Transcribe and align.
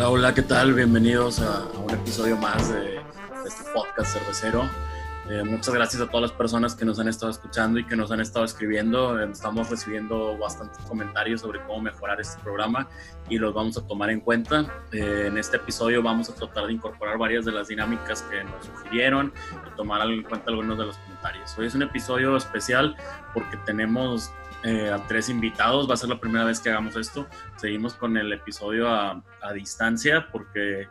Hola, 0.00 0.08
hola, 0.08 0.34
¿qué 0.34 0.40
tal? 0.40 0.72
Bienvenidos 0.72 1.40
a, 1.40 1.62
un 1.78 1.90
episodio 1.90 2.34
más 2.38 2.72
de, 2.72 3.02
este 3.46 3.70
podcast 3.74 4.14
cervecero. 4.14 4.66
Eh, 5.28 5.42
muchas 5.44 5.74
gracias 5.74 6.00
a 6.00 6.06
todas 6.06 6.22
las 6.22 6.32
personas 6.32 6.74
que 6.74 6.86
nos 6.86 6.98
han 6.98 7.06
estado 7.06 7.30
escuchando 7.30 7.78
y 7.78 7.84
que 7.84 7.96
nos 7.96 8.10
han 8.10 8.18
estado 8.20 8.46
escribiendo. 8.46 9.20
Eh, 9.20 9.28
estamos 9.30 9.68
recibiendo 9.68 10.38
bastantes 10.38 10.78
comentarios 10.86 11.42
sobre 11.42 11.62
cómo 11.66 11.82
mejorar 11.82 12.18
este 12.18 12.42
programa 12.42 12.88
y 13.28 13.36
los 13.36 13.52
vamos 13.52 13.76
a 13.76 13.86
tomar 13.86 14.08
en 14.08 14.20
cuenta. 14.20 14.64
Eh, 14.90 15.26
en 15.26 15.36
este 15.36 15.58
episodio 15.58 16.02
vamos 16.02 16.30
a 16.30 16.34
tratar 16.34 16.68
de 16.68 16.72
incorporar 16.72 17.18
varias 17.18 17.44
de 17.44 17.52
las 17.52 17.68
dinámicas 17.68 18.22
que 18.22 18.42
nos 18.42 18.64
sugirieron 18.64 19.34
y 19.70 19.76
tomar 19.76 20.00
en 20.08 20.22
cuenta 20.22 20.48
algunos 20.48 20.78
de 20.78 20.86
los 20.86 20.96
comentarios. 20.96 21.54
Hoy 21.58 21.66
es 21.66 21.74
un 21.74 21.82
episodio 21.82 22.38
especial 22.38 22.96
porque 23.34 23.58
tenemos 23.66 24.32
a 24.64 25.06
tres 25.06 25.28
invitados. 25.28 25.88
Va 25.88 25.94
a 25.94 25.96
ser 25.96 26.08
la 26.08 26.20
primera 26.20 26.44
vez 26.44 26.60
que 26.60 26.70
hagamos 26.70 26.96
esto. 26.96 27.26
Seguimos 27.56 27.94
con 27.94 28.16
el 28.16 28.32
episodio 28.32 28.88
a, 28.88 29.22
a 29.40 29.52
distancia 29.52 30.28
porque 30.30 30.88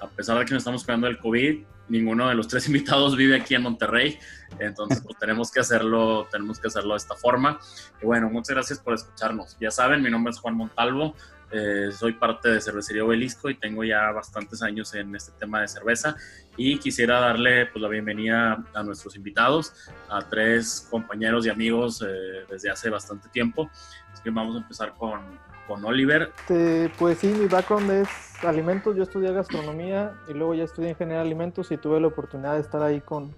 a 0.00 0.08
pesar 0.08 0.38
de 0.38 0.44
que 0.44 0.54
nos 0.54 0.60
estamos 0.60 0.84
cuidando 0.84 1.06
del 1.06 1.18
COVID, 1.18 1.64
ninguno 1.88 2.28
de 2.28 2.34
los 2.34 2.48
tres 2.48 2.66
invitados 2.68 3.16
vive 3.16 3.36
aquí 3.36 3.54
en 3.54 3.62
Monterrey, 3.62 4.18
entonces 4.58 5.00
pues 5.02 5.18
tenemos 5.18 5.50
que 5.50 5.60
hacerlo, 5.60 6.28
tenemos 6.30 6.58
que 6.58 6.68
hacerlo 6.68 6.94
de 6.94 6.98
esta 6.98 7.14
forma. 7.14 7.58
Y 8.02 8.06
bueno, 8.06 8.28
muchas 8.30 8.54
gracias 8.54 8.78
por 8.78 8.94
escucharnos. 8.94 9.56
Ya 9.60 9.70
saben, 9.70 10.02
mi 10.02 10.10
nombre 10.10 10.30
es 10.30 10.38
Juan 10.38 10.54
Montalvo, 10.54 11.14
eh, 11.50 11.90
soy 11.92 12.12
parte 12.12 12.50
de 12.50 12.60
Cervecería 12.60 13.04
Obelisco 13.04 13.48
y 13.48 13.54
tengo 13.54 13.82
ya 13.82 14.10
bastantes 14.12 14.62
años 14.62 14.94
en 14.94 15.14
este 15.16 15.32
tema 15.38 15.62
de 15.62 15.68
cerveza 15.68 16.14
y 16.56 16.78
quisiera 16.78 17.20
darle 17.20 17.66
pues, 17.66 17.80
la 17.80 17.88
bienvenida 17.88 18.64
a 18.74 18.82
nuestros 18.82 19.16
invitados, 19.16 19.72
a 20.10 20.20
tres 20.20 20.86
compañeros 20.90 21.46
y 21.46 21.50
amigos 21.50 22.04
eh, 22.06 22.44
desde 22.50 22.70
hace 22.70 22.90
bastante 22.90 23.28
tiempo. 23.30 23.70
Así 24.12 24.22
que 24.22 24.30
vamos 24.30 24.56
a 24.56 24.58
empezar 24.58 24.94
con, 24.94 25.20
con 25.66 25.84
Oliver. 25.84 26.32
Este, 26.36 26.92
pues 26.98 27.18
sí, 27.18 27.28
mi 27.28 27.46
background 27.46 27.90
es 27.92 28.08
alimentos. 28.44 28.94
Yo 28.96 29.04
estudié 29.04 29.32
gastronomía 29.32 30.14
y 30.28 30.34
luego 30.34 30.54
ya 30.54 30.64
estudié 30.64 30.90
ingeniería 30.90 31.22
de 31.22 31.26
alimentos 31.28 31.70
y 31.72 31.78
tuve 31.78 31.98
la 32.00 32.08
oportunidad 32.08 32.54
de 32.54 32.60
estar 32.60 32.82
ahí 32.82 33.00
con, 33.00 33.34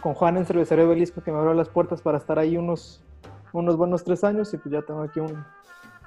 con 0.00 0.12
Juan 0.12 0.36
en 0.36 0.44
Cervecería 0.44 0.84
Belisco 0.84 1.22
que 1.22 1.32
me 1.32 1.38
abrió 1.38 1.54
las 1.54 1.70
puertas 1.70 2.02
para 2.02 2.18
estar 2.18 2.38
ahí 2.38 2.58
unos, 2.58 3.02
unos 3.52 3.76
buenos 3.78 4.04
tres 4.04 4.22
años 4.22 4.52
y 4.52 4.58
pues 4.58 4.72
ya 4.72 4.82
tengo 4.82 5.02
aquí 5.02 5.20
un, 5.20 5.44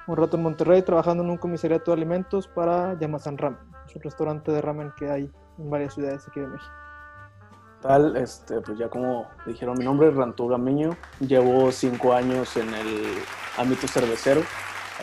un 0.08 0.16
rato 0.16 0.36
en 0.36 0.42
Monterrey 0.42 0.82
trabajando 0.82 1.22
en 1.22 1.30
un 1.30 1.36
comisariato 1.36 1.90
de 1.90 1.98
alimentos 1.98 2.48
para 2.48 2.98
Yamasan 2.98 3.38
Ramen. 3.38 3.60
Es 3.86 3.94
un 3.94 4.02
restaurante 4.02 4.50
de 4.50 4.60
ramen 4.60 4.92
que 4.98 5.10
hay 5.10 5.30
en 5.58 5.70
varias 5.70 5.94
ciudades 5.94 6.26
aquí 6.26 6.40
de 6.40 6.46
México. 6.46 6.72
Tal, 7.82 8.16
este, 8.16 8.60
pues 8.62 8.78
ya 8.78 8.88
como 8.88 9.28
dijeron, 9.46 9.76
mi 9.78 9.84
nombre 9.84 10.10
Rantu 10.10 10.48
Gamiño, 10.48 10.96
llevo 11.20 11.70
cinco 11.70 12.12
años 12.12 12.56
en 12.56 12.72
el 12.74 13.18
ámbito 13.56 13.86
cervecero, 13.86 14.40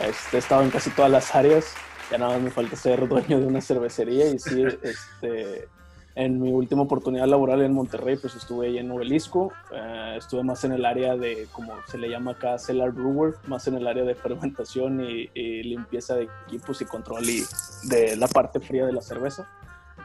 este, 0.02 0.36
he 0.36 0.40
estado 0.40 0.62
en 0.62 0.70
casi 0.70 0.90
todas 0.90 1.10
las 1.10 1.34
áreas. 1.34 1.74
Ya 2.10 2.18
nada 2.18 2.32
más 2.32 2.42
me 2.42 2.50
falta 2.50 2.76
ser 2.76 3.08
dueño 3.08 3.40
de 3.40 3.46
una 3.46 3.60
cervecería. 3.60 4.28
Y 4.28 4.38
sí, 4.38 4.62
este, 4.82 5.68
en 6.16 6.40
mi 6.40 6.50
última 6.50 6.82
oportunidad 6.82 7.26
laboral 7.26 7.60
en 7.60 7.74
Monterrey, 7.74 8.16
pues 8.16 8.34
estuve 8.34 8.68
ahí 8.68 8.78
en 8.78 8.88
Novelisco. 8.88 9.52
Eh, 9.70 10.14
estuve 10.16 10.42
más 10.42 10.64
en 10.64 10.72
el 10.72 10.86
área 10.86 11.14
de, 11.14 11.46
como 11.52 11.74
se 11.86 11.98
le 11.98 12.08
llama 12.08 12.32
acá, 12.32 12.58
cellar 12.58 12.90
brewer, 12.92 13.34
más 13.46 13.68
en 13.68 13.74
el 13.74 13.86
área 13.86 14.02
de 14.02 14.14
fermentación 14.14 15.04
y, 15.04 15.30
y 15.34 15.62
limpieza 15.62 16.16
de 16.16 16.28
equipos 16.46 16.80
y 16.80 16.86
control 16.86 17.28
y 17.28 17.42
de 17.84 18.16
la 18.16 18.28
parte 18.28 18.60
fría 18.60 18.86
de 18.86 18.94
la 18.94 19.02
cerveza. 19.02 19.46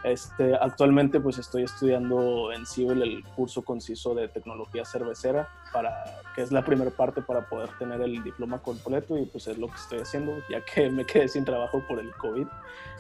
Este, 0.04 0.56
actualmente 0.56 1.20
pues 1.20 1.38
estoy 1.38 1.64
estudiando 1.64 2.52
en 2.52 2.66
Civil 2.66 3.04
el 3.04 3.24
curso 3.36 3.62
conciso 3.62 4.16
de 4.16 4.28
tecnología 4.28 4.84
cervecera, 4.84 5.50
para, 5.72 6.04
que 6.36 6.42
es 6.42 6.52
la 6.52 6.66
primera 6.66 6.90
parte 6.90 7.22
para 7.22 7.48
poder 7.48 7.70
tener 7.78 8.02
el 8.02 8.24
diploma 8.24 8.60
completo 8.60 9.18
y 9.18 9.26
pues 9.26 9.48
es 9.48 9.58
lo 9.58 9.68
que 9.68 9.76
estoy 9.76 10.00
haciendo, 10.00 10.34
ya 10.50 10.62
que 10.66 10.90
me 10.92 11.06
quedé 11.06 11.28
sin 11.28 11.46
trabajo 11.46 11.84
por 11.88 12.00
el 12.00 12.12
COVID. 12.14 12.48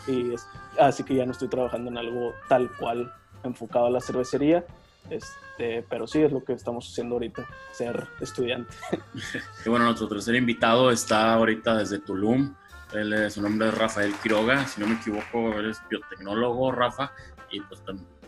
Y 0.08 0.36
así 0.80 1.04
que 1.04 1.16
ya 1.16 1.26
no 1.26 1.32
estoy 1.32 1.48
trabajando 1.48 1.90
en 1.90 1.98
algo 1.98 2.34
tal 2.48 2.70
cual 2.78 3.12
enfocado 3.44 3.88
a 3.88 3.90
la 3.90 4.02
cervecería. 4.02 4.66
Este, 5.10 5.84
pero 5.90 6.08
sí 6.08 6.22
es 6.22 6.32
lo 6.32 6.44
que 6.44 6.54
estamos 6.54 6.88
haciendo 6.88 7.16
ahorita, 7.16 7.46
ser 7.72 8.08
estudiante. 8.20 8.74
Y 9.66 9.70
bueno, 9.70 9.86
nuestro 9.86 10.08
tercer 10.08 10.36
invitado 10.36 10.92
está 10.92 11.34
ahorita 11.34 11.78
desde 11.78 12.00
Tulum. 12.00 12.56
Él, 12.94 13.32
su 13.32 13.42
nombre 13.42 13.70
es 13.70 13.78
Rafael 13.78 14.14
Quiroga, 14.22 14.66
si 14.68 14.82
no 14.82 14.88
me 14.88 14.96
equivoco, 14.96 15.58
él 15.60 15.70
es 15.70 15.82
biotecnólogo, 15.90 16.72
Rafa, 16.72 17.12
y 17.50 17.60
pues 17.62 17.82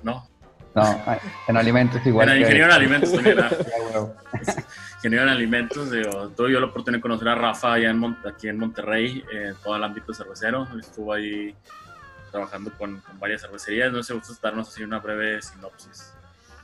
no. 0.04 0.28
No, 0.76 1.02
en 1.48 1.58
alimentos 1.58 2.06
igual. 2.06 2.30
En 2.32 2.40
ingeniero 2.40 2.66
en 2.66 2.72
alimentos 2.72 3.12
también. 3.12 3.38
ingeniero 4.98 5.24
en 5.24 5.30
alimentos, 5.30 5.92
digo, 5.92 6.30
tuve 6.30 6.52
yo 6.52 6.60
la 6.60 6.68
oportunidad 6.68 7.00
de 7.00 7.02
conocer 7.02 7.28
a 7.28 7.36
Rafa 7.36 7.74
allá 7.74 7.92
en 7.92 8.18
aquí 8.26 8.48
en 8.48 8.58
Monterrey, 8.58 9.24
en 9.32 9.56
todo 9.64 9.76
el 9.76 9.84
ámbito 9.84 10.14
cervecero. 10.14 10.68
Estuvo 10.80 11.14
ahí 11.14 11.56
trabajando 12.32 12.72
con, 12.78 13.00
con 13.02 13.20
varias 13.20 13.42
cervecerías. 13.42 13.92
No 13.92 14.02
sé 14.02 14.14
si 14.14 14.20
gusta 14.20 14.48
darnos 14.48 14.68
así 14.70 14.84
una 14.84 15.00
breve 15.00 15.42
sinopsis. 15.42 16.14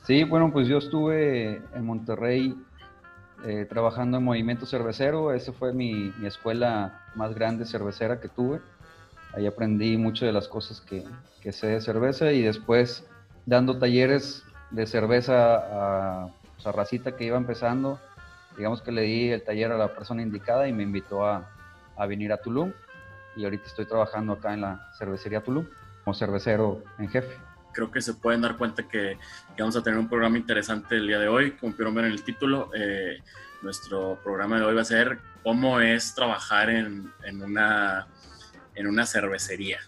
Sí, 0.04 0.24
bueno, 0.24 0.50
pues 0.52 0.66
yo 0.66 0.78
estuve 0.78 1.62
en 1.72 1.84
Monterrey 1.84 2.56
eh, 3.44 3.66
trabajando 3.68 4.18
en 4.18 4.24
Movimiento 4.24 4.66
Cervecero. 4.66 5.32
Esa 5.32 5.52
fue 5.52 5.72
mi, 5.72 6.12
mi, 6.18 6.26
escuela 6.26 7.02
más 7.14 7.34
grande 7.34 7.64
cervecera 7.64 8.20
que 8.20 8.28
tuve. 8.28 8.60
Ahí 9.34 9.46
aprendí 9.46 9.96
mucho 9.96 10.26
de 10.26 10.32
las 10.32 10.48
cosas 10.48 10.80
que, 10.80 11.04
que, 11.40 11.52
sé 11.52 11.68
de 11.68 11.80
cerveza 11.80 12.32
y 12.32 12.42
después 12.42 13.06
dando 13.46 13.78
talleres 13.78 14.44
de 14.70 14.86
cerveza 14.86 15.54
a, 15.56 16.28
pues, 16.54 16.66
a 16.66 16.72
racita 16.72 17.16
que 17.16 17.24
iba 17.24 17.36
empezando. 17.36 17.98
Digamos 18.56 18.82
que 18.82 18.92
le 18.92 19.02
di 19.02 19.30
el 19.30 19.42
taller 19.42 19.72
a 19.72 19.78
la 19.78 19.94
persona 19.94 20.22
indicada 20.22 20.68
y 20.68 20.72
me 20.72 20.82
invitó 20.82 21.24
a, 21.24 21.48
a 21.96 22.06
venir 22.06 22.32
a 22.32 22.38
Tulum. 22.38 22.72
Y 23.36 23.44
ahorita 23.44 23.66
estoy 23.66 23.86
trabajando 23.86 24.34
acá 24.34 24.52
en 24.54 24.62
la 24.62 24.90
cervecería 24.98 25.42
Tulum 25.42 25.66
como 26.04 26.14
cervecero 26.14 26.82
en 26.98 27.08
jefe 27.08 27.49
creo 27.72 27.90
que 27.90 28.00
se 28.00 28.14
pueden 28.14 28.40
dar 28.40 28.56
cuenta 28.56 28.82
que, 28.84 29.18
que, 29.56 29.62
vamos 29.62 29.76
a 29.76 29.82
tener 29.82 29.98
un 29.98 30.08
programa 30.08 30.38
interesante 30.38 30.96
el 30.96 31.06
día 31.06 31.18
de 31.18 31.28
hoy. 31.28 31.52
Como 31.52 31.72
pudieron 31.72 31.94
ver 31.94 32.06
en 32.06 32.12
el 32.12 32.22
título, 32.22 32.70
eh, 32.74 33.18
nuestro 33.62 34.18
programa 34.22 34.58
de 34.58 34.64
hoy 34.64 34.74
va 34.74 34.82
a 34.82 34.84
ser 34.84 35.18
cómo 35.42 35.80
es 35.80 36.14
trabajar 36.14 36.70
en, 36.70 37.12
en, 37.24 37.42
una, 37.42 38.06
en 38.74 38.86
una 38.86 39.06
cervecería. 39.06 39.80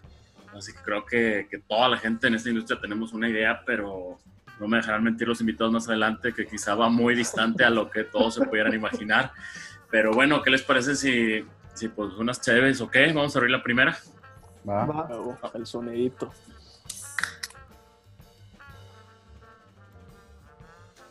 Así 0.56 0.72
que 0.72 0.80
creo 0.80 1.06
que, 1.06 1.46
que, 1.50 1.58
toda 1.58 1.88
la 1.88 1.96
gente 1.96 2.26
en 2.26 2.34
esta 2.34 2.50
industria 2.50 2.80
tenemos 2.80 3.12
una 3.12 3.28
idea, 3.28 3.62
pero 3.64 4.18
no 4.60 4.68
me 4.68 4.76
dejarán 4.76 5.02
mentir 5.02 5.26
los 5.26 5.40
invitados 5.40 5.72
más 5.72 5.88
adelante, 5.88 6.32
que 6.32 6.46
quizá 6.46 6.74
va 6.74 6.88
muy 6.88 7.14
distante 7.14 7.64
a 7.64 7.70
lo 7.70 7.90
que 7.90 8.04
todos 8.04 8.34
se 8.34 8.44
pudieran 8.44 8.74
imaginar. 8.74 9.32
Pero 9.90 10.12
bueno, 10.12 10.42
¿qué 10.42 10.50
les 10.50 10.62
parece 10.62 10.94
si, 10.94 11.44
si 11.74 11.88
pues 11.88 12.12
unas 12.14 12.40
chéves 12.40 12.80
o 12.80 12.90
qué? 12.90 13.12
Vamos 13.12 13.34
a 13.34 13.38
abrir 13.38 13.50
la 13.50 13.62
primera. 13.62 13.96
Va, 14.68 14.84
Va. 14.84 15.08
el 15.54 15.66
sonidito. 15.66 16.32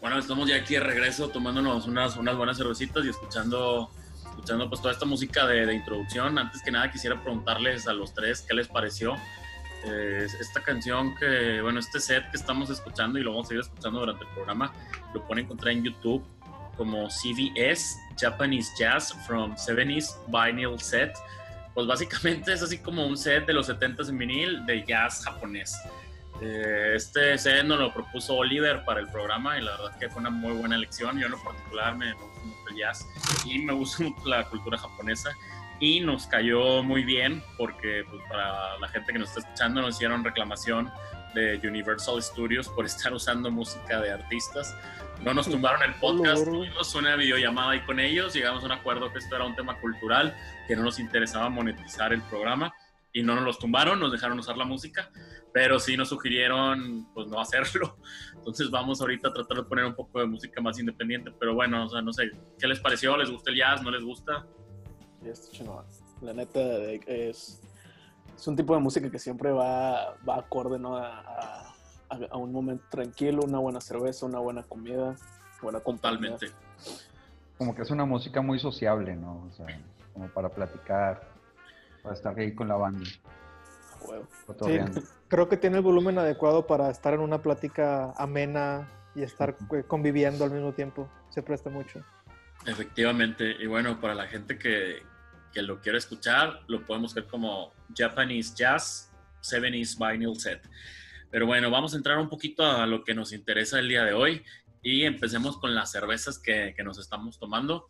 Bueno, 0.01 0.17
estamos 0.17 0.49
ya 0.49 0.55
aquí 0.55 0.73
de 0.73 0.79
regreso 0.79 1.29
tomándonos 1.29 1.85
unas, 1.85 2.17
unas 2.17 2.35
buenas 2.35 2.57
cervecitas 2.57 3.05
y 3.05 3.09
escuchando, 3.09 3.91
escuchando 4.31 4.67
pues 4.67 4.81
toda 4.81 4.93
esta 4.93 5.05
música 5.05 5.45
de, 5.45 5.63
de 5.67 5.75
introducción. 5.75 6.39
Antes 6.39 6.63
que 6.63 6.71
nada 6.71 6.91
quisiera 6.91 7.21
preguntarles 7.21 7.87
a 7.87 7.93
los 7.93 8.11
tres 8.11 8.41
qué 8.41 8.55
les 8.55 8.67
pareció 8.67 9.15
eh, 9.83 10.27
esta 10.39 10.63
canción 10.63 11.15
que, 11.15 11.61
bueno, 11.61 11.79
este 11.79 11.99
set 11.99 12.29
que 12.31 12.37
estamos 12.37 12.71
escuchando 12.71 13.19
y 13.19 13.23
lo 13.23 13.31
vamos 13.31 13.51
a 13.51 13.53
ir 13.53 13.59
escuchando 13.59 13.99
durante 13.99 14.23
el 14.23 14.29
programa, 14.31 14.73
lo 15.13 15.25
pueden 15.27 15.45
encontrar 15.45 15.73
en 15.73 15.83
YouTube 15.83 16.23
como 16.77 17.07
CVS, 17.07 17.97
Japanese 18.19 18.71
Jazz 18.79 19.15
from 19.27 19.55
70s 19.55 20.17
Vinyl 20.27 20.79
Set. 20.79 21.13
Pues 21.75 21.85
básicamente 21.85 22.53
es 22.53 22.63
así 22.63 22.79
como 22.79 23.05
un 23.05 23.15
set 23.15 23.45
de 23.45 23.53
los 23.53 23.69
70s 23.69 24.09
en 24.09 24.17
vinil 24.17 24.65
de 24.65 24.83
jazz 24.83 25.23
japonés. 25.23 25.75
Eh, 26.41 26.93
este 26.95 27.37
set 27.37 27.63
nos 27.63 27.79
lo 27.79 27.93
propuso 27.93 28.35
Oliver 28.35 28.83
para 28.83 28.99
el 28.99 29.07
programa 29.07 29.59
y 29.59 29.61
la 29.61 29.71
verdad 29.71 29.99
que 29.99 30.09
fue 30.09 30.21
una 30.21 30.31
muy 30.31 30.53
buena 30.53 30.75
elección. 30.75 31.19
Yo 31.19 31.27
en 31.27 31.33
lo 31.33 31.43
particular 31.43 31.95
me, 31.95 32.13
gusta 32.13 32.39
mucho 32.43 32.69
el 32.69 32.75
jazz 32.77 33.07
y 33.45 33.59
me 33.59 33.73
gusta 33.73 34.03
mucho 34.03 34.27
la 34.27 34.43
cultura 34.49 34.77
japonesa 34.77 35.37
y 35.79 35.99
nos 35.99 36.25
cayó 36.25 36.81
muy 36.81 37.03
bien 37.03 37.43
porque 37.57 38.03
pues, 38.09 38.23
para 38.27 38.77
la 38.79 38.87
gente 38.87 39.13
que 39.13 39.19
nos 39.19 39.29
está 39.29 39.41
escuchando 39.41 39.81
nos 39.81 39.95
hicieron 39.95 40.23
reclamación 40.23 40.91
de 41.35 41.61
Universal 41.63 42.21
Studios 42.21 42.67
por 42.69 42.85
estar 42.85 43.13
usando 43.13 43.51
música 43.51 44.01
de 44.01 44.11
artistas. 44.11 44.75
No 45.21 45.35
nos 45.35 45.47
tumbaron 45.47 45.83
el 45.83 45.93
podcast, 45.95 46.43
tuvimos 46.43 46.95
una 46.95 47.15
videollamada 47.15 47.71
ahí 47.71 47.81
con 47.81 47.99
ellos, 47.99 48.33
llegamos 48.33 48.63
a 48.63 48.65
un 48.65 48.71
acuerdo 48.71 49.13
que 49.13 49.19
esto 49.19 49.35
era 49.35 49.45
un 49.45 49.55
tema 49.55 49.79
cultural, 49.79 50.35
que 50.67 50.75
no 50.75 50.81
nos 50.81 50.97
interesaba 50.97 51.49
monetizar 51.49 52.11
el 52.11 52.23
programa 52.23 52.73
y 53.13 53.23
no 53.23 53.35
nos 53.35 53.43
los 53.43 53.59
tumbaron, 53.59 53.99
nos 53.99 54.11
dejaron 54.11 54.39
usar 54.39 54.57
la 54.57 54.65
música 54.65 55.11
pero 55.53 55.79
sí 55.79 55.97
nos 55.97 56.09
sugirieron 56.09 57.07
pues 57.13 57.27
no 57.27 57.39
hacerlo. 57.39 57.97
Entonces 58.35 58.69
vamos 58.69 59.01
ahorita 59.01 59.29
a 59.29 59.33
tratar 59.33 59.57
de 59.57 59.63
poner 59.63 59.85
un 59.85 59.95
poco 59.95 60.19
de 60.19 60.25
música 60.25 60.61
más 60.61 60.79
independiente, 60.79 61.31
pero 61.39 61.53
bueno, 61.53 61.85
o 61.85 61.89
sea, 61.89 62.01
no 62.01 62.13
sé, 62.13 62.31
¿qué 62.59 62.67
les 62.67 62.79
pareció? 62.79 63.15
¿Les 63.17 63.29
gusta 63.29 63.51
el 63.51 63.57
jazz? 63.57 63.81
¿No 63.81 63.91
les 63.91 64.03
gusta? 64.03 64.45
La 66.21 66.33
neta 66.33 66.59
es, 66.59 67.61
es 68.35 68.47
un 68.47 68.55
tipo 68.55 68.73
de 68.73 68.79
música 68.79 69.09
que 69.09 69.19
siempre 69.19 69.51
va, 69.51 70.15
va 70.27 70.37
acorde 70.37 70.79
¿no? 70.79 70.97
a, 70.97 71.75
a, 72.09 72.37
un 72.37 72.51
momento 72.51 72.85
tranquilo, 72.89 73.43
una 73.43 73.59
buena 73.59 73.81
cerveza, 73.81 74.25
una 74.25 74.39
buena 74.39 74.63
comida, 74.63 75.15
buena 75.61 75.79
compañía. 75.79 76.31
Totalmente. 76.31 76.51
Como 77.57 77.75
que 77.75 77.83
es 77.83 77.91
una 77.91 78.05
música 78.05 78.41
muy 78.41 78.59
sociable, 78.59 79.15
¿no? 79.15 79.47
O 79.47 79.51
sea, 79.51 79.67
como 80.13 80.27
para 80.29 80.49
platicar, 80.49 81.30
para 82.01 82.15
estar 82.15 82.37
ahí 82.37 82.53
con 82.53 82.67
la 82.67 82.75
banda. 82.75 83.05
creo 85.27 85.49
que 85.49 85.57
tiene 85.57 85.77
el 85.77 85.83
volumen 85.83 86.17
adecuado 86.17 86.67
para 86.67 86.89
estar 86.89 87.13
en 87.13 87.19
una 87.19 87.41
plática 87.41 88.13
amena 88.17 88.89
y 89.15 89.23
estar 89.23 89.57
eh, 89.73 89.83
conviviendo 89.87 90.43
al 90.43 90.51
mismo 90.51 90.73
tiempo. 90.73 91.09
Se 91.29 91.41
presta 91.41 91.69
mucho. 91.69 92.01
Efectivamente. 92.65 93.55
Y 93.59 93.67
bueno, 93.67 93.99
para 93.99 94.15
la 94.15 94.27
gente 94.27 94.57
que, 94.57 95.03
que 95.53 95.61
lo 95.61 95.79
quiera 95.81 95.97
escuchar, 95.97 96.61
lo 96.67 96.85
podemos 96.85 97.13
ver 97.13 97.27
como 97.27 97.73
Japanese 97.95 98.53
Jazz 98.55 99.11
70s 99.41 99.97
Vinyl 99.97 100.39
Set. 100.39 100.67
Pero 101.29 101.45
bueno, 101.45 101.69
vamos 101.69 101.93
a 101.93 101.97
entrar 101.97 102.17
un 102.17 102.29
poquito 102.29 102.63
a 102.63 102.85
lo 102.85 103.03
que 103.03 103.13
nos 103.13 103.31
interesa 103.31 103.79
el 103.79 103.87
día 103.87 104.03
de 104.03 104.13
hoy 104.13 104.43
y 104.81 105.03
empecemos 105.03 105.57
con 105.57 105.73
las 105.73 105.91
cervezas 105.91 106.39
que, 106.39 106.73
que 106.75 106.83
nos 106.83 106.97
estamos 106.97 107.39
tomando. 107.39 107.87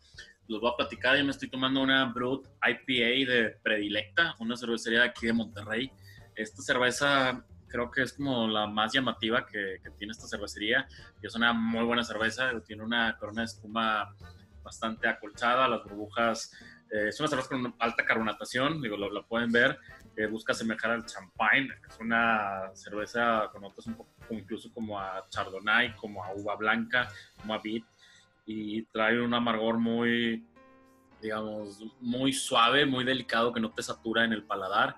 Los 0.48 0.60
voy 0.60 0.70
a 0.72 0.76
platicar, 0.76 1.16
yo 1.16 1.24
me 1.24 1.30
estoy 1.30 1.48
tomando 1.48 1.82
una 1.82 2.04
Brut 2.12 2.46
IPA 2.62 3.32
de 3.32 3.56
Predilecta, 3.62 4.34
una 4.38 4.56
cervecería 4.56 5.00
de 5.00 5.06
aquí 5.06 5.26
de 5.26 5.32
Monterrey. 5.32 5.90
Esta 6.34 6.62
cerveza 6.62 7.44
creo 7.68 7.90
que 7.90 8.02
es 8.02 8.12
como 8.12 8.46
la 8.48 8.66
más 8.66 8.92
llamativa 8.92 9.46
que, 9.46 9.78
que 9.82 9.90
tiene 9.90 10.12
esta 10.12 10.26
cervecería 10.26 10.86
y 11.22 11.26
es 11.26 11.34
una 11.34 11.52
muy 11.52 11.84
buena 11.84 12.02
cerveza, 12.02 12.52
tiene 12.66 12.82
una 12.82 13.16
corona 13.18 13.42
de 13.42 13.46
espuma 13.46 14.14
bastante 14.62 15.08
acolchada, 15.08 15.68
las 15.68 15.82
burbujas, 15.84 16.52
eh, 16.92 17.08
es 17.08 17.18
una 17.18 17.28
cerveza 17.28 17.48
con 17.48 17.74
alta 17.78 18.04
carbonatación, 18.04 18.82
digo, 18.82 18.96
lo, 18.96 19.10
lo 19.10 19.26
pueden 19.26 19.50
ver, 19.50 19.78
que 20.14 20.26
busca 20.26 20.52
asemejar 20.52 20.90
al 20.90 21.06
champagne. 21.06 21.70
Es 21.88 21.98
una 21.98 22.70
cerveza 22.74 23.48
con 23.50 23.62
notas 23.62 23.86
un 23.86 23.94
poco 23.94 24.12
incluso 24.30 24.70
como 24.72 25.00
a 25.00 25.26
chardonnay, 25.30 25.96
como 25.96 26.22
a 26.22 26.34
uva 26.34 26.56
blanca, 26.56 27.08
como 27.40 27.54
a 27.54 27.58
beet, 27.58 27.84
y 28.44 28.84
trae 28.86 29.20
un 29.20 29.34
amargor 29.34 29.78
muy, 29.78 30.44
digamos, 31.20 31.82
muy 32.00 32.32
suave, 32.32 32.86
muy 32.86 33.04
delicado, 33.04 33.52
que 33.52 33.60
no 33.60 33.72
te 33.72 33.82
satura 33.82 34.24
en 34.24 34.32
el 34.32 34.44
paladar. 34.44 34.96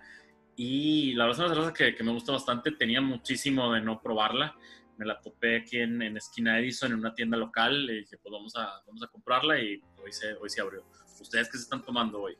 Y 0.56 1.14
la 1.14 1.26
verdad 1.26 1.52
es 1.52 1.58
una 1.58 1.72
que, 1.72 1.94
que 1.94 2.04
me 2.04 2.12
gusta 2.12 2.32
bastante, 2.32 2.72
tenía 2.72 3.00
muchísimo 3.00 3.72
de 3.72 3.80
no 3.80 4.00
probarla. 4.00 4.54
Me 4.96 5.04
la 5.04 5.20
topé 5.20 5.56
aquí 5.56 5.78
en, 5.78 6.00
en 6.02 6.16
esquina 6.16 6.58
Edison, 6.60 6.92
en 6.92 6.98
una 6.98 7.14
tienda 7.14 7.36
local, 7.36 7.90
y 7.90 8.00
dije, 8.00 8.16
pues 8.18 8.32
vamos 8.32 8.54
a, 8.56 8.80
vamos 8.86 9.02
a 9.02 9.08
comprarla 9.08 9.58
y 9.60 9.82
hoy 10.02 10.12
se, 10.12 10.34
hoy 10.34 10.48
se 10.48 10.60
abrió. 10.60 10.84
¿Ustedes 11.20 11.50
qué 11.50 11.58
se 11.58 11.64
están 11.64 11.82
tomando 11.82 12.22
hoy? 12.22 12.36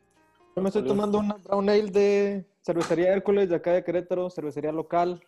Yo 0.54 0.62
me 0.62 0.68
estoy 0.68 0.84
tomando 0.84 1.18
una 1.18 1.34
Brown 1.34 1.68
Ale 1.68 1.90
de 1.90 2.46
Cervecería 2.64 3.12
Hércules 3.12 3.48
de 3.48 3.56
acá 3.56 3.72
de 3.72 3.82
Querétaro, 3.82 4.30
cervecería 4.30 4.70
local. 4.70 5.20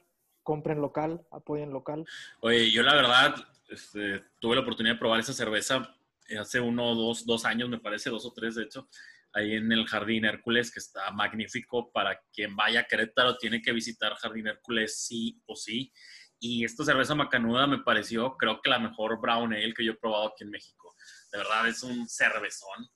Compren 0.45 0.81
local, 0.81 1.27
apoyen 1.33 1.73
local. 1.73 2.07
Oye, 2.41 2.71
yo 2.71 2.85
la 2.85 2.95
verdad 2.95 3.35
este, 3.69 4.25
tuve 4.41 4.57
la 4.57 4.63
oportunidad 4.63 4.95
de 4.95 4.99
probar 4.99 5.21
esa 5.21 5.33
cerveza 5.33 5.97
hace 6.39 6.61
uno 6.61 6.95
dos, 6.95 7.25
dos 7.25 7.45
años, 7.45 7.69
me 7.69 7.79
parece, 7.79 8.11
dos 8.11 8.27
o 8.27 8.33
tres 8.33 8.57
de 8.57 8.65
hecho, 8.65 8.89
ahí 9.33 9.55
en 9.55 9.71
el 9.71 9.87
Jardín 9.87 10.25
Hércules, 10.25 10.73
que 10.73 10.81
está 10.81 11.11
magnífico. 11.13 11.93
Para 11.93 12.21
quien 12.33 12.57
vaya 12.57 12.81
a 12.81 12.85
Querétaro, 12.85 13.37
tiene 13.37 13.63
que 13.63 13.73
visitar 13.73 14.15
Jardín 14.15 14.49
Hércules 14.49 15.05
sí 15.05 15.41
o 15.47 15.55
sí. 15.55 15.93
Y 16.39 16.65
esta 16.65 16.85
cerveza 16.85 17.15
macanuda 17.15 17.67
me 17.67 17.79
pareció, 17.79 18.37
creo 18.37 18.61
que 18.61 18.71
la 18.71 18.79
mejor 18.79 19.21
brown 19.21 19.53
ale 19.55 19.73
que 19.75 19.85
yo 19.85 19.93
he 19.93 19.97
probado 19.97 20.29
aquí 20.29 20.45
en 20.45 20.51
México. 20.51 20.95
De 21.33 21.39
verdad, 21.39 21.69
es 21.69 21.83
un 21.83 22.09
cervezón 22.09 22.89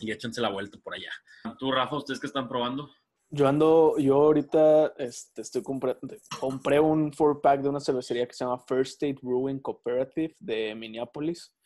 y 0.00 0.10
échense 0.10 0.40
la 0.40 0.50
vuelta 0.50 0.78
por 0.82 0.94
allá. 0.94 1.12
¿Tú, 1.58 1.72
Rafa, 1.72 1.96
ustedes 1.96 2.20
qué 2.20 2.26
están 2.26 2.48
probando? 2.48 2.90
Yo 3.34 3.48
ando, 3.48 3.96
yo 3.96 4.16
ahorita 4.16 4.92
este, 4.98 5.40
estoy 5.40 5.62
comprando, 5.62 6.06
compré 6.38 6.78
un 6.78 7.14
four 7.14 7.40
pack 7.40 7.62
de 7.62 7.70
una 7.70 7.80
cervecería 7.80 8.26
que 8.26 8.34
se 8.34 8.44
llama 8.44 8.62
First 8.68 9.02
State 9.02 9.20
Brewing 9.22 9.58
Cooperative 9.60 10.36
de 10.38 10.74
Minneapolis. 10.74 11.56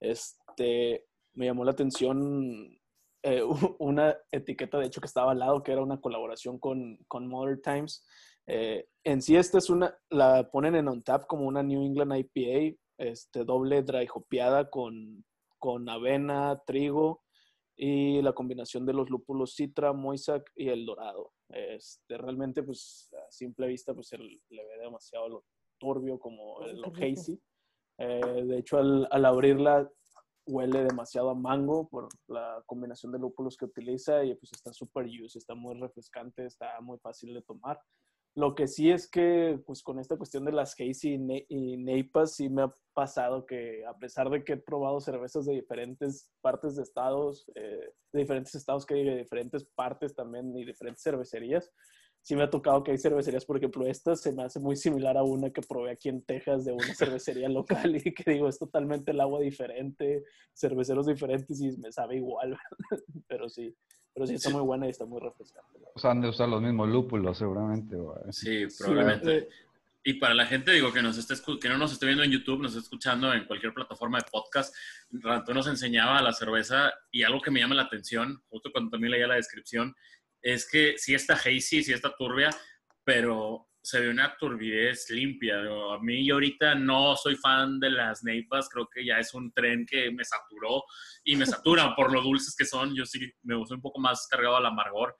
Este, 0.00 1.06
me 1.32 1.46
llamó 1.46 1.64
la 1.64 1.70
atención 1.70 2.78
eh, 3.22 3.42
una 3.78 4.14
etiqueta, 4.30 4.78
de 4.78 4.84
hecho, 4.84 5.00
que 5.00 5.06
estaba 5.06 5.32
al 5.32 5.38
lado, 5.38 5.62
que 5.62 5.72
era 5.72 5.82
una 5.82 5.98
colaboración 5.98 6.58
con, 6.58 6.98
con 7.08 7.26
Modern 7.26 7.62
Times. 7.62 8.04
Eh, 8.46 8.86
en 9.02 9.22
sí, 9.22 9.34
esta 9.34 9.56
es 9.56 9.70
una, 9.70 9.96
la 10.10 10.50
ponen 10.50 10.74
en 10.74 10.88
on 10.88 11.02
tap 11.02 11.26
como 11.26 11.46
una 11.46 11.62
New 11.62 11.82
England 11.82 12.14
IPA, 12.18 12.76
este, 12.98 13.44
doble 13.44 13.82
dry 13.82 14.06
hopeada 14.14 14.68
con, 14.68 15.24
con 15.58 15.88
avena, 15.88 16.60
trigo, 16.66 17.23
y 17.76 18.22
la 18.22 18.32
combinación 18.32 18.86
de 18.86 18.92
los 18.92 19.10
lúpulos 19.10 19.54
Citra, 19.56 19.92
Moisac 19.92 20.50
y 20.54 20.68
el 20.68 20.86
Dorado. 20.86 21.32
Este, 21.48 22.16
realmente, 22.16 22.62
pues, 22.62 23.12
a 23.26 23.30
simple 23.30 23.66
vista, 23.66 23.94
pues, 23.94 24.08
se 24.08 24.18
le 24.18 24.40
ve 24.50 24.78
demasiado 24.80 25.28
lo 25.28 25.44
turbio 25.78 26.18
como 26.18 26.60
lo 26.60 26.92
hazy. 26.96 27.40
Eh, 27.98 28.44
de 28.44 28.58
hecho, 28.58 28.78
al, 28.78 29.06
al, 29.10 29.24
abrirla, 29.24 29.90
huele 30.46 30.84
demasiado 30.84 31.30
a 31.30 31.34
mango 31.34 31.88
por 31.88 32.08
la 32.28 32.62
combinación 32.66 33.12
de 33.12 33.18
lúpulos 33.18 33.56
que 33.56 33.64
utiliza 33.64 34.24
y 34.24 34.34
pues 34.34 34.52
está 34.52 34.72
súper 34.72 35.06
juice, 35.06 35.38
está 35.38 35.54
muy 35.54 35.74
refrescante, 35.74 36.44
está 36.44 36.80
muy 36.80 36.98
fácil 36.98 37.34
de 37.34 37.42
tomar. 37.42 37.80
Lo 38.36 38.56
que 38.56 38.66
sí 38.66 38.90
es 38.90 39.08
que, 39.08 39.60
pues 39.64 39.82
con 39.82 40.00
esta 40.00 40.16
cuestión 40.16 40.44
de 40.44 40.50
las 40.50 40.74
Hazy 40.74 41.20
y, 41.48 41.76
Neipas, 41.76 42.34
sí 42.34 42.48
me 42.48 42.62
ha 42.62 42.74
pasado 42.92 43.46
que 43.46 43.84
a 43.86 43.96
pesar 43.96 44.28
de 44.28 44.42
que 44.42 44.54
he 44.54 44.56
probado 44.56 45.00
cervezas 45.00 45.46
de 45.46 45.54
diferentes 45.54 46.32
partes 46.40 46.74
de 46.74 46.82
estados, 46.82 47.46
eh, 47.54 47.92
de 48.12 48.20
diferentes 48.20 48.54
estados 48.56 48.86
que 48.86 48.94
hay 48.94 49.04
de 49.04 49.18
diferentes 49.18 49.64
partes 49.64 50.16
también 50.16 50.56
y 50.56 50.64
diferentes 50.64 51.02
cervecerías, 51.02 51.72
sí 52.22 52.34
me 52.34 52.42
ha 52.42 52.50
tocado 52.50 52.82
que 52.82 52.90
hay 52.90 52.98
cervecerías, 52.98 53.44
por 53.44 53.58
ejemplo, 53.58 53.86
esta 53.86 54.16
se 54.16 54.32
me 54.32 54.42
hace 54.42 54.58
muy 54.58 54.76
similar 54.76 55.16
a 55.16 55.22
una 55.22 55.50
que 55.50 55.60
probé 55.60 55.92
aquí 55.92 56.08
en 56.08 56.22
Texas 56.22 56.64
de 56.64 56.72
una 56.72 56.94
cervecería 56.94 57.48
local 57.48 57.94
y 57.96 58.14
que 58.14 58.32
digo, 58.32 58.48
es 58.48 58.58
totalmente 58.58 59.12
el 59.12 59.20
agua 59.20 59.40
diferente, 59.40 60.24
cerveceros 60.54 61.06
diferentes 61.06 61.60
y 61.60 61.76
me 61.76 61.92
sabe 61.92 62.16
igual, 62.16 62.56
pero 63.28 63.48
sí. 63.48 63.76
Pero 64.14 64.26
sí 64.26 64.34
está 64.34 64.50
muy 64.50 64.62
buena 64.62 64.86
y 64.86 64.90
está 64.90 65.04
muy 65.04 65.20
refrescante. 65.20 65.80
O 65.94 65.98
sea, 65.98 66.12
han 66.12 66.20
de 66.20 66.28
usar 66.28 66.48
los 66.48 66.62
mismos 66.62 66.88
lúpulos, 66.88 67.36
seguramente. 67.36 67.96
Sí, 68.30 68.66
probablemente. 68.78 69.48
y 70.04 70.14
para 70.14 70.34
la 70.34 70.46
gente, 70.46 70.70
digo, 70.70 70.92
que, 70.92 71.02
nos 71.02 71.18
esté, 71.18 71.34
que 71.60 71.68
no 71.68 71.78
nos 71.78 71.92
esté 71.92 72.06
viendo 72.06 72.22
en 72.22 72.30
YouTube, 72.30 72.62
nos 72.62 72.72
esté 72.72 72.84
escuchando 72.84 73.32
en 73.34 73.44
cualquier 73.46 73.74
plataforma 73.74 74.18
de 74.18 74.24
podcast, 74.30 74.74
Ranto 75.10 75.52
nos 75.52 75.66
enseñaba 75.66 76.22
la 76.22 76.32
cerveza 76.32 76.92
y 77.10 77.24
algo 77.24 77.40
que 77.40 77.50
me 77.50 77.60
llama 77.60 77.74
la 77.74 77.82
atención, 77.82 78.40
justo 78.48 78.70
cuando 78.70 78.90
también 78.90 79.10
leía 79.10 79.26
la 79.26 79.34
descripción, 79.34 79.94
es 80.40 80.70
que 80.70 80.94
sí 80.96 81.14
está 81.14 81.34
hazy, 81.34 81.82
sí 81.82 81.92
está 81.92 82.14
turbia, 82.14 82.50
pero 83.02 83.66
se 83.84 84.00
ve 84.00 84.08
una 84.08 84.34
turbidez 84.38 85.10
limpia. 85.10 85.56
A 85.58 85.98
mí 86.00 86.26
yo 86.26 86.36
ahorita 86.36 86.74
no 86.74 87.14
soy 87.16 87.36
fan 87.36 87.78
de 87.78 87.90
las 87.90 88.24
neipas, 88.24 88.70
creo 88.70 88.88
que 88.88 89.04
ya 89.04 89.18
es 89.18 89.34
un 89.34 89.52
tren 89.52 89.84
que 89.84 90.10
me 90.10 90.24
saturó 90.24 90.84
y 91.22 91.36
me 91.36 91.44
saturan 91.44 91.94
por 91.96 92.10
lo 92.10 92.22
dulces 92.22 92.56
que 92.56 92.64
son. 92.64 92.94
Yo 92.94 93.04
sí 93.04 93.30
me 93.42 93.54
gusta 93.54 93.74
un 93.74 93.82
poco 93.82 94.00
más 94.00 94.26
cargado 94.26 94.56
al 94.56 94.64
amargor, 94.64 95.14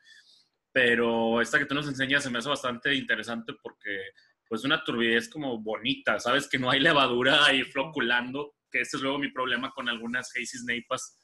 pero 0.73 1.43
esta 1.43 1.59
que 1.59 1.67
tú 1.67 1.75
nos 1.75 1.87
enseñas 1.87 2.23
se 2.23 2.31
me 2.31 2.39
hace 2.39 2.49
bastante 2.49 2.95
interesante 2.95 3.53
porque 3.63 4.01
pues 4.49 4.65
una 4.65 4.83
turbidez 4.83 5.29
como 5.29 5.61
bonita, 5.61 6.19
sabes 6.19 6.49
que 6.49 6.59
no 6.59 6.71
hay 6.71 6.81
levadura 6.81 7.45
ahí 7.45 7.65
floculando, 7.65 8.55
que 8.71 8.81
ese 8.81 8.97
es 8.97 9.03
luego 9.03 9.19
mi 9.19 9.31
problema 9.31 9.73
con 9.73 9.91
algunas 9.91 10.31
hazy 10.31 10.65
neipas. 10.65 11.21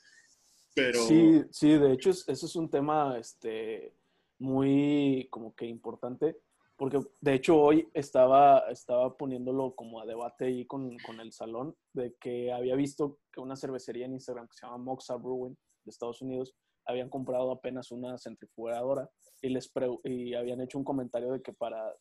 Pero... 0.75 1.06
Sí, 1.06 1.42
sí, 1.50 1.70
de 1.70 1.94
hecho 1.94 2.11
eso 2.11 2.28
es 2.28 2.54
un 2.54 2.68
tema 2.68 3.16
este, 3.18 3.94
muy 4.38 5.26
como 5.30 5.54
que 5.54 5.64
importante 5.64 6.37
porque 6.80 6.99
de 7.20 7.34
hecho 7.34 7.60
hoy 7.60 7.87
estaba, 7.92 8.60
estaba 8.70 9.14
poniéndolo 9.14 9.75
como 9.75 10.00
a 10.00 10.06
debate 10.06 10.46
ahí 10.46 10.64
con, 10.64 10.96
con, 11.00 11.20
el 11.20 11.30
salón, 11.30 11.76
de 11.92 12.14
que 12.18 12.50
había 12.54 12.75
visto 12.75 13.18
que 13.30 13.42
una 13.42 13.54
cervecería 13.54 14.06
en 14.06 14.14
Instagram 14.14 14.49
que 14.49 14.54
se 14.54 14.64
llama 14.64 14.78
Moxa 14.78 15.16
Brewing 15.16 15.54
de 15.84 15.90
Estados 15.90 16.22
Unidos 16.22 16.54
habían 16.87 17.10
comprado 17.10 17.52
apenas 17.52 17.90
una 17.90 18.16
centrifugadora 18.16 19.10
y, 19.42 19.50
les 19.50 19.70
y 20.04 20.32
habían 20.32 20.62
hecho 20.62 20.78
un 20.78 20.84
comentario 20.84 21.32
de 21.32 21.42
que 21.42 21.52
para 21.52 21.94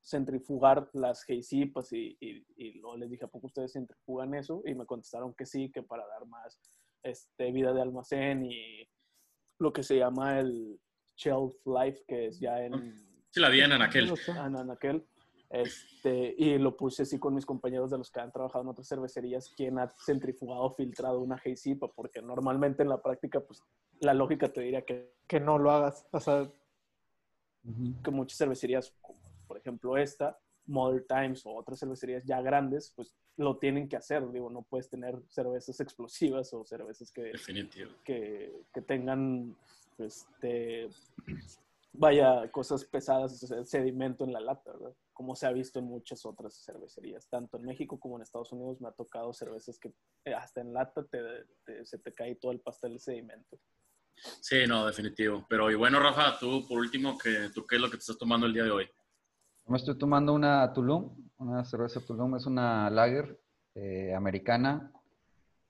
centrifugar 0.00 0.88
las 0.92 1.28
Haysipas 1.28 1.92
y, 1.92 2.16
y, 2.20 2.46
y 2.56 2.74
luego 2.74 2.96
les 2.96 3.10
dije, 3.10 3.24
¿a 3.24 3.28
poco 3.28 3.48
ustedes 3.48 3.72
centrifugan 3.72 4.32
eso? 4.34 4.62
Y 4.64 4.76
me 4.76 4.86
contestaron 4.86 5.34
que 5.34 5.44
sí, 5.44 5.72
que 5.72 5.82
para 5.82 6.06
dar 6.06 6.24
más 6.28 6.60
este, 7.02 7.50
vida 7.50 7.72
de 7.72 7.82
almacén 7.82 8.44
y 8.44 8.88
lo 9.58 9.72
que 9.72 9.82
se 9.82 9.96
llama 9.96 10.38
el 10.38 10.80
shelf 11.16 11.56
life, 11.66 12.04
que 12.06 12.26
es 12.26 12.38
ya 12.38 12.64
en 12.64 13.12
Sí, 13.34 13.40
la 13.40 13.48
vi 13.48 13.62
en 13.62 13.72
Anaquel. 13.72 14.14
En 14.28 14.54
Anaquel. 14.54 15.04
Este, 15.50 16.36
y 16.38 16.56
lo 16.56 16.76
puse 16.76 17.02
así 17.02 17.18
con 17.18 17.34
mis 17.34 17.44
compañeros 17.44 17.90
de 17.90 17.98
los 17.98 18.08
que 18.08 18.20
han 18.20 18.30
trabajado 18.30 18.62
en 18.62 18.68
otras 18.68 18.86
cervecerías, 18.86 19.48
quien 19.56 19.76
ha 19.80 19.88
centrifugado, 19.88 20.70
filtrado 20.70 21.18
una 21.18 21.40
Haysipa, 21.44 21.88
porque 21.88 22.22
normalmente 22.22 22.84
en 22.84 22.90
la 22.90 23.02
práctica, 23.02 23.40
pues 23.40 23.60
la 23.98 24.14
lógica 24.14 24.52
te 24.52 24.60
diría 24.60 24.82
que, 24.82 25.14
que 25.26 25.40
no 25.40 25.58
lo 25.58 25.72
hagas. 25.72 26.06
O 26.12 26.20
sea, 26.20 26.48
que 28.04 28.10
muchas 28.12 28.38
cervecerías, 28.38 28.94
como 29.02 29.18
por 29.48 29.58
ejemplo 29.58 29.96
esta, 29.96 30.38
Modern 30.66 31.04
Times 31.04 31.44
o 31.44 31.56
otras 31.56 31.80
cervecerías 31.80 32.24
ya 32.24 32.40
grandes, 32.40 32.92
pues 32.94 33.16
lo 33.36 33.58
tienen 33.58 33.88
que 33.88 33.96
hacer. 33.96 34.30
Digo, 34.30 34.48
no 34.48 34.62
puedes 34.62 34.88
tener 34.88 35.20
cervezas 35.28 35.80
explosivas 35.80 36.54
o 36.54 36.64
cervezas 36.64 37.10
que, 37.10 37.32
que, 38.04 38.62
que 38.72 38.82
tengan 38.82 39.56
este, 39.98 40.88
vaya, 41.94 42.50
cosas 42.50 42.84
pesadas, 42.84 43.38
sedimento 43.64 44.24
en 44.24 44.32
la 44.32 44.40
lata, 44.40 44.72
¿verdad? 44.72 44.94
Como 45.12 45.34
se 45.36 45.46
ha 45.46 45.52
visto 45.52 45.78
en 45.78 45.86
muchas 45.86 46.26
otras 46.26 46.64
cervecerías, 46.64 47.28
tanto 47.28 47.56
en 47.56 47.64
México 47.64 47.98
como 47.98 48.16
en 48.16 48.22
Estados 48.22 48.52
Unidos 48.52 48.80
me 48.80 48.88
ha 48.88 48.92
tocado 48.92 49.32
cervezas 49.32 49.78
que 49.78 49.92
eh, 50.24 50.34
hasta 50.34 50.60
en 50.60 50.72
lata 50.72 51.04
te, 51.06 51.84
se 51.84 51.98
te 51.98 52.12
cae 52.12 52.34
todo 52.34 52.52
el 52.52 52.60
pastel 52.60 52.94
de 52.94 52.98
sedimento. 52.98 53.58
Sí, 54.40 54.66
no, 54.66 54.86
definitivo. 54.86 55.46
Pero 55.48 55.70
y 55.70 55.74
bueno, 55.74 56.00
Rafa, 56.00 56.38
tú 56.38 56.66
por 56.68 56.78
último, 56.78 57.16
¿qué, 57.18 57.50
¿tú 57.54 57.66
qué 57.66 57.76
es 57.76 57.80
lo 57.80 57.88
que 57.88 57.96
te 57.96 58.00
estás 58.00 58.18
tomando 58.18 58.46
el 58.46 58.52
día 58.52 58.64
de 58.64 58.70
hoy? 58.70 58.88
Me 59.66 59.78
estoy 59.78 59.96
tomando 59.96 60.34
una 60.34 60.72
Tulum, 60.72 61.30
una 61.38 61.64
cerveza 61.64 62.00
Tulum, 62.00 62.36
es 62.36 62.46
una 62.46 62.90
lager 62.90 63.40
eh, 63.74 64.14
americana. 64.14 64.92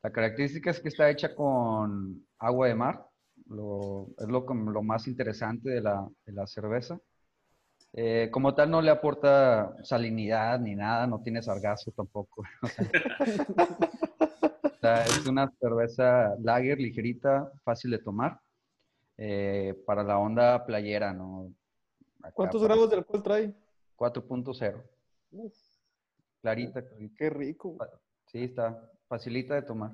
La 0.02 0.10
característica 0.10 0.70
es 0.70 0.80
que 0.80 0.88
está 0.88 1.08
hecha 1.10 1.34
con 1.34 2.26
agua 2.38 2.68
de 2.68 2.74
mar, 2.74 3.06
lo, 3.46 4.08
es 4.18 4.28
lo, 4.28 4.40
lo 4.40 4.82
más 4.82 5.06
interesante 5.06 5.70
de 5.70 5.80
la, 5.80 6.08
de 6.26 6.32
la 6.32 6.46
cerveza. 6.46 6.98
Eh, 7.92 8.28
como 8.32 8.54
tal, 8.54 8.70
no 8.70 8.82
le 8.82 8.90
aporta 8.90 9.76
salinidad 9.84 10.58
ni 10.58 10.74
nada, 10.74 11.06
no 11.06 11.22
tiene 11.22 11.42
sargazo 11.42 11.92
tampoco. 11.92 12.42
es 14.82 15.26
una 15.26 15.50
cerveza 15.60 16.34
lager 16.42 16.78
ligerita, 16.78 17.50
fácil 17.62 17.92
de 17.92 17.98
tomar, 17.98 18.40
eh, 19.16 19.74
para 19.86 20.02
la 20.02 20.18
onda 20.18 20.66
playera, 20.66 21.12
¿no? 21.12 21.52
¿Cuántos 22.32 22.62
grados 22.64 22.90
de 22.90 22.96
alcohol 22.96 23.22
trae? 23.22 23.54
4.0. 23.96 24.82
Clarita, 26.40 26.82
clarita. 26.82 27.14
Qué 27.16 27.30
rico. 27.30 27.76
Sí, 28.26 28.44
está 28.44 28.90
facilita 29.06 29.54
de 29.54 29.62
tomar. 29.62 29.92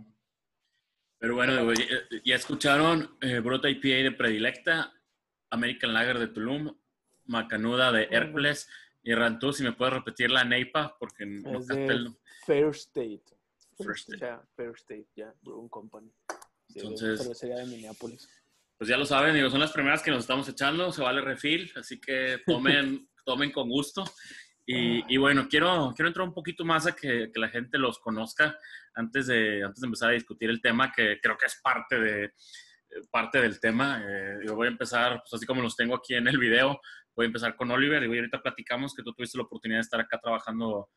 Pero 1.21 1.35
bueno, 1.35 1.73
ya 2.25 2.35
escucharon 2.35 3.17
eh, 3.21 3.41
Brota 3.41 3.69
IPA 3.69 3.89
de 3.89 4.13
Predilecta, 4.13 4.93
American 5.51 5.93
Lager 5.93 6.19
de 6.19 6.29
Tulum, 6.29 6.75
Macanuda 7.27 7.93
de 7.93 8.09
Hércules 8.11 8.69
y 9.03 9.13
Rantú, 9.13 9.53
si 9.53 9.63
me 9.63 9.73
puedes 9.73 9.93
repetir 9.93 10.31
la 10.31 10.45
NEIPA, 10.45 10.97
porque 10.99 11.27
no 11.27 11.61
es 11.61 11.67
de 11.67 12.11
Fair 12.47 12.71
State. 12.71 13.23
First 13.77 14.11
State. 14.11 14.43
Fair 14.57 14.73
State, 14.77 15.09
ya, 15.15 15.35
Brewing 15.43 15.69
Company. 15.69 16.11
Entonces, 16.75 17.41
de 17.41 17.67
Minneapolis. 17.67 18.29
Pues 18.79 18.89
ya 18.89 18.97
lo 18.97 19.05
saben, 19.05 19.35
digo, 19.35 19.51
son 19.51 19.61
las 19.61 19.73
primeras 19.73 20.03
que 20.03 20.11
nos 20.11 20.21
estamos 20.21 20.49
echando, 20.49 20.91
se 20.91 21.03
vale 21.03 21.21
refil, 21.21 21.71
así 21.77 22.01
que 22.01 22.41
tomen, 22.47 23.11
tomen 23.27 23.53
con 23.53 23.69
gusto. 23.69 24.05
Y, 24.73 25.17
bueno, 25.17 25.49
quiero, 25.49 25.93
quiero 25.97 26.09
entrar 26.09 26.27
un 26.27 26.35
poquito 26.35 26.65
más 26.65 26.87
a 26.87 26.95
que, 26.95 27.31
que, 27.33 27.41
la 27.41 27.49
gente 27.49 27.77
los 27.77 27.99
conozca 27.99 28.57
antes 28.95 29.27
de, 29.27 29.65
antes 29.65 29.81
de 29.81 29.87
empezar 29.87 30.11
a 30.11 30.13
discutir 30.13 30.49
el 30.49 30.61
tema, 30.61 30.93
que 30.93 31.19
creo 31.21 31.37
que 31.37 31.47
es 31.47 31.61
parte 31.61 31.99
de, 31.99 32.33
parte 33.11 33.41
del 33.41 33.61
tema. 33.61 34.03
Eh, 34.07 34.39
yo 34.47 34.55
voy 34.55 34.69
a 34.69 34.71
empezar, 34.71 35.21
pues 35.21 35.35
así 35.35 35.47
como 35.47 35.63
los 35.63 35.77
tengo 35.77 35.95
aquí 35.95 36.15
en 36.15 36.29
el 36.29 36.39
video, 36.39 36.81
voy 37.15 37.25
a 37.25 37.27
empezar 37.27 37.57
con 37.57 37.71
Oliver 37.71 38.03
y 38.03 38.07
ahorita 38.07 38.41
platicamos 38.43 38.95
que 38.95 39.03
tú 39.03 39.13
tuviste 39.13 39.39
la 39.39 39.45
oportunidad 39.45 39.79
de 39.79 39.83
estar 39.83 40.01
acá 40.01 40.19
trabajando 40.19 40.91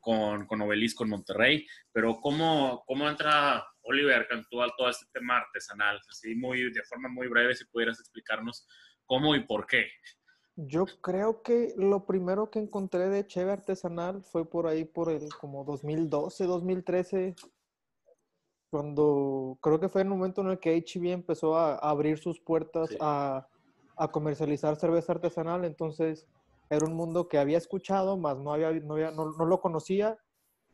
con, 0.00 0.46
con 0.46 0.62
Obelisco 0.62 1.04
en 1.04 1.10
Monterrey, 1.10 1.66
pero 1.92 2.18
¿cómo, 2.20 2.82
cómo 2.86 3.08
entra 3.08 3.64
Oliver 3.82 4.26
Cantú 4.28 4.62
a 4.62 4.74
todo 4.76 4.88
este 4.88 5.06
tema 5.12 5.38
artesanal? 5.38 6.00
Así 6.08 6.34
muy, 6.34 6.72
de 6.72 6.82
forma 6.84 7.08
muy 7.08 7.28
breve, 7.28 7.54
si 7.54 7.64
pudieras 7.66 8.00
explicarnos 8.00 8.66
cómo 9.04 9.34
y 9.34 9.40
por 9.44 9.66
qué. 9.66 9.90
Yo 10.66 10.84
creo 11.00 11.42
que 11.42 11.72
lo 11.78 12.04
primero 12.04 12.50
que 12.50 12.58
encontré 12.58 13.08
de 13.08 13.26
cheve 13.26 13.52
artesanal 13.52 14.22
fue 14.22 14.44
por 14.44 14.66
ahí 14.66 14.84
por 14.84 15.10
el 15.10 15.32
como 15.40 15.64
2012, 15.64 16.44
2013, 16.44 17.34
cuando 18.68 19.56
creo 19.62 19.80
que 19.80 19.88
fue 19.88 20.02
el 20.02 20.08
momento 20.08 20.42
en 20.42 20.48
el 20.48 20.58
que 20.58 20.76
HB 20.76 21.06
e 21.06 21.12
empezó 21.12 21.56
a, 21.56 21.76
abrir 21.76 22.18
sus 22.18 22.40
puertas 22.40 22.90
a, 23.00 23.46
comercializar 24.12 24.76
cerveza 24.76 25.12
artesanal, 25.12 25.64
entonces 25.64 26.26
era 26.68 26.84
un 26.86 26.94
mundo 26.94 27.26
que 27.28 27.38
había 27.38 27.58
escuchado, 27.58 28.18
más 28.18 28.36
no, 28.36 28.52
había, 28.52 28.70
no, 28.72 28.96
no, 29.12 29.44
lo 29.46 29.60
conocía 29.60 30.18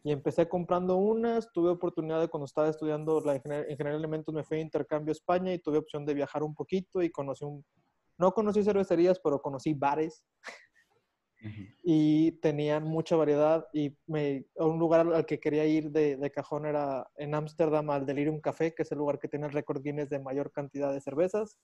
y 0.03 0.11
empecé 0.11 0.49
comprando 0.49 0.97
unas, 0.97 1.53
tuve 1.53 1.71
oportunidad 1.71 2.21
de 2.21 2.29
cuando 2.29 2.47
estaba 2.47 2.69
estudiando 2.69 3.21
la 3.21 3.37
ingeniería 3.37 3.91
de 3.91 3.97
alimentos 3.97 4.35
me 4.35 4.45
fui 4.45 4.59
a 4.59 4.63
intercambio 4.63 5.11
a 5.11 5.19
España 5.19 5.53
y 5.53 5.59
tuve 5.59 5.79
opción 5.79 6.05
de 6.05 6.15
viajar 6.15 6.43
un 6.43 6.55
poquito 6.55 7.03
y 7.03 7.11
conocí 7.11 7.45
un, 7.45 7.65
no 8.19 8.33
conocí 8.33 8.63
cervecerías, 8.63 9.21
pero 9.21 9.41
conocí 9.41 9.75
bares 9.75 10.25
y 11.83 12.33
tenían 12.41 12.85
mucha 12.85 13.15
variedad 13.15 13.67
y 13.73 13.97
me, 14.07 14.47
un 14.57 14.79
lugar 14.79 15.13
al 15.13 15.27
que 15.27 15.39
quería 15.39 15.65
ir 15.67 15.91
de, 15.91 16.17
de 16.17 16.31
cajón 16.31 16.67
era 16.67 17.09
en 17.17 17.35
Ámsterdam 17.35 17.91
al 17.91 18.07
Delirium 18.07 18.41
Café, 18.41 18.75
que 18.75 18.83
es 18.83 18.93
el 18.93 18.99
lugar 18.99 19.19
que 19.19 19.29
tiene 19.29 19.47
el 19.47 19.53
récord 19.53 19.83
Guinness 19.83 20.09
de 20.09 20.19
mayor 20.19 20.51
cantidad 20.51 20.93
de 20.93 21.01
cervezas. 21.01 21.59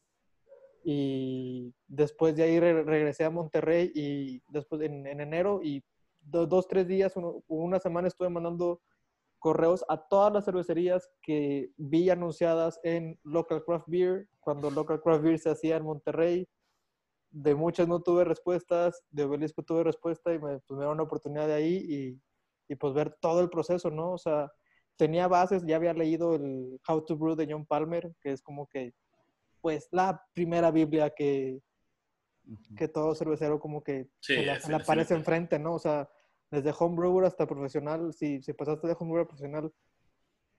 Y 0.85 1.75
después 1.87 2.35
de 2.37 2.43
ahí 2.43 2.61
regresé 2.61 3.25
a 3.25 3.31
Monterrey 3.31 3.91
y 3.95 4.43
después 4.49 4.83
en, 4.83 5.07
en 5.07 5.21
enero 5.21 5.61
y 5.63 5.83
dos, 6.21 6.69
tres 6.69 6.87
días, 6.87 7.15
una 7.49 7.79
semana 7.79 8.09
estuve 8.09 8.29
mandando 8.29 8.81
correos 9.43 9.85
a 9.89 9.97
todas 9.97 10.33
las 10.33 10.45
cervecerías 10.45 11.11
que 11.21 11.73
vi 11.77 12.09
anunciadas 12.11 12.79
en 12.85 13.19
Local 13.25 13.65
Craft 13.65 13.87
Beer, 13.89 14.29
cuando 14.39 14.71
Local 14.71 15.03
Craft 15.03 15.23
Beer 15.25 15.39
se 15.41 15.51
hacía 15.51 15.77
en 15.77 15.83
Monterrey 15.83 16.49
de 17.33 17.55
muchas 17.57 17.89
no 17.89 18.01
tuve 18.01 18.25
respuestas, 18.25 19.03
de 19.11 19.25
Obelisco 19.25 19.65
tuve 19.65 19.83
respuesta 19.83 20.33
y 20.33 20.39
me, 20.39 20.61
pues, 20.61 20.71
me 20.71 20.77
dieron 20.77 20.95
una 20.95 21.03
oportunidad 21.03 21.49
de 21.49 21.55
ahí 21.55 21.75
y, 21.89 22.73
y, 22.73 22.77
pues 22.77 22.95
ver 22.95 23.17
todo 23.21 23.41
el 23.41 23.51
proceso, 23.51 23.91
¿no? 23.91 24.13
O 24.13 24.19
sea, 24.19 24.53
tenía 24.97 25.27
bases, 25.27 25.65
ya 25.67 25.77
había 25.77 25.93
leído 25.93 26.37
el 26.37 26.79
How 26.87 27.05
to 27.05 27.17
Brew 27.17 27.35
de 27.35 27.49
John 27.51 27.67
Palmer, 27.67 28.15
que 28.21 28.31
es 28.31 28.43
como 28.43 28.69
que, 28.69 28.95
pues, 29.61 29.89
la 29.91 30.23
primera 30.35 30.71
Biblia 30.71 31.11
que, 31.11 31.61
que 32.77 32.87
todo 32.87 33.15
cervecero 33.17 33.59
como 33.59 33.83
que 33.83 34.07
se, 34.21 34.45
le 34.45 34.77
aparece 34.77 35.15
enfrente, 35.15 35.59
¿no? 35.59 35.75
O 35.75 35.79
sea, 35.81 36.09
desde 36.53 36.75
homebrewer 36.79 37.25
hasta 37.25 37.47
profesional, 37.47 38.13
si, 38.13 38.43
si 38.43 38.53
pasaste 38.53 38.87
de 38.87 38.97
homebrewer 38.97 39.25
a 39.25 39.29
profesional, 39.29 39.73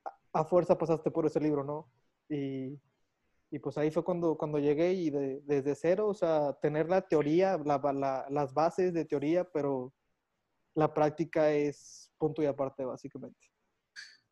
a, 0.03 0.41
a 0.41 0.43
fuerza 0.43 0.77
pasaste 0.77 1.11
por 1.11 1.27
ese 1.27 1.39
libro, 1.39 1.63
¿no? 1.63 1.87
Y, 2.27 2.79
y 3.51 3.59
pues 3.59 3.77
ahí 3.77 3.91
fue 3.91 4.03
cuando, 4.03 4.35
cuando 4.35 4.57
llegué 4.57 4.93
y 4.93 5.11
desde 5.11 5.75
cero, 5.75 6.07
o 6.07 6.13
sea, 6.15 6.53
tener 6.59 6.89
la 6.89 7.07
teoría, 7.07 7.59
las 7.59 8.53
bases 8.55 8.91
de 8.91 9.05
teoría, 9.05 9.43
pero 9.43 9.93
la 10.73 10.91
práctica 10.91 11.51
es 11.51 12.11
punto 12.17 12.41
y 12.41 12.47
aparte, 12.47 12.83
básicamente. 12.83 13.39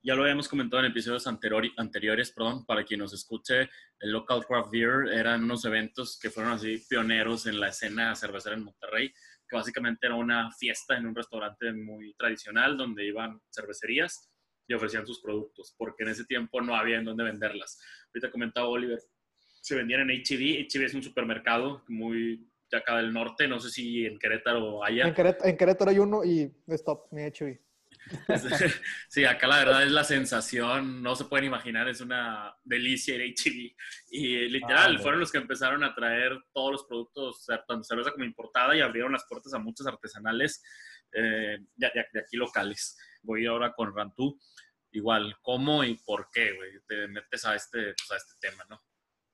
Ya 0.02 0.16
lo 0.16 0.24
habíamos 0.24 0.50
comentado 0.50 0.84
en 0.84 0.90
episodios 0.90 1.28
anteriores, 1.28 2.32
perdón, 2.32 2.66
para 2.66 2.84
quien 2.84 3.02
nos 3.02 3.14
escuche, 3.14 3.70
el 4.00 4.12
Local 4.12 4.44
Craft 4.48 4.72
Beer 4.72 5.14
eran 5.14 5.44
unos 5.44 5.64
eventos 5.66 6.18
que 6.20 6.32
fueron 6.32 6.54
así 6.54 6.84
pioneros 6.90 7.46
en 7.46 7.60
la 7.60 7.68
escena 7.68 8.16
cervecera 8.16 8.56
en 8.56 8.64
Monterrey, 8.64 9.14
que 9.52 9.58
básicamente 9.58 10.08
era 10.08 10.16
una 10.16 10.50
fiesta 10.54 10.96
en 10.96 11.06
un 11.06 11.14
restaurante 11.14 11.74
muy 11.74 12.14
tradicional 12.14 12.78
donde 12.78 13.06
iban 13.06 13.42
cervecerías 13.54 14.32
y 14.66 14.74
ofrecían 14.74 15.06
sus 15.06 15.20
productos, 15.20 15.76
porque 15.78 16.04
en 16.04 16.10
ese 16.10 16.24
tiempo 16.24 16.62
no 16.62 16.74
había 16.74 17.00
en 17.00 17.04
dónde 17.04 17.26
venderlas. 17.26 17.78
Ahorita 18.08 18.32
comentaba 18.32 18.70
Oliver, 18.70 19.00
se 19.62 19.76
vendían 19.76 20.10
en 20.10 20.22
HB. 20.22 20.68
HB 20.70 20.86
es 20.86 20.94
un 20.94 21.04
supermercado 21.04 21.84
muy 21.90 22.50
de 22.72 22.78
acá 22.78 22.96
del 22.96 23.12
norte, 23.12 23.50
no 23.50 23.60
sé 23.60 23.70
si 23.70 24.06
en 24.06 24.18
Querétaro 24.18 24.86
haya. 24.86 25.06
En 25.06 25.14
en 25.44 25.58
Querétaro 25.58 25.92
hay 25.92 26.00
uno 26.00 26.24
y 26.24 26.50
stop, 26.68 27.12
mi 27.12 27.24
HB. 27.24 27.60
sí, 29.10 29.26
acá 29.26 29.48
la 29.48 29.60
verdad 29.60 29.84
es 29.84 29.92
la 29.92 30.04
sensación, 30.04 31.02
no 31.02 31.16
se 31.16 31.26
pueden 31.26 31.46
imaginar, 31.46 31.88
es 31.88 32.02
una 32.02 32.56
delicia 32.64 33.16
ir 33.16 33.34
HB. 33.34 33.76
Y 34.12 34.50
literal, 34.50 34.98
ah, 34.98 35.00
fueron 35.02 35.20
los 35.20 35.32
que 35.32 35.38
empezaron 35.38 35.84
a 35.84 35.94
traer 35.94 36.38
todos 36.54 36.72
los 36.72 36.84
productos, 36.86 37.46
tanto 37.46 37.84
cerveza 37.84 38.12
como 38.12 38.26
importada, 38.26 38.76
y 38.76 38.82
abrieron 38.82 39.12
las 39.12 39.26
puertas 39.28 39.54
a 39.54 39.60
muchos 39.60 39.88
artesanales 39.88 40.64
eh, 41.14 41.58
de, 41.76 41.92
de, 42.14 42.20
aquí 42.20 42.38
locales. 42.38 42.98
Voy 43.22 43.46
ahora 43.46 43.74
con 43.74 43.96
Rantú. 43.96 44.40
Igual, 44.94 45.38
¿cómo 45.42 45.84
y 45.84 45.96
por 45.96 46.30
qué, 46.32 46.54
güey? 46.54 46.72
Te 46.88 47.08
metes 47.08 47.46
a 47.46 47.56
este, 47.56 47.94
pues, 47.94 48.12
a 48.12 48.18
este 48.18 48.34
tema, 48.40 48.66
¿no? 48.70 48.78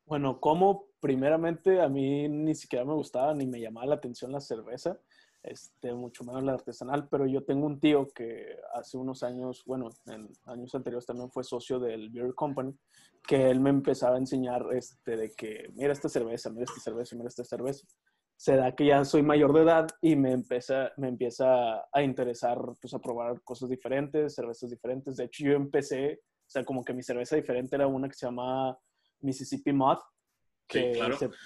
Bueno, 0.06 0.40
como 0.40 0.88
primeramente 1.02 1.82
a 1.82 1.90
mí 1.90 2.30
ni 2.30 2.56
siquiera 2.56 2.86
me 2.86 2.94
gustaba 2.94 3.34
ni 3.34 3.46
me 3.46 3.60
llamaba 3.60 3.88
la 3.88 3.96
atención 3.96 4.32
la 4.32 4.40
cerveza, 4.40 4.98
este, 5.44 5.94
mucho 5.94 6.24
menos 6.24 6.44
la 6.44 6.54
artesanal, 6.54 7.08
pero 7.10 7.26
yo 7.26 7.44
tengo 7.44 7.66
un 7.66 7.80
tío 7.80 8.08
que 8.10 8.58
hace 8.74 8.98
unos 8.98 9.24
años, 9.24 9.64
bueno, 9.66 9.90
en 10.08 10.28
años 10.46 10.76
anteriores 10.76 11.06
también 11.06 11.32
fue 11.32 11.44
socio 11.44 11.80
del 11.80 12.10
Beer 12.10 12.34
Company, 12.34 12.76
que 13.26 13.50
él 13.50 13.60
me 13.60 13.70
empezaba 13.70 14.16
a 14.16 14.20
enseñar 14.20 14.66
este, 14.72 15.18
de 15.18 15.32
que 15.32 15.70
mira 15.74 15.94
esta 15.94 16.10
cerveza, 16.10 16.50
mira 16.50 16.66
esta 16.66 16.80
cerveza, 16.80 17.16
mira 17.16 17.28
esta 17.28 17.44
cerveza. 17.44 17.86
Se 18.36 18.56
da 18.56 18.76
que 18.76 18.86
ya 18.86 19.04
soy 19.04 19.24
mayor 19.24 19.52
de 19.54 19.64
edad 19.64 19.88
y 20.00 20.16
me 20.16 20.32
empieza, 20.32 20.92
me 20.98 21.08
empieza 21.08 21.88
a 21.92 22.04
interesar 22.04 22.60
pues, 22.80 22.94
a 22.94 23.00
probar 23.00 23.42
cosas 23.42 23.70
diferentes, 23.70 24.36
cervezas 24.36 24.70
diferentes. 24.70 25.18
De 25.18 25.26
hecho, 25.26 25.44
yo 25.44 25.54
empecé, 25.54 26.22
o 26.22 26.50
sea, 26.50 26.64
como 26.64 26.84
que 26.84 26.94
mi 26.94 27.02
cerveza 27.02 27.36
diferente 27.36 27.76
era 27.76 27.88
una 27.88 28.08
que 28.08 28.16
se 28.16 28.28
llama 28.28 28.78
Mississippi 29.22 29.74
Moth, 29.74 30.02
que 30.68 31.00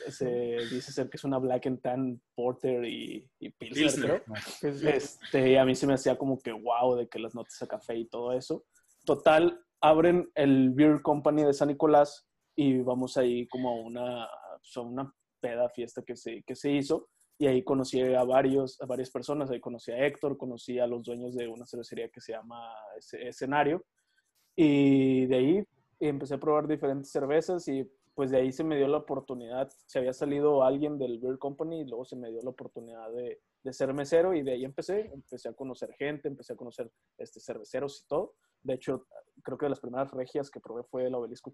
se, 0.09 0.33
dice 0.71 0.91
ser 0.91 1.09
que 1.09 1.17
es 1.17 1.23
una 1.23 1.37
Black 1.37 1.67
and 1.67 1.81
Tan 1.81 2.21
Porter 2.33 2.83
y, 2.85 3.29
y 3.39 3.49
Pilsner, 3.51 4.23
Este, 4.61 5.51
y 5.51 5.55
a 5.55 5.65
mí 5.65 5.75
se 5.75 5.85
me 5.85 5.93
hacía 5.93 6.17
como 6.17 6.39
que 6.39 6.51
wow, 6.51 6.95
de 6.95 7.07
que 7.07 7.19
las 7.19 7.35
notas 7.35 7.61
a 7.61 7.67
café 7.67 7.95
y 7.95 8.05
todo 8.05 8.33
eso. 8.33 8.65
Total, 9.05 9.63
abren 9.79 10.29
el 10.35 10.71
Beer 10.71 11.01
Company 11.01 11.43
de 11.43 11.53
San 11.53 11.67
Nicolás 11.67 12.27
y 12.55 12.79
vamos 12.79 13.17
ahí 13.17 13.47
como 13.47 13.69
a 13.69 13.81
una, 13.81 14.27
pues, 14.57 14.77
una 14.77 15.13
peda 15.39 15.69
fiesta 15.69 16.03
que 16.03 16.15
se, 16.15 16.43
que 16.43 16.55
se 16.55 16.71
hizo. 16.71 17.09
Y 17.37 17.47
ahí 17.47 17.63
conocí 17.63 17.99
a, 18.01 18.23
varios, 18.23 18.79
a 18.81 18.85
varias 18.85 19.09
personas. 19.09 19.49
Ahí 19.49 19.59
conocí 19.59 19.91
a 19.91 20.05
Héctor, 20.05 20.37
conocí 20.37 20.77
a 20.77 20.85
los 20.85 21.03
dueños 21.03 21.35
de 21.35 21.47
una 21.47 21.65
cervecería 21.65 22.09
que 22.09 22.21
se 22.21 22.33
llama 22.33 22.71
Escenario. 23.13 23.83
Y 24.55 25.25
de 25.25 25.35
ahí 25.35 25.63
empecé 25.99 26.35
a 26.35 26.39
probar 26.39 26.67
diferentes 26.67 27.11
cervezas 27.11 27.67
y 27.67 27.89
después 28.21 28.29
de 28.29 28.37
ahí 28.37 28.51
se 28.51 28.63
me 28.63 28.77
dio 28.77 28.87
la 28.87 28.97
oportunidad, 28.97 29.67
se 29.87 29.97
había 29.97 30.13
salido 30.13 30.63
alguien 30.63 30.99
del 30.99 31.17
Beer 31.17 31.39
Company 31.39 31.81
y 31.81 31.85
luego 31.85 32.05
se 32.05 32.15
me 32.15 32.29
dio 32.29 32.39
la 32.43 32.51
oportunidad 32.51 33.11
de, 33.11 33.41
de 33.63 33.73
ser 33.73 33.91
mesero 33.95 34.35
y 34.35 34.43
de 34.43 34.51
ahí 34.51 34.63
empecé, 34.63 35.11
empecé 35.11 35.49
a 35.49 35.53
conocer 35.53 35.91
gente, 35.93 36.27
empecé 36.27 36.53
a 36.53 36.55
conocer 36.55 36.91
este, 37.17 37.39
cerveceros 37.39 38.03
y 38.03 38.07
todo. 38.07 38.35
De 38.61 38.75
hecho, 38.75 39.07
creo 39.41 39.57
que 39.57 39.65
de 39.65 39.71
las 39.71 39.79
primeras 39.79 40.11
regias 40.11 40.51
que 40.51 40.59
probé 40.59 40.83
fue 40.83 41.07
el 41.07 41.15
obelisco 41.15 41.51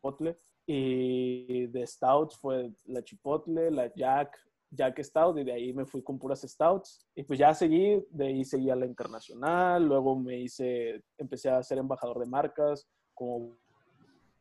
chipotle 0.00 0.38
y 0.64 1.66
de 1.66 1.86
stouts 1.86 2.38
fue 2.38 2.72
la 2.86 3.04
chipotle, 3.04 3.70
la 3.70 3.92
jack, 3.94 4.34
jack 4.70 5.02
stout 5.02 5.36
y 5.36 5.44
de 5.44 5.52
ahí 5.52 5.74
me 5.74 5.84
fui 5.84 6.02
con 6.02 6.18
puras 6.18 6.40
stouts 6.40 7.06
y 7.14 7.22
pues 7.24 7.38
ya 7.38 7.52
seguí, 7.52 8.02
de 8.08 8.28
ahí 8.28 8.44
seguí 8.46 8.70
a 8.70 8.76
la 8.76 8.86
internacional, 8.86 9.84
luego 9.84 10.18
me 10.18 10.40
hice, 10.40 11.04
empecé 11.18 11.50
a 11.50 11.62
ser 11.62 11.76
embajador 11.76 12.18
de 12.18 12.26
marcas 12.30 12.88
como 13.12 13.58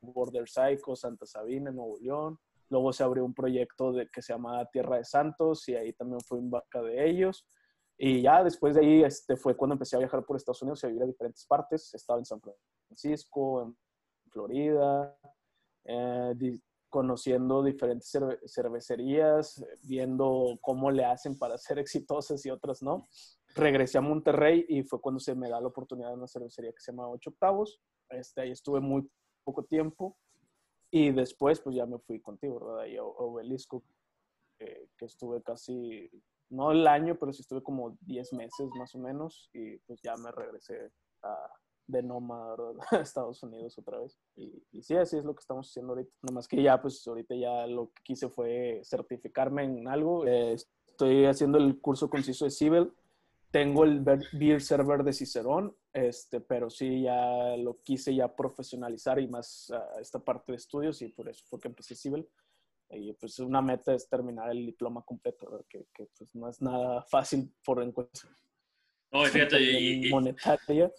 Border 0.02 0.48
Psycho, 0.48 0.96
Santa 0.96 1.26
Sabina, 1.26 1.72
Nuevo 1.72 1.98
León. 2.00 2.40
Luego 2.70 2.94
se 2.94 3.04
abrió 3.04 3.26
un 3.26 3.34
proyecto 3.34 3.94
que 4.12 4.22
se 4.22 4.34
llama 4.34 4.66
Tierra 4.72 4.98
de 4.98 5.04
Santos 5.04 5.68
y 5.68 5.76
ahí 5.76 5.94
también 5.94 6.22
fui 6.22 6.40
en 6.40 6.50
vaca 6.50 6.82
de 6.82 7.10
ellos. 7.10 7.46
Y 7.98 8.22
ya 8.22 8.44
después 8.44 8.76
de 8.76 8.82
ahí 8.82 9.04
este, 9.04 9.36
fue 9.36 9.56
cuando 9.56 9.74
empecé 9.74 9.96
a 9.96 10.00
viajar 10.00 10.26
por 10.26 10.36
Estados 10.36 10.62
Unidos 10.62 10.82
y 10.82 10.86
a 10.86 10.90
vivir 10.90 11.04
a 11.04 11.08
diferentes 11.08 11.46
partes. 11.46 11.94
Estaba 11.94 12.18
en 12.18 12.26
San 12.26 12.42
Francisco, 12.42 13.62
en 13.62 13.78
Florida, 14.32 15.16
eh, 15.84 16.60
conociendo 16.90 17.62
diferentes 17.62 18.12
cervecerías, 18.48 19.64
viendo 19.84 20.58
cómo 20.62 20.92
le 20.92 21.06
hacen 21.06 21.38
para 21.38 21.58
ser 21.58 21.78
exitosas 21.80 22.46
y 22.46 22.50
otras 22.50 22.82
no. 22.82 23.08
Regresé 23.56 23.98
a 23.98 24.02
Monterrey 24.02 24.66
y 24.68 24.84
fue 24.84 25.02
cuando 25.02 25.20
se 25.20 25.36
me 25.36 25.50
da 25.50 25.60
la 25.60 25.68
oportunidad 25.68 26.10
de 26.10 26.16
una 26.16 26.28
cervecería 26.28 26.72
que 26.72 26.80
se 26.80 26.92
llama 26.92 27.10
Ocho 27.10 27.32
Octavos. 27.32 27.82
Este, 28.10 28.42
ahí 28.42 28.52
estuve 28.52 28.80
muy 28.80 29.10
poco 29.44 29.64
tiempo 29.64 30.18
y 30.90 31.12
después 31.12 31.60
pues 31.62 31.76
ya 31.76 31.86
me 31.86 32.00
fui 32.00 32.20
contigo, 32.20 32.60
¿verdad? 32.60 32.82
Ahí 32.82 32.98
a 32.98 33.04
Obelisco, 33.04 33.84
que 34.58 35.06
estuve 35.06 35.42
casi, 35.42 36.10
no 36.50 36.72
el 36.72 36.86
año, 36.88 37.18
pero 37.20 37.34
sí 37.34 37.42
estuve 37.42 37.64
como 37.64 37.98
10 38.02 38.34
meses 38.34 38.70
más 38.78 38.94
o 38.94 39.00
menos 39.00 39.50
y 39.54 39.78
pues 39.80 40.02
ya 40.02 40.16
me 40.18 40.32
regresé 40.32 40.92
a, 41.24 41.52
de 41.88 42.04
Noma 42.04 42.56
a 42.92 42.98
Estados 42.98 43.42
Unidos 43.44 43.78
otra 43.78 44.00
vez. 44.00 44.20
Y, 44.36 44.64
y, 44.72 44.82
sí, 44.82 44.96
así 44.96 45.18
es 45.18 45.26
lo 45.26 45.34
que 45.36 45.42
estamos 45.42 45.70
haciendo 45.70 45.94
ahorita. 45.94 46.12
Nomás 46.22 46.48
que 46.48 46.62
ya, 46.62 46.82
pues 46.82 47.06
ahorita 47.08 47.36
ya 47.36 47.68
lo 47.68 47.88
que 47.88 48.04
quise 48.04 48.30
fue 48.30 48.82
certificarme 48.84 49.64
en 49.64 49.88
algo. 49.88 50.26
Eh, 50.26 50.54
estoy 50.54 51.26
haciendo 51.26 51.58
el 51.58 51.80
curso 51.80 52.10
conciso 52.10 52.46
de 52.46 52.52
Civil 52.52 52.92
tengo 53.52 53.84
el 53.84 54.00
beer 54.32 54.62
server 54.62 55.04
de 55.04 55.14
Cicerón, 55.14 55.76
este, 55.94 56.40
pero 56.40 56.70
sí 56.70 57.04
ya 57.04 57.56
lo 57.58 57.82
quise 57.84 58.16
ya 58.16 58.34
profesionalizar 58.34 59.20
y 59.20 59.28
más 59.28 59.70
uh, 59.70 60.00
esta 60.00 60.20
parte 60.20 60.54
de 60.54 60.58
estudios 60.58 61.02
y 61.02 61.10
por 61.10 61.28
eso 61.28 61.44
fue 61.48 61.60
que 61.60 61.68
empecé 61.68 61.96
Civil. 61.96 62.28
Y 62.90 63.14
pues 63.14 63.40
una 63.40 63.62
meta 63.62 63.94
es 63.94 64.10
terminar 64.10 64.52
el 64.52 64.66
diploma 64.66 65.02
completo, 65.04 65.66
que, 65.70 65.86
que, 65.94 66.08
pues 66.18 66.36
no 66.36 66.50
es 66.50 66.62
nada 66.62 67.04
fácil 67.04 67.54
por 67.64 67.82
encuentro. 67.82 68.30
No, 69.14 69.24
fíjate, 69.26 69.62
y, 69.62 70.10
monetaria. 70.10 70.92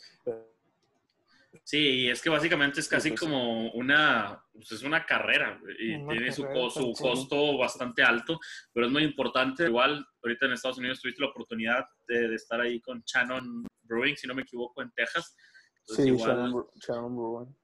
Sí, 1.65 1.79
y 1.79 2.09
es 2.09 2.23
que 2.23 2.31
básicamente 2.31 2.81
es 2.81 2.89
casi 2.89 3.11
pues, 3.11 3.21
como 3.21 3.71
una, 3.73 4.43
pues 4.53 4.73
es 4.73 4.83
una 4.83 5.05
carrera 5.05 5.61
y 5.79 6.07
tiene 6.07 6.33
su, 6.33 6.43
su 6.71 6.93
costo 6.93 7.59
bastante 7.59 8.03
alto, 8.03 8.39
pero 8.73 8.87
es 8.87 8.93
muy 8.93 9.05
importante. 9.05 9.67
Igual, 9.67 10.05
ahorita 10.23 10.47
en 10.47 10.53
Estados 10.53 10.79
Unidos 10.79 11.01
tuviste 11.01 11.23
la 11.23 11.31
oportunidad 11.31 11.85
de, 12.09 12.35
estar 12.35 12.61
ahí 12.61 12.81
con 12.81 13.03
Shannon 13.05 13.65
Brewing, 13.83 14.17
si 14.17 14.27
no 14.27 14.35
me 14.35 14.43
equivoco, 14.43 14.83
en 14.83 14.91
Texas. 14.93 15.37
sí, 15.85 16.09
igual, 16.09 16.53
Shannon, 16.77 17.17
Brewing. 17.17 17.57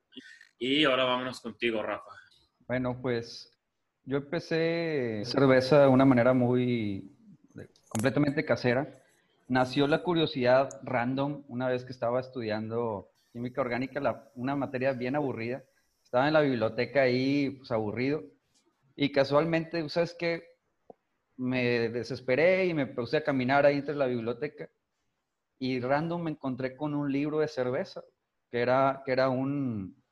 Y 0.59 0.85
ahora 0.85 1.05
vámonos 1.05 1.41
contigo, 1.41 1.83
Rafa. 1.83 2.11
Bueno, 2.67 2.99
pues 3.01 3.51
yo 4.05 4.19
empecé 4.19 5.23
cerveza 5.25 5.83
de 5.83 5.89
una 5.89 6.05
manera 6.05 6.35
muy 6.35 7.11
completamente 7.89 8.45
casera. 8.45 9.03
Nació 9.47 9.87
la 9.87 10.03
curiosidad 10.03 10.69
random 10.83 11.45
una 11.49 11.69
vez 11.69 11.85
que 11.85 11.93
estaba 11.93 12.21
estudiando 12.21 13.11
química 13.33 13.61
orgánica, 13.61 14.31
una 14.35 14.57
materia 14.57 14.93
bien 14.93 15.17
aburrida. 15.17 15.63
Estaba 16.03 16.27
en 16.27 16.33
la 16.33 16.41
biblioteca 16.41 17.03
ahí, 17.03 17.51
pues 17.51 17.71
aburrido. 17.71 18.23
Y 18.97 19.13
casualmente, 19.13 19.89
¿sabes 19.89 20.15
qué? 20.19 20.43
Me 21.37 21.89
desesperé 21.89 22.67
y 22.67 22.75
me 22.75 22.87
puse 22.87 23.19
a 23.19 23.25
caminar 23.25 23.67
ahí 23.67 23.77
entre 23.77 23.95
la 23.95 24.07
biblioteca. 24.07 24.69
Y 25.59 25.81
random 25.81 26.23
me 26.23 26.31
encontré 26.31 26.77
con 26.77 26.95
un 26.95 27.13
libro 27.13 27.41
de 27.41 27.49
cerveza, 27.49 28.03
que 28.51 28.61
era, 28.61 29.03
que 29.05 29.13
era 29.13 29.29
un, 29.29 30.03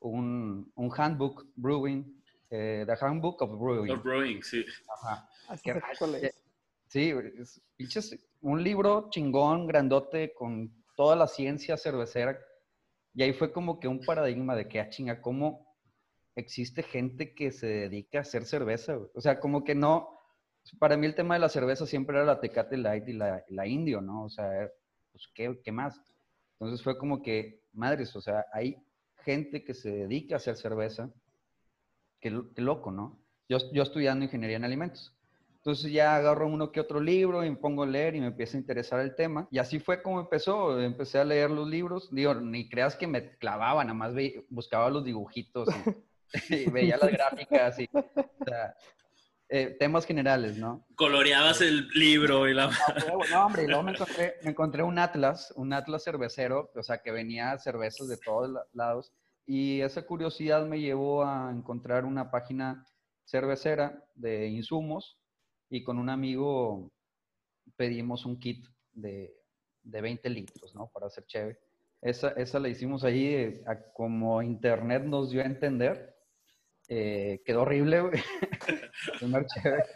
un, 0.00 0.72
un 0.74 0.90
handbook 0.96 1.46
brewing, 1.56 2.22
eh, 2.50 2.84
The 2.86 2.96
Handbook 3.04 3.42
of 3.42 3.58
Brewing. 3.58 3.90
Of 3.92 4.02
brewing, 4.02 4.42
sí. 4.42 4.64
Ajá. 4.96 5.28
Sí, 6.88 7.12
es, 7.38 8.20
un 8.40 8.62
libro 8.62 9.08
chingón, 9.10 9.66
grandote, 9.66 10.32
con 10.34 10.72
toda 10.96 11.14
la 11.14 11.26
ciencia 11.26 11.76
cervecera 11.76 12.38
y 13.20 13.22
ahí 13.22 13.34
fue 13.34 13.52
como 13.52 13.78
que 13.80 13.86
un 13.86 14.00
paradigma 14.00 14.56
de 14.56 14.66
que, 14.66 14.80
ah, 14.80 14.88
chinga, 14.88 15.20
¿cómo 15.20 15.76
existe 16.34 16.82
gente 16.82 17.34
que 17.34 17.52
se 17.52 17.66
dedica 17.66 18.16
a 18.16 18.20
hacer 18.22 18.46
cerveza? 18.46 18.98
O 19.14 19.20
sea, 19.20 19.40
como 19.40 19.62
que 19.62 19.74
no, 19.74 20.18
para 20.78 20.96
mí 20.96 21.04
el 21.04 21.14
tema 21.14 21.34
de 21.34 21.40
la 21.40 21.50
cerveza 21.50 21.84
siempre 21.84 22.16
era 22.16 22.24
la 22.24 22.40
Tecate 22.40 22.78
Light 22.78 23.06
y 23.08 23.12
la, 23.12 23.44
la 23.48 23.66
Indio, 23.66 24.00
¿no? 24.00 24.24
O 24.24 24.30
sea, 24.30 24.70
pues, 25.12 25.28
¿qué, 25.34 25.60
¿qué, 25.62 25.70
más? 25.70 26.00
Entonces 26.54 26.82
fue 26.82 26.96
como 26.96 27.20
que, 27.20 27.60
madres, 27.74 28.16
o 28.16 28.22
sea, 28.22 28.46
hay 28.54 28.82
gente 29.16 29.64
que 29.64 29.74
se 29.74 29.90
dedica 29.90 30.36
a 30.36 30.38
hacer 30.38 30.56
cerveza, 30.56 31.10
qué, 32.20 32.40
qué 32.54 32.62
loco, 32.62 32.90
¿no? 32.90 33.20
Yo, 33.50 33.58
yo 33.74 33.82
estudiando 33.82 34.24
ingeniería 34.24 34.56
en 34.56 34.64
alimentos. 34.64 35.14
Entonces 35.60 35.92
ya 35.92 36.16
agarro 36.16 36.46
uno 36.46 36.72
que 36.72 36.80
otro 36.80 37.00
libro 37.00 37.44
y 37.44 37.50
me 37.50 37.56
pongo 37.56 37.82
a 37.82 37.86
leer 37.86 38.16
y 38.16 38.20
me 38.20 38.28
empieza 38.28 38.56
a 38.56 38.60
interesar 38.60 39.00
el 39.00 39.14
tema. 39.14 39.46
Y 39.50 39.58
así 39.58 39.78
fue 39.78 40.00
como 40.02 40.18
empezó. 40.18 40.80
Empecé 40.80 41.18
a 41.18 41.24
leer 41.24 41.50
los 41.50 41.68
libros. 41.68 42.08
Digo, 42.10 42.34
ni 42.34 42.66
creas 42.70 42.96
que 42.96 43.06
me 43.06 43.36
clavaba, 43.36 43.84
nada 43.84 43.94
más 43.94 44.14
buscaba 44.48 44.88
los 44.88 45.04
dibujitos 45.04 45.68
y, 46.48 46.70
veía 46.70 46.96
las 46.96 47.12
gráficas 47.12 47.78
y 47.78 47.90
o 47.92 48.04
sea, 48.46 48.74
eh, 49.50 49.76
temas 49.78 50.06
generales, 50.06 50.56
¿no? 50.56 50.86
Coloreabas 50.94 51.60
el 51.60 51.88
libro 51.88 52.48
y 52.48 52.54
la... 52.54 52.70
No, 53.30 53.44
hombre, 53.44 53.64
y 53.64 53.66
luego 53.66 53.82
me 53.82 53.92
encontré, 53.92 54.36
me 54.42 54.50
encontré 54.52 54.82
un 54.82 54.98
atlas, 54.98 55.52
un 55.56 55.74
atlas 55.74 56.04
cervecero, 56.04 56.70
o 56.74 56.82
sea, 56.82 57.02
que 57.02 57.10
venía 57.10 57.58
cervezas 57.58 58.08
de 58.08 58.16
todos 58.16 58.50
lados. 58.72 59.12
Y 59.44 59.82
esa 59.82 60.06
curiosidad 60.06 60.64
me 60.64 60.80
llevó 60.80 61.22
a 61.22 61.50
encontrar 61.50 62.06
una 62.06 62.30
página 62.30 62.86
cervecera 63.26 64.02
de 64.14 64.48
insumos 64.48 65.19
y 65.70 65.82
con 65.82 65.98
un 65.98 66.10
amigo 66.10 66.90
pedimos 67.76 68.26
un 68.26 68.38
kit 68.38 68.66
de, 68.92 69.32
de 69.82 70.00
20 70.00 70.28
litros, 70.28 70.74
¿no? 70.74 70.88
Para 70.88 71.06
hacer 71.06 71.24
chévere. 71.26 71.58
Esa, 72.02 72.30
esa 72.30 72.58
la 72.58 72.68
hicimos 72.68 73.04
allí, 73.04 73.26
eh, 73.26 73.62
como 73.94 74.42
internet 74.42 75.04
nos 75.04 75.30
dio 75.30 75.42
a 75.42 75.46
entender. 75.46 76.16
Eh, 76.88 77.40
quedó 77.44 77.62
horrible, 77.62 78.00
güey. 78.00 78.20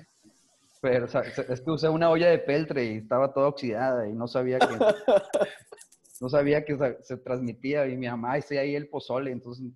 Pero 0.80 1.06
es 1.06 1.60
que 1.62 1.70
usé 1.70 1.88
una 1.88 2.10
olla 2.10 2.28
de 2.28 2.38
peltre 2.38 2.84
y 2.84 2.96
estaba 2.98 3.32
toda 3.32 3.48
oxidada 3.48 4.06
y 4.06 4.12
no 4.12 4.28
sabía 4.28 4.58
que 4.58 4.66
no 6.20 6.28
sabía 6.28 6.62
que 6.64 6.76
se, 7.00 7.16
transmitía 7.16 7.86
y 7.86 7.96
mi 7.96 8.06
mamá 8.06 8.34
decía 8.34 8.60
ahí 8.60 8.76
el 8.76 8.88
pozole, 8.88 9.32
entonces 9.32 9.72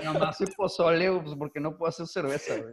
mi 0.00 0.06
mamá 0.06 0.28
hace 0.28 0.46
pozole, 0.46 1.10
pues 1.20 1.36
porque 1.36 1.60
no 1.60 1.76
puedo 1.76 1.88
hacer 1.88 2.06
cerveza, 2.06 2.54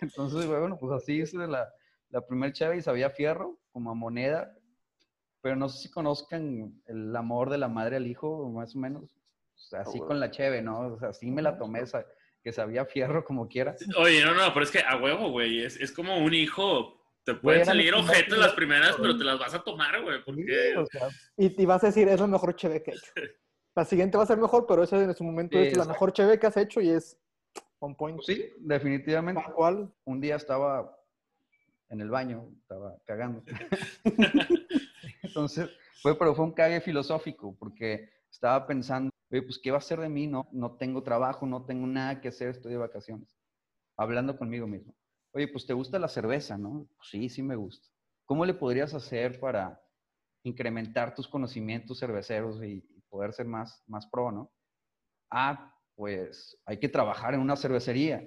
Entonces, 0.00 0.46
bueno, 0.46 0.78
pues 0.78 1.02
así 1.02 1.20
hice 1.20 1.36
la, 1.36 1.68
la 2.10 2.26
primer 2.26 2.52
chave 2.52 2.76
y 2.76 2.82
sabía 2.82 3.10
fierro, 3.10 3.58
como 3.72 3.90
a 3.90 3.94
moneda. 3.94 4.56
Pero 5.42 5.56
no 5.56 5.68
sé 5.68 5.82
si 5.82 5.90
conozcan 5.90 6.80
el 6.86 7.16
amor 7.16 7.50
de 7.50 7.58
la 7.58 7.68
madre 7.68 7.96
al 7.96 8.06
hijo, 8.06 8.48
más 8.50 8.76
o 8.76 8.78
menos. 8.78 9.04
así 9.72 9.98
con 9.98 10.20
la 10.20 10.30
cheve, 10.30 10.60
¿no? 10.60 10.80
O 10.80 10.98
sea, 10.98 11.08
así 11.08 11.30
me 11.30 11.42
la 11.42 11.56
tomé, 11.56 11.82
que 12.42 12.52
sabía 12.52 12.84
fierro 12.84 13.24
como 13.24 13.48
quiera. 13.48 13.74
Oye, 13.98 14.24
no, 14.24 14.34
no, 14.34 14.52
pero 14.52 14.64
es 14.64 14.70
que 14.70 14.80
a 14.80 14.96
huevo, 14.96 15.30
güey. 15.30 15.64
Es, 15.64 15.76
es 15.76 15.92
como 15.92 16.18
un 16.18 16.34
hijo 16.34 16.99
te 17.34 17.40
pueden 17.40 17.64
salir 17.64 17.94
objetos 17.94 18.38
las 18.38 18.52
primeras, 18.54 18.96
pero 18.96 19.16
te 19.16 19.24
las 19.24 19.38
vas 19.38 19.54
a 19.54 19.62
tomar, 19.62 20.02
güey, 20.02 20.22
porque... 20.24 20.74
y, 21.36 21.62
y, 21.62 21.66
vas 21.66 21.82
a 21.84 21.88
decir, 21.88 22.08
es 22.08 22.20
la 22.20 22.26
mejor 22.26 22.56
cheve 22.56 22.82
que 22.82 22.92
he 22.92 22.94
hecho. 22.94 23.12
La 23.76 23.84
siguiente 23.84 24.16
va 24.16 24.24
a 24.24 24.26
ser 24.26 24.36
mejor, 24.36 24.66
pero 24.66 24.82
esa 24.82 25.00
en 25.00 25.14
su 25.14 25.22
momento 25.22 25.56
es 25.56 25.76
la 25.76 25.84
mejor 25.84 26.12
cheve 26.12 26.40
que 26.40 26.46
has 26.46 26.56
hecho 26.56 26.80
y 26.80 26.90
es 26.90 27.16
on 27.78 27.94
point. 27.94 28.20
Sí, 28.22 28.44
definitivamente. 28.58 29.42
¿Cuál? 29.54 29.94
Un 30.04 30.20
día 30.20 30.34
estaba 30.34 30.98
en 31.88 32.00
el 32.00 32.10
baño, 32.10 32.48
estaba 32.60 32.96
cagando. 33.04 33.44
Entonces, 35.22 35.70
fue, 36.02 36.18
pero 36.18 36.34
fue 36.34 36.46
un 36.46 36.52
cague 36.52 36.80
filosófico, 36.80 37.54
porque 37.58 38.10
estaba 38.30 38.66
pensando, 38.66 39.10
oye, 39.30 39.42
pues, 39.42 39.58
¿qué 39.58 39.70
va 39.70 39.78
a 39.78 39.82
ser 39.82 40.00
de 40.00 40.08
mí? 40.08 40.26
No, 40.26 40.48
no 40.52 40.72
tengo 40.72 41.02
trabajo, 41.02 41.46
no 41.46 41.64
tengo 41.64 41.86
nada 41.86 42.20
que 42.20 42.28
hacer, 42.28 42.48
estoy 42.48 42.72
de 42.72 42.78
vacaciones. 42.78 43.36
Hablando 43.96 44.36
conmigo 44.36 44.66
mismo. 44.66 44.94
Oye, 45.32 45.48
pues, 45.48 45.66
¿te 45.66 45.72
gusta 45.72 45.98
la 45.98 46.08
cerveza, 46.08 46.58
no? 46.58 46.88
Pues, 46.96 47.08
sí, 47.10 47.28
sí 47.28 47.42
me 47.42 47.56
gusta. 47.56 47.88
¿Cómo 48.24 48.44
le 48.44 48.54
podrías 48.54 48.94
hacer 48.94 49.38
para 49.40 49.80
incrementar 50.42 51.14
tus 51.14 51.28
conocimientos 51.28 51.98
cerveceros 51.98 52.62
y, 52.64 52.84
poder 53.08 53.32
ser 53.32 53.46
más, 53.46 53.82
más 53.88 54.06
pro, 54.06 54.30
¿no? 54.30 54.52
ah, 55.30 55.74
pues 55.94 56.58
hay 56.64 56.78
que 56.78 56.88
trabajar 56.88 57.34
en 57.34 57.40
una 57.40 57.56
cervecería. 57.56 58.26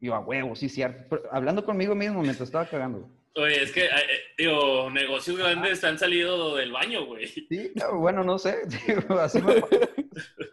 Y 0.00 0.06
yo, 0.06 0.14
a 0.14 0.20
huevo, 0.20 0.56
sí, 0.56 0.68
cierto. 0.68 1.20
hablando 1.30 1.64
conmigo 1.64 1.94
mismo 1.94 2.20
mientras 2.22 2.48
estaba 2.48 2.66
cagando. 2.66 3.08
Oye, 3.34 3.62
es 3.62 3.72
que, 3.72 3.84
eh, 3.84 3.90
digo, 4.36 4.90
negocios 4.90 5.38
grandes 5.38 5.82
han 5.84 5.98
salido 5.98 6.56
del 6.56 6.72
baño, 6.72 7.06
güey. 7.06 7.26
Sí, 7.28 7.72
bueno, 7.94 8.22
no 8.22 8.38
sé. 8.38 8.62
así 9.20 9.38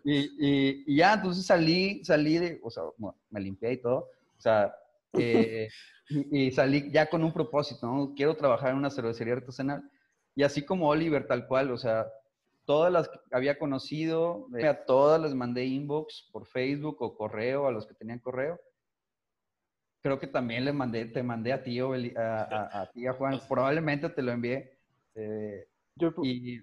y, 0.05 0.85
y, 0.87 0.95
ya, 0.95 1.15
entonces 1.15 1.45
salí, 1.45 2.03
salí 2.05 2.37
de, 2.37 2.59
o 2.63 2.69
sea, 2.69 2.83
me 3.29 3.41
limpié 3.41 3.73
y 3.73 3.77
todo. 3.77 4.09
O 4.37 4.41
sea, 4.41 4.73
eh, 5.13 5.69
y, 6.09 6.51
salí 6.51 6.91
ya 6.91 7.09
con 7.09 7.23
un 7.23 7.33
propósito, 7.33 7.87
¿no? 7.87 8.13
Quiero 8.15 8.35
trabajar 8.35 8.71
en 8.71 8.77
una 8.77 8.89
cervecería 8.89 9.33
artesanal. 9.33 9.83
Y 10.35 10.43
así 10.43 10.65
como 10.65 10.89
Oliver, 10.89 11.27
tal 11.27 11.47
cual, 11.47 11.71
o 11.71 11.77
sea, 11.77 12.07
todas 12.65 12.91
las 12.91 13.09
que 13.09 13.17
había 13.31 13.57
conocido, 13.57 14.47
a 14.63 14.85
todas 14.85 15.21
les 15.21 15.33
mandé 15.33 15.65
inbox 15.65 16.29
por 16.31 16.47
Facebook 16.47 16.97
o 17.01 17.15
correo, 17.17 17.67
a 17.67 17.71
los 17.71 17.87
que 17.87 17.95
tenían 17.95 18.19
correo 18.19 18.59
creo 20.01 20.19
que 20.19 20.27
también 20.27 20.65
le 20.65 20.73
mandé, 20.73 21.05
te 21.05 21.23
mandé 21.23 21.53
a 21.53 21.63
ti, 21.63 21.79
a, 21.79 22.81
a, 22.81 22.91
ti, 22.91 23.07
a 23.07 23.13
Juan, 23.13 23.39
probablemente 23.49 24.09
te 24.09 24.21
lo 24.21 24.31
envié. 24.31 24.77
Eh, 25.15 25.67
y, 26.23 26.59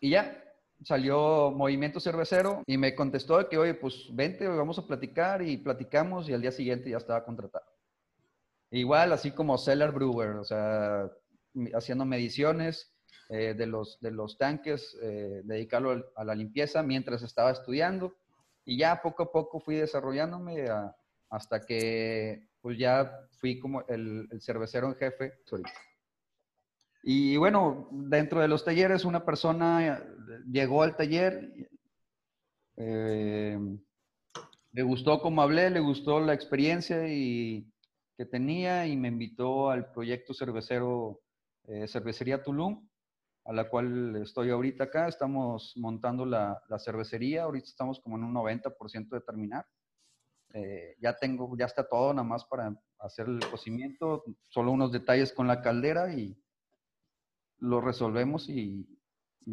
y, 0.00 0.10
ya, 0.10 0.43
salió 0.84 1.50
Movimiento 1.50 2.00
Cervecero 2.00 2.62
y 2.66 2.78
me 2.78 2.94
contestó 2.94 3.48
que, 3.48 3.58
oye, 3.58 3.74
pues 3.74 4.08
vente, 4.12 4.46
vamos 4.46 4.78
a 4.78 4.86
platicar 4.86 5.42
y 5.42 5.56
platicamos 5.56 6.28
y 6.28 6.34
al 6.34 6.42
día 6.42 6.52
siguiente 6.52 6.90
ya 6.90 6.98
estaba 6.98 7.24
contratado. 7.24 7.66
Igual, 8.70 9.12
así 9.12 9.30
como 9.30 9.56
Cellar 9.56 9.92
Brewer, 9.92 10.30
o 10.36 10.44
sea, 10.44 11.10
haciendo 11.74 12.04
mediciones 12.04 12.92
eh, 13.28 13.54
de, 13.54 13.66
los, 13.66 14.00
de 14.00 14.10
los 14.10 14.36
tanques, 14.36 14.96
eh, 15.02 15.42
dedicarlo 15.44 16.12
a 16.14 16.24
la 16.24 16.34
limpieza 16.34 16.82
mientras 16.82 17.22
estaba 17.22 17.50
estudiando. 17.50 18.14
Y 18.64 18.78
ya 18.78 19.00
poco 19.02 19.22
a 19.22 19.32
poco 19.32 19.60
fui 19.60 19.76
desarrollándome 19.76 20.66
hasta 21.30 21.60
que 21.60 22.48
pues 22.60 22.78
ya 22.78 23.28
fui 23.38 23.58
como 23.58 23.86
el, 23.88 24.28
cervecero 24.40 24.88
en 24.88 24.96
jefe. 24.96 25.34
Y 27.06 27.36
bueno, 27.36 27.88
dentro 27.90 28.40
de 28.40 28.48
los 28.48 28.64
talleres 28.64 29.04
una 29.04 29.26
persona 29.26 30.02
llegó 30.50 30.82
al 30.82 30.96
taller, 30.96 31.52
eh, 32.76 33.58
le 34.72 34.82
gustó 34.82 35.20
cómo 35.20 35.42
hablé, 35.42 35.68
le 35.68 35.80
gustó 35.80 36.18
la 36.18 36.32
experiencia 36.32 37.06
y, 37.06 37.70
que 38.16 38.24
tenía 38.24 38.86
y 38.86 38.96
me 38.96 39.08
invitó 39.08 39.68
al 39.68 39.90
proyecto 39.90 40.32
cervecero 40.32 41.20
eh, 41.64 41.86
Cervecería 41.88 42.42
Tulum, 42.42 42.88
a 43.44 43.52
la 43.52 43.68
cual 43.68 44.16
estoy 44.16 44.48
ahorita 44.48 44.84
acá. 44.84 45.06
Estamos 45.06 45.74
montando 45.76 46.24
la, 46.24 46.62
la 46.70 46.78
cervecería, 46.78 47.42
ahorita 47.42 47.66
estamos 47.66 48.00
como 48.00 48.16
en 48.16 48.24
un 48.24 48.34
90% 48.34 49.10
de 49.10 49.20
terminar. 49.20 49.66
Eh, 50.54 50.96
ya 51.00 51.14
tengo, 51.18 51.54
ya 51.58 51.66
está 51.66 51.86
todo 51.86 52.14
nada 52.14 52.26
más 52.26 52.46
para 52.46 52.74
hacer 53.00 53.26
el 53.26 53.40
cocimiento, 53.50 54.24
solo 54.48 54.70
unos 54.70 54.90
detalles 54.90 55.32
con 55.32 55.48
la 55.48 55.60
caldera 55.60 56.14
y 56.14 56.40
lo 57.64 57.80
resolvemos 57.80 58.48
y, 58.48 58.86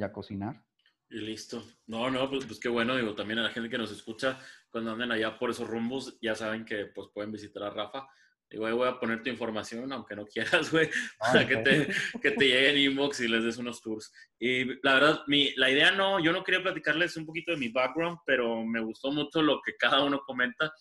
a 0.02 0.12
cocinar. 0.12 0.64
Y 1.10 1.20
listo. 1.20 1.64
No, 1.88 2.10
no, 2.10 2.30
pues, 2.30 2.46
pues, 2.46 2.60
qué 2.60 2.70
bueno, 2.70 2.96
digo, 2.96 3.16
también 3.16 3.40
a 3.40 3.44
la 3.44 3.50
gente 3.50 3.70
que 3.70 3.78
nos 3.78 3.92
escucha, 3.92 4.40
cuando 4.70 4.92
anden 4.92 5.12
allá 5.12 5.38
por 5.38 5.50
esos 5.50 5.68
rumbos, 5.68 6.18
ya 6.22 6.36
saben 6.36 6.66
que 6.66 6.86
pues 6.86 7.10
pueden 7.14 7.32
visitar 7.32 7.64
a 7.64 7.70
Rafa. 7.70 8.08
Digo, 8.50 8.70
voy 8.76 8.88
a 8.88 9.00
poner 9.00 9.24
tu 9.24 9.30
información, 9.30 9.92
aunque 9.94 10.16
no 10.16 10.26
quieras, 10.26 10.72
güey, 10.72 10.90
para 11.20 11.48
que 11.48 11.58
te, 11.58 11.88
que 12.22 12.32
te 12.32 12.46
llegue 12.46 12.70
en 12.72 12.92
inbox 12.92 13.22
y 13.22 13.28
les 13.28 13.44
des 13.44 13.58
unos 13.58 13.82
tours. 13.82 14.12
Y 14.40 14.66
la 14.84 14.96
verdad, 14.96 15.22
mi, 15.28 15.54
la 15.56 15.70
idea 15.70 15.92
no, 15.92 16.20
yo 16.20 16.34
no 16.34 16.44
quería 16.44 16.62
platicarles 16.62 17.16
un 17.16 17.26
poquito 17.26 17.54
de 17.54 17.58
mi 17.58 17.70
background, 17.70 18.20
pero 18.26 18.64
me 18.66 18.82
gustó 18.82 19.12
mucho 19.12 19.42
lo 19.42 19.62
que 19.62 19.76
cada 19.78 20.04
uno 20.04 20.22
comenta 20.26 20.72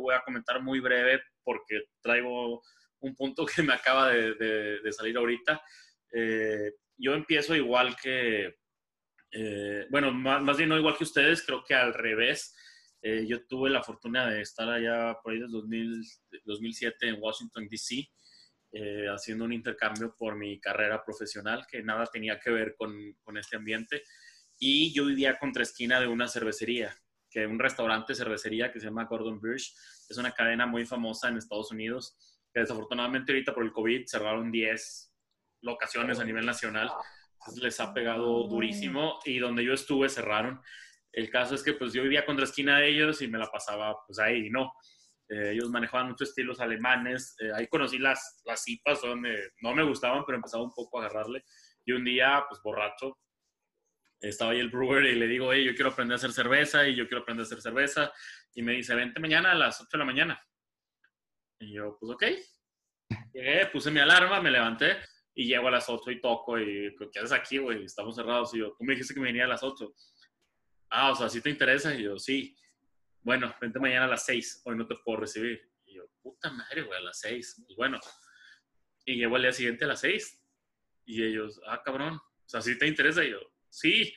voy 0.00 0.14
a 0.14 0.22
comentar 0.22 0.62
muy 0.62 0.80
breve 0.80 1.22
porque 1.44 1.82
traigo 2.00 2.62
un 3.00 3.14
punto 3.14 3.46
que 3.54 3.62
me 3.62 3.74
acaba 3.74 4.08
de, 4.10 4.80
salir 4.92 5.16
ahorita. 5.16 5.62
Eh, 6.12 6.72
yo 6.96 7.14
empiezo 7.14 7.54
igual 7.54 7.96
que, 7.96 8.56
eh, 9.32 9.86
bueno, 9.90 10.12
más, 10.12 10.56
bien 10.56 10.68
no 10.68 10.78
igual 10.78 10.96
que 10.96 11.04
ustedes, 11.04 11.44
creo 11.44 11.64
que 11.64 11.74
al 11.74 11.94
revés. 11.94 12.54
Eh, 13.02 13.24
yo 13.26 13.46
tuve 13.46 13.70
la 13.70 13.82
fortuna 13.82 14.28
de 14.28 14.42
estar 14.42 14.68
allá 14.68 15.16
por 15.22 15.32
ahí 15.32 15.40
desde 15.40 16.42
2007 16.44 17.08
en 17.08 17.16
Washington, 17.18 17.68
D.C., 17.68 18.08
haciendo 19.12 19.46
un 19.46 19.52
intercambio 19.52 20.14
por 20.16 20.36
mi 20.36 20.60
carrera 20.60 21.02
profesional 21.02 21.66
que 21.68 21.82
nada 21.82 22.06
tenía 22.06 22.38
que 22.38 22.50
ver 22.50 22.74
con, 22.76 22.94
con 23.24 23.36
este 23.36 23.56
ambiente. 23.56 24.04
Y 24.58 24.92
yo 24.92 25.06
vivía 25.06 25.38
contra 25.38 25.64
esquina 25.64 25.98
de 25.98 26.06
una 26.06 26.28
cervecería 26.28 26.94
que 27.30 27.46
un 27.46 27.58
restaurante 27.58 28.14
cervecería 28.14 28.72
que 28.72 28.80
se 28.80 28.86
llama 28.86 29.04
Gordon 29.04 29.40
Birch. 29.40 29.74
Es 30.08 30.18
una 30.18 30.32
cadena 30.32 30.66
muy 30.66 30.84
famosa 30.84 31.28
en 31.28 31.36
Estados 31.36 31.70
Unidos, 31.70 32.16
que 32.52 32.60
desafortunadamente 32.60 33.32
ahorita 33.32 33.54
por 33.54 33.64
el 33.64 33.72
COVID 33.72 34.06
cerraron 34.06 34.50
10 34.50 35.09
locaciones 35.62 36.18
a 36.18 36.24
nivel 36.24 36.46
nacional. 36.46 36.90
Entonces 37.40 37.62
les 37.62 37.80
ha 37.80 37.94
pegado 37.94 38.44
durísimo 38.44 39.18
y 39.24 39.38
donde 39.38 39.64
yo 39.64 39.72
estuve 39.72 40.08
cerraron. 40.08 40.60
El 41.12 41.30
caso 41.30 41.54
es 41.54 41.62
que 41.62 41.72
pues 41.72 41.92
yo 41.92 42.02
vivía 42.02 42.26
contra 42.26 42.44
esquina 42.44 42.78
de 42.78 42.88
ellos 42.88 43.22
y 43.22 43.28
me 43.28 43.38
la 43.38 43.50
pasaba 43.50 43.96
pues 44.06 44.18
ahí 44.18 44.46
y 44.46 44.50
no. 44.50 44.72
Eh, 45.28 45.52
ellos 45.52 45.70
manejaban 45.70 46.08
muchos 46.08 46.28
estilos 46.28 46.60
alemanes. 46.60 47.34
Eh, 47.40 47.50
ahí 47.54 47.66
conocí 47.66 47.98
las, 47.98 48.42
las 48.44 48.62
cipas 48.62 49.00
donde 49.00 49.52
no 49.62 49.74
me 49.74 49.82
gustaban, 49.82 50.24
pero 50.26 50.36
empezaba 50.36 50.62
un 50.62 50.72
poco 50.72 50.98
a 50.98 51.06
agarrarle. 51.06 51.44
Y 51.84 51.92
un 51.92 52.04
día, 52.04 52.44
pues 52.48 52.60
borracho, 52.62 53.18
estaba 54.20 54.52
ahí 54.52 54.60
el 54.60 54.68
brewer 54.68 55.06
y 55.06 55.14
le 55.14 55.26
digo, 55.26 55.52
hey, 55.52 55.64
yo 55.64 55.74
quiero 55.74 55.90
aprender 55.90 56.14
a 56.14 56.16
hacer 56.16 56.32
cerveza 56.32 56.86
y 56.86 56.94
yo 56.94 57.08
quiero 57.08 57.22
aprender 57.22 57.44
a 57.44 57.46
hacer 57.46 57.62
cerveza. 57.62 58.12
Y 58.54 58.62
me 58.62 58.72
dice, 58.72 58.94
vente 58.94 59.18
mañana 59.18 59.52
a 59.52 59.54
las 59.54 59.80
8 59.80 59.88
de 59.92 59.98
la 59.98 60.04
mañana. 60.04 60.46
Y 61.58 61.72
yo, 61.72 61.96
pues 61.98 62.12
ok. 62.12 62.24
Llegué, 63.32 63.66
puse 63.66 63.90
mi 63.90 64.00
alarma, 64.00 64.40
me 64.40 64.50
levanté 64.50 64.98
y 65.40 65.46
llego 65.46 65.68
a 65.68 65.70
las 65.70 65.88
8 65.88 66.10
y 66.10 66.20
toco 66.20 66.58
y, 66.58 66.94
¿qué 67.10 67.18
haces 67.18 67.32
aquí, 67.32 67.56
güey? 67.56 67.86
Estamos 67.86 68.14
cerrados. 68.14 68.52
Y 68.52 68.58
yo, 68.58 68.74
tú 68.76 68.84
me 68.84 68.92
dijiste 68.92 69.14
que 69.14 69.20
me 69.20 69.28
venía 69.28 69.46
a 69.46 69.48
las 69.48 69.62
8. 69.62 69.90
Ah, 70.90 71.12
o 71.12 71.14
sea, 71.14 71.30
¿sí 71.30 71.40
te 71.40 71.48
interesa? 71.48 71.94
Y 71.94 72.02
yo, 72.02 72.18
sí. 72.18 72.54
Bueno, 73.22 73.54
vente 73.58 73.78
mañana 73.80 74.04
a 74.04 74.08
las 74.08 74.26
6, 74.26 74.60
hoy 74.66 74.76
no 74.76 74.86
te 74.86 74.96
puedo 74.96 75.20
recibir. 75.20 75.66
Y 75.86 75.94
yo, 75.94 76.04
puta 76.20 76.50
madre, 76.50 76.82
güey, 76.82 76.98
a 76.98 77.00
las 77.00 77.20
6. 77.20 77.62
Pues 77.64 77.76
bueno. 77.78 77.98
Y 79.06 79.16
llego 79.16 79.36
al 79.36 79.40
día 79.40 79.52
siguiente 79.52 79.86
a 79.86 79.88
las 79.88 80.00
6. 80.00 80.44
Y 81.06 81.24
ellos, 81.24 81.58
ah, 81.66 81.82
cabrón, 81.82 82.16
o 82.16 82.44
sea, 82.44 82.60
¿sí 82.60 82.76
te 82.76 82.86
interesa? 82.86 83.24
Y 83.24 83.30
yo, 83.30 83.40
sí, 83.70 84.14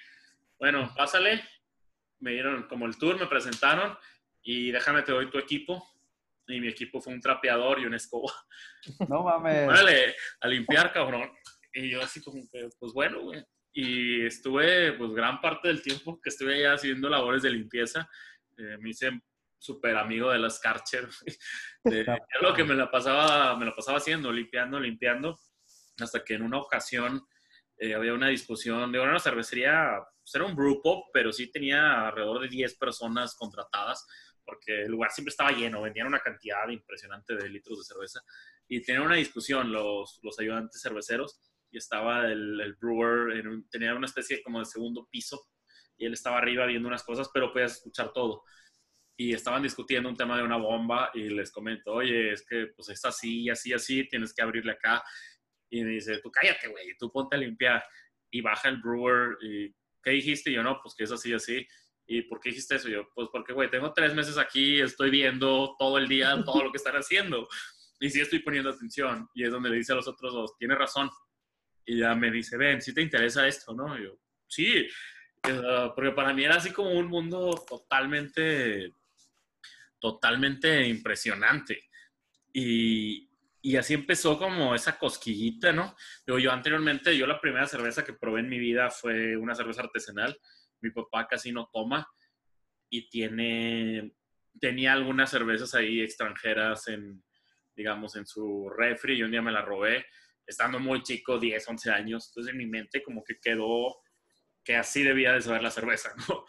bueno, 0.59 0.93
pásale. 0.93 1.41
Me 2.19 2.31
dieron 2.31 2.63
como 2.67 2.85
el 2.85 2.97
tour, 2.97 3.17
me 3.17 3.27
presentaron 3.27 3.97
y 4.41 4.71
déjame 4.71 5.03
te 5.03 5.13
doy 5.13 5.29
tu 5.29 5.37
equipo. 5.37 5.87
Y 6.47 6.59
mi 6.59 6.67
equipo 6.67 6.99
fue 7.01 7.13
un 7.13 7.21
trapeador 7.21 7.79
y 7.79 7.85
una 7.85 7.97
escoba. 7.97 8.33
No 9.09 9.23
mames. 9.23 9.67
Vale, 9.67 10.15
a 10.41 10.47
limpiar, 10.47 10.91
cabrón. 10.91 11.31
Y 11.73 11.89
yo 11.89 12.01
así 12.01 12.21
como 12.21 12.41
que, 12.51 12.69
pues 12.79 12.93
bueno, 12.93 13.21
güey. 13.21 13.43
Y 13.71 14.25
estuve, 14.25 14.93
pues 14.93 15.11
gran 15.11 15.41
parte 15.41 15.67
del 15.69 15.81
tiempo 15.81 16.19
que 16.21 16.29
estuve 16.29 16.55
allá 16.55 16.73
haciendo 16.73 17.09
labores 17.09 17.41
de 17.41 17.49
limpieza. 17.49 18.07
Eh, 18.57 18.77
me 18.79 18.89
hice 18.89 19.11
súper 19.57 19.95
amigo 19.95 20.29
de 20.29 20.39
las 20.39 20.59
Karcher. 20.59 21.07
De, 21.83 22.05
lo 22.41 22.53
que 22.53 22.63
me 22.63 22.75
la, 22.75 22.89
pasaba, 22.91 23.57
me 23.57 23.65
la 23.65 23.73
pasaba 23.73 23.97
haciendo, 23.97 24.31
limpiando, 24.31 24.79
limpiando. 24.79 25.39
Hasta 25.99 26.23
que 26.23 26.35
en 26.35 26.43
una 26.43 26.59
ocasión 26.59 27.25
eh, 27.77 27.93
había 27.93 28.13
una 28.13 28.27
discusión, 28.29 28.91
de 28.91 28.99
una 28.99 29.19
cervecería, 29.19 29.97
pues 30.19 30.35
era 30.35 30.45
un 30.45 30.55
grupo, 30.55 31.09
pero 31.11 31.31
sí 31.33 31.51
tenía 31.51 32.07
alrededor 32.07 32.41
de 32.41 32.47
10 32.47 32.77
personas 32.77 33.35
contratadas, 33.35 34.05
porque 34.45 34.83
el 34.83 34.91
lugar 34.91 35.11
siempre 35.11 35.31
estaba 35.31 35.51
lleno, 35.51 35.81
vendían 35.81 36.07
una 36.07 36.19
cantidad 36.19 36.67
impresionante 36.69 37.35
de 37.35 37.49
litros 37.49 37.79
de 37.79 37.85
cerveza, 37.85 38.21
y 38.67 38.81
tenían 38.81 39.05
una 39.05 39.15
discusión 39.15 39.71
los, 39.71 40.19
los 40.23 40.39
ayudantes 40.39 40.81
cerveceros, 40.81 41.39
y 41.71 41.77
estaba 41.77 42.31
el, 42.31 42.59
el 42.61 42.75
brewer, 42.75 43.43
tenía 43.71 43.95
una 43.95 44.05
especie 44.05 44.41
como 44.43 44.59
de 44.59 44.65
segundo 44.65 45.07
piso, 45.09 45.41
y 45.97 46.05
él 46.05 46.13
estaba 46.13 46.37
arriba 46.37 46.65
viendo 46.65 46.87
unas 46.87 47.03
cosas, 47.03 47.29
pero 47.33 47.51
podías 47.51 47.73
escuchar 47.73 48.11
todo. 48.13 48.43
Y 49.15 49.33
estaban 49.33 49.61
discutiendo 49.61 50.09
un 50.09 50.17
tema 50.17 50.37
de 50.37 50.43
una 50.43 50.57
bomba, 50.57 51.11
y 51.13 51.29
les 51.29 51.51
comento, 51.51 51.93
oye, 51.93 52.31
es 52.33 52.45
que 52.45 52.67
pues 52.75 52.89
es 52.89 53.03
así, 53.05 53.49
así, 53.49 53.73
así, 53.73 54.07
tienes 54.07 54.33
que 54.33 54.41
abrirle 54.41 54.73
acá 54.73 55.03
y 55.73 55.83
me 55.83 55.89
dice, 55.91 56.19
tú 56.19 56.31
cállate, 56.31 56.67
güey, 56.67 56.95
tú 56.99 57.11
ponte 57.11 57.35
a 57.35 57.39
limpiar. 57.39 57.83
Y 58.29 58.41
baja 58.41 58.69
el 58.69 58.77
brewer 58.77 59.37
y, 59.41 59.73
¿qué 60.03 60.11
dijiste? 60.11 60.51
Y 60.51 60.53
yo, 60.53 60.63
no, 60.63 60.79
pues 60.81 60.93
que 60.95 61.03
es 61.03 61.11
así, 61.11 61.33
así. 61.33 61.67
¿Y 62.05 62.23
por 62.23 62.39
qué 62.39 62.49
dijiste 62.49 62.75
eso? 62.75 62.89
yo, 62.89 63.09
pues 63.13 63.29
porque, 63.31 63.53
güey, 63.53 63.69
tengo 63.69 63.93
tres 63.93 64.13
meses 64.13 64.37
aquí, 64.37 64.79
estoy 64.79 65.09
viendo 65.09 65.75
todo 65.79 65.97
el 65.97 66.07
día 66.07 66.43
todo 66.43 66.63
lo 66.63 66.71
que 66.71 66.77
están 66.77 66.95
haciendo. 66.95 67.47
Y 67.99 68.09
sí 68.09 68.19
estoy 68.19 68.39
poniendo 68.39 68.69
atención. 68.69 69.29
Y 69.33 69.43
es 69.43 69.51
donde 69.51 69.69
le 69.69 69.77
dice 69.77 69.93
a 69.93 69.95
los 69.95 70.07
otros 70.07 70.33
dos, 70.33 70.57
tiene 70.57 70.75
razón. 70.75 71.09
Y 71.85 71.99
ya 71.99 72.15
me 72.15 72.31
dice, 72.31 72.57
ven, 72.57 72.81
si 72.81 72.93
te 72.93 73.01
interesa 73.01 73.47
esto, 73.47 73.73
¿no? 73.73 73.97
Y 73.97 74.03
yo, 74.03 74.19
sí. 74.47 74.87
Porque 75.95 76.11
para 76.11 76.33
mí 76.33 76.43
era 76.43 76.55
así 76.55 76.71
como 76.71 76.91
un 76.91 77.07
mundo 77.07 77.53
totalmente, 77.67 78.95
totalmente 79.99 80.87
impresionante. 80.87 81.89
Y, 82.53 83.29
y 83.61 83.77
así 83.77 83.93
empezó 83.93 84.37
como 84.37 84.75
esa 84.75 84.97
cosquillita, 84.97 85.71
¿no? 85.71 85.95
Digo, 86.27 86.37
yo 86.37 86.51
anteriormente, 86.51 87.17
yo 87.17 87.25
la 87.25 87.39
primera 87.39 87.65
cerveza 87.65 88.03
que 88.03 88.11
probé 88.11 88.41
en 88.41 88.49
mi 88.49 88.59
vida 88.59 88.89
fue 88.89 89.37
una 89.37 89.55
cerveza 89.55 89.81
artesanal. 89.81 90.37
Mi 90.83 90.91
papá 90.91 91.27
casi 91.27 91.51
no 91.51 91.69
toma. 91.73 92.07
y 92.89 93.09
tiene, 93.09 94.13
tenía 94.59 94.93
algunas 94.93 95.31
cervezas 95.31 95.73
ahí 95.73 96.01
extranjeras 96.01 96.87
en, 96.87 97.23
digamos, 97.75 98.15
en 98.15 98.27
su 98.27 98.69
refri 98.69 99.15
y 99.15 99.23
un 99.23 99.31
día 99.31 99.41
me 99.41 99.51
la 99.51 99.63
robé, 99.63 100.05
estando 100.45 100.79
muy 100.79 101.01
chico, 101.01 101.39
10, 101.39 101.67
11 101.69 101.89
años. 101.89 102.27
Entonces 102.27 102.51
en 102.51 102.59
mi 102.59 102.67
mente 102.67 103.01
como 103.01 103.23
que 103.23 103.39
quedó 103.41 103.95
que 104.63 104.75
así 104.75 105.03
debía 105.03 105.33
de 105.33 105.41
saber 105.41 105.63
la 105.63 105.71
cerveza, 105.71 106.13
¿no? 106.29 106.45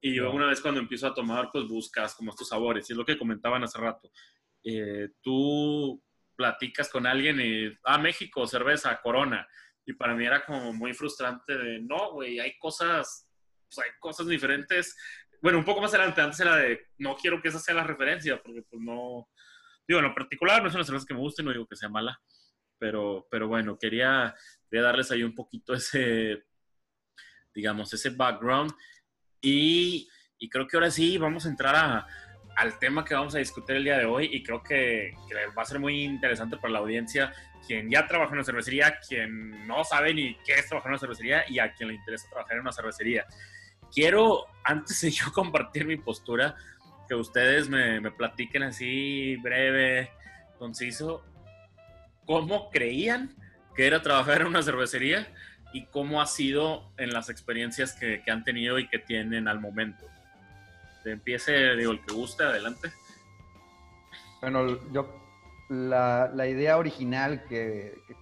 Y 0.00 0.14
yo 0.16 0.32
una 0.32 0.46
vez 0.46 0.60
cuando 0.60 0.80
empiezo 0.80 1.06
a 1.06 1.14
tomar, 1.14 1.50
pues 1.52 1.68
buscas 1.68 2.14
como 2.14 2.30
estos 2.30 2.48
sabores. 2.48 2.88
Y 2.88 2.92
es 2.92 2.96
lo 2.96 3.04
que 3.04 3.16
comentaban 3.16 3.62
hace 3.62 3.78
rato. 3.78 4.10
Eh, 4.64 5.10
tú 5.20 6.02
platicas 6.34 6.88
con 6.88 7.06
alguien 7.06 7.40
y, 7.40 7.72
ah, 7.84 7.98
México, 7.98 8.44
cerveza, 8.46 9.00
Corona. 9.00 9.46
Y 9.86 9.92
para 9.92 10.14
mí 10.16 10.26
era 10.26 10.44
como 10.44 10.72
muy 10.72 10.92
frustrante 10.92 11.56
de, 11.56 11.80
no, 11.82 12.14
güey, 12.14 12.40
hay 12.40 12.58
cosas, 12.58 13.28
pues 13.74 13.86
hay 13.86 13.92
cosas 13.98 14.26
diferentes. 14.26 14.96
Bueno, 15.40 15.58
un 15.58 15.64
poco 15.64 15.80
más 15.80 15.92
adelante, 15.94 16.20
antes 16.20 16.40
era 16.40 16.56
de, 16.56 16.88
no 16.98 17.16
quiero 17.16 17.40
que 17.40 17.48
esa 17.48 17.58
sea 17.58 17.74
la 17.74 17.84
referencia, 17.84 18.40
porque 18.42 18.62
pues 18.62 18.80
no, 18.82 19.28
digo, 19.86 20.00
en 20.00 20.06
lo 20.06 20.14
particular 20.14 20.62
no 20.62 20.68
es 20.68 20.74
una 20.74 20.84
cerveza 20.84 21.06
que 21.06 21.14
me 21.14 21.20
guste, 21.20 21.42
no 21.42 21.52
digo 21.52 21.66
que 21.66 21.76
sea 21.76 21.88
mala, 21.88 22.20
pero, 22.78 23.26
pero 23.30 23.48
bueno, 23.48 23.78
quería, 23.78 24.34
quería 24.68 24.84
darles 24.84 25.10
ahí 25.10 25.22
un 25.22 25.34
poquito 25.34 25.74
ese, 25.74 26.44
digamos, 27.54 27.92
ese 27.92 28.10
background. 28.10 28.72
Y, 29.40 30.08
y 30.38 30.48
creo 30.48 30.68
que 30.68 30.76
ahora 30.76 30.90
sí 30.90 31.18
vamos 31.18 31.46
a 31.46 31.48
entrar 31.48 31.74
a, 31.74 32.06
al 32.56 32.78
tema 32.78 33.04
que 33.04 33.14
vamos 33.14 33.34
a 33.34 33.38
discutir 33.38 33.76
el 33.76 33.84
día 33.84 33.98
de 33.98 34.04
hoy 34.04 34.28
y 34.32 34.42
creo 34.42 34.62
que, 34.62 35.14
que, 35.28 35.34
va 35.56 35.62
a 35.62 35.66
ser 35.66 35.78
muy 35.78 36.02
interesante 36.02 36.56
para 36.56 36.72
la 36.72 36.78
audiencia, 36.80 37.32
quien 37.66 37.90
ya 37.90 38.06
trabaja 38.06 38.30
en 38.30 38.38
una 38.38 38.44
cervecería, 38.44 38.98
quien 39.06 39.66
no 39.66 39.84
sabe 39.84 40.14
ni 40.14 40.36
qué 40.44 40.54
es 40.54 40.68
trabajar 40.68 40.90
en 40.90 40.92
una 40.92 41.00
cervecería 41.00 41.44
y 41.48 41.58
a 41.58 41.72
quien 41.72 41.88
le 41.88 41.94
interesa 41.94 42.28
trabajar 42.28 42.56
en 42.56 42.62
una 42.62 42.72
cervecería. 42.72 43.26
Quiero, 43.92 44.46
antes 44.64 45.00
de 45.00 45.10
yo 45.10 45.26
compartir 45.34 45.86
mi 45.86 45.96
postura, 45.96 46.56
que 47.08 47.14
ustedes 47.14 47.68
me, 47.68 48.00
me 48.00 48.10
platiquen 48.10 48.62
así 48.62 49.36
breve, 49.36 50.10
conciso, 50.58 51.24
cómo 52.26 52.70
creían 52.70 53.34
que 53.74 53.86
era 53.86 54.02
trabajar 54.02 54.42
en 54.42 54.48
una 54.48 54.62
cervecería 54.62 55.26
y 55.72 55.86
cómo 55.86 56.20
ha 56.20 56.26
sido 56.26 56.92
en 56.98 57.12
las 57.12 57.30
experiencias 57.30 57.94
que, 57.94 58.22
que 58.22 58.30
han 58.30 58.44
tenido 58.44 58.78
y 58.78 58.88
que 58.88 58.98
tienen 58.98 59.48
al 59.48 59.60
momento. 59.60 60.06
Empiece, 61.04 61.74
digo, 61.76 61.92
el 61.92 62.00
que 62.04 62.14
guste, 62.14 62.44
adelante. 62.44 62.92
Bueno, 64.40 64.78
yo, 64.92 65.22
la, 65.68 66.30
la 66.32 66.46
idea 66.46 66.76
original 66.76 67.44
que, 67.48 67.98
que, 68.06 68.14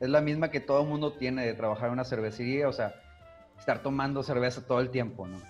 es 0.00 0.08
la 0.08 0.20
misma 0.20 0.50
que 0.50 0.60
todo 0.60 0.82
el 0.82 0.88
mundo 0.88 1.12
tiene 1.14 1.46
de 1.46 1.54
trabajar 1.54 1.86
en 1.86 1.94
una 1.94 2.04
cervecería, 2.04 2.68
o 2.68 2.72
sea, 2.72 2.99
estar 3.60 3.82
tomando 3.82 4.22
cerveza 4.22 4.66
todo 4.66 4.80
el 4.80 4.90
tiempo, 4.90 5.28
¿no? 5.28 5.40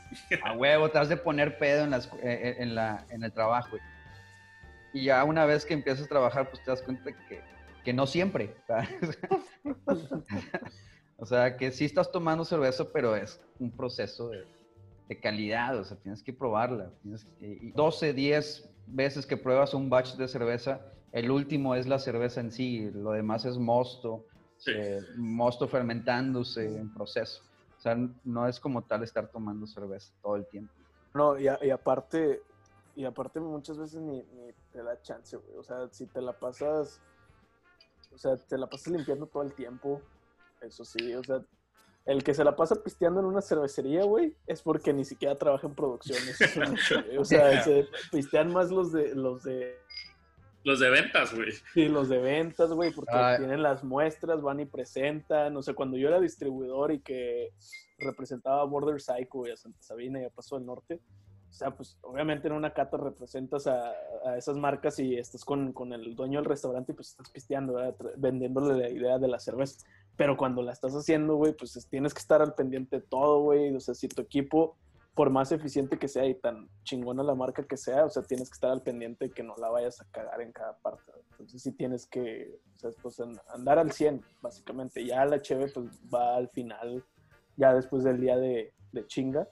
A 0.45 0.53
huevo, 0.53 0.91
te 0.91 0.99
has 0.99 1.09
de 1.09 1.17
poner 1.17 1.59
pedo 1.59 1.85
en, 1.85 1.91
las, 1.91 2.11
en, 2.23 2.75
la, 2.75 3.07
en 3.09 3.23
el 3.23 3.33
trabajo. 3.33 3.77
Y 4.93 5.05
ya 5.05 5.25
una 5.25 5.47
vez 5.47 5.65
que 5.65 5.75
empiezas 5.75 6.07
a 6.07 6.09
trabajar, 6.09 6.51
pues 6.51 6.63
te 6.63 6.71
das 6.71 6.83
cuenta 6.83 7.13
que, 7.13 7.41
que 7.85 7.93
no 7.93 8.07
siempre. 8.07 8.55
O 11.23 11.27
sea, 11.27 11.59
que 11.59 11.71
sí 11.71 11.85
estás 11.85 12.11
tomando 12.11 12.47
cerveza, 12.47 12.87
pero 12.95 13.15
es 13.15 13.39
un 13.59 13.71
proceso 13.71 14.31
de, 14.31 14.47
de 15.07 15.21
calidad, 15.21 15.79
o 15.79 15.85
sea, 15.85 15.99
tienes 15.99 16.23
que 16.23 16.33
probarla. 16.33 16.91
Tienes, 17.03 17.27
y 17.41 17.73
12, 17.73 18.15
10 18.15 18.71
veces 18.87 19.27
que 19.27 19.37
pruebas 19.37 19.75
un 19.75 19.91
batch 19.91 20.15
de 20.15 20.27
cerveza, 20.29 20.81
el 21.13 21.31
último 21.31 21.75
es 21.75 21.87
la 21.87 21.99
cerveza 21.99 22.41
en 22.41 22.51
sí, 22.51 22.91
lo 22.95 23.13
demás 23.13 23.45
es 23.45 23.59
mosto, 23.59 24.25
sí. 24.57 24.71
eh, 24.75 25.01
mosto 25.19 25.69
fermentándose 25.69 26.65
en 26.65 26.91
proceso. 26.95 27.43
O 27.81 27.83
sea, 27.83 27.97
no 28.25 28.47
es 28.47 28.61
como 28.61 28.83
tal 28.83 29.03
estar 29.03 29.29
tomando 29.29 29.67
cerveza 29.67 30.13
todo 30.21 30.37
el 30.37 30.47
tiempo. 30.47 30.71
No, 31.15 31.39
y, 31.39 31.49
a, 31.49 31.59
y 31.63 31.71
aparte, 31.71 32.43
y 32.95 33.07
aparte 33.07 33.41
muchas 33.41 33.79
veces 33.79 34.03
ni, 34.03 34.23
ni 34.23 34.53
te 34.71 34.83
da 34.83 35.01
chance, 35.01 35.35
güey. 35.35 35.57
O 35.57 35.63
sea, 35.63 35.89
si 35.91 36.07
te 36.07 36.21
la 36.21 36.39
pasas, 36.39 37.01
o 38.13 38.19
sea, 38.19 38.37
te 38.37 38.59
la 38.59 38.69
pasas 38.69 38.89
limpiando 38.89 39.25
todo 39.25 39.43
el 39.45 39.55
tiempo, 39.55 40.03
eso 40.61 40.85
sí, 40.85 41.15
o 41.15 41.25
sea, 41.25 41.43
el 42.05 42.23
que 42.23 42.35
se 42.35 42.45
la 42.45 42.55
pasa 42.55 42.75
pisteando 42.75 43.21
en 43.21 43.27
una 43.27 43.41
cervecería, 43.41 44.05
güey, 44.05 44.37
es 44.47 44.61
porque 44.61 44.93
ni 44.93 45.07
siquiera 45.07 45.39
trabaja 45.39 45.67
en 45.67 45.75
producciones. 45.75 46.39
o 47.19 47.25
sea, 47.25 47.65
se 47.65 47.89
pistean 48.13 48.53
más 48.53 48.71
los 48.71 48.93
de 48.93 49.15
los 49.15 49.43
de 49.43 49.79
los 50.65 50.79
de 50.81 50.91
ventas, 50.91 51.35
güey. 51.35 51.53
Sí, 51.73 51.89
los 51.89 52.09
de 52.09 52.19
ventas, 52.19 52.71
güey, 52.73 52.93
porque 52.93 53.15
ah. 53.15 53.37
tienen 53.39 53.63
las 53.63 53.83
muestras, 53.83 54.43
van 54.43 54.61
y 54.61 54.67
presentan. 54.67 55.57
O 55.57 55.63
sea, 55.63 55.75
cuando 55.75 55.97
yo 55.97 56.09
era 56.09 56.21
distribuidor 56.21 56.93
y 56.93 57.01
que 57.01 57.53
representaba 57.99 58.63
a 58.63 58.65
Border 58.65 59.01
Psycho, 59.01 59.39
güey, 59.39 59.53
a 59.53 59.57
Santa 59.57 59.83
Sabina 59.83 60.21
y 60.21 60.25
a 60.25 60.31
Paso 60.31 60.57
del 60.57 60.67
Norte, 60.67 61.01
o 61.51 61.53
sea, 61.53 61.73
pues 61.73 61.99
obviamente 62.03 62.47
en 62.47 62.55
una 62.55 62.73
cata 62.73 62.97
representas 62.97 63.67
a, 63.67 63.93
a 64.25 64.37
esas 64.39 64.57
marcas 64.57 64.99
y 65.01 65.17
estás 65.17 65.45
con, 65.45 65.73
con, 65.73 65.93
el 65.93 66.15
dueño 66.15 66.39
del 66.39 66.49
restaurante 66.49 66.93
y 66.93 66.95
pues 66.95 67.09
estás 67.09 67.29
pisteando, 67.29 67.75
¿verdad? 67.75 67.95
vendiéndole 68.17 68.81
la 68.81 68.89
idea 68.89 69.19
de 69.19 69.29
la 69.29 69.41
cerveza. 69.41 69.85
Pero 70.17 70.37
cuando 70.37 70.63
la 70.63 70.73
estás 70.73 70.95
haciendo, 70.95 71.35
güey, 71.35 71.53
pues 71.53 71.87
tienes 71.91 72.15
que 72.15 72.21
estar 72.21 72.41
al 72.41 72.55
pendiente 72.55 73.01
de 73.01 73.03
todo, 73.03 73.41
güey. 73.41 73.75
O 73.75 73.81
sea, 73.81 73.95
si 73.95 74.07
tu 74.07 74.23
equipo, 74.23 74.77
por 75.15 75.31
más 75.31 75.53
eficiente 75.53 75.99
que 75.99 76.09
sea 76.09 76.27
y 76.27 76.35
tan 76.35 76.69
chingona 76.85 77.23
la 77.23 77.35
marca 77.35 77.67
que 77.67 77.77
sea, 77.77 78.05
o 78.05 78.11
sea, 78.11 78.23
tienes 78.23 78.49
que 78.49 78.55
estar 78.55 78.71
al 78.71 78.83
pendiente 78.83 79.27
de 79.27 79.31
que 79.33 79.43
no 79.43 79.55
la 79.57 79.69
vayas 79.69 80.01
a 80.01 80.07
cagar 80.11 80.41
en 80.41 80.53
cada 80.53 80.79
parte. 80.79 81.13
Entonces 81.33 81.63
sí 81.63 81.73
tienes 81.73 82.07
que, 82.07 82.61
o 82.77 82.79
sea, 82.79 82.91
pues 83.03 83.21
andar 83.55 83.79
al 83.79 83.93
100, 83.93 84.23
básicamente. 84.41 85.05
Ya 85.05 85.25
la 85.25 85.43
cheve, 85.43 85.71
pues 85.73 85.87
va 86.13 86.37
al 86.37 86.49
final, 86.51 87.05
ya 87.57 87.75
después 87.75 88.05
del 88.05 88.21
día 88.21 88.37
de, 88.37 88.73
de 88.93 89.07
chinga 89.07 89.49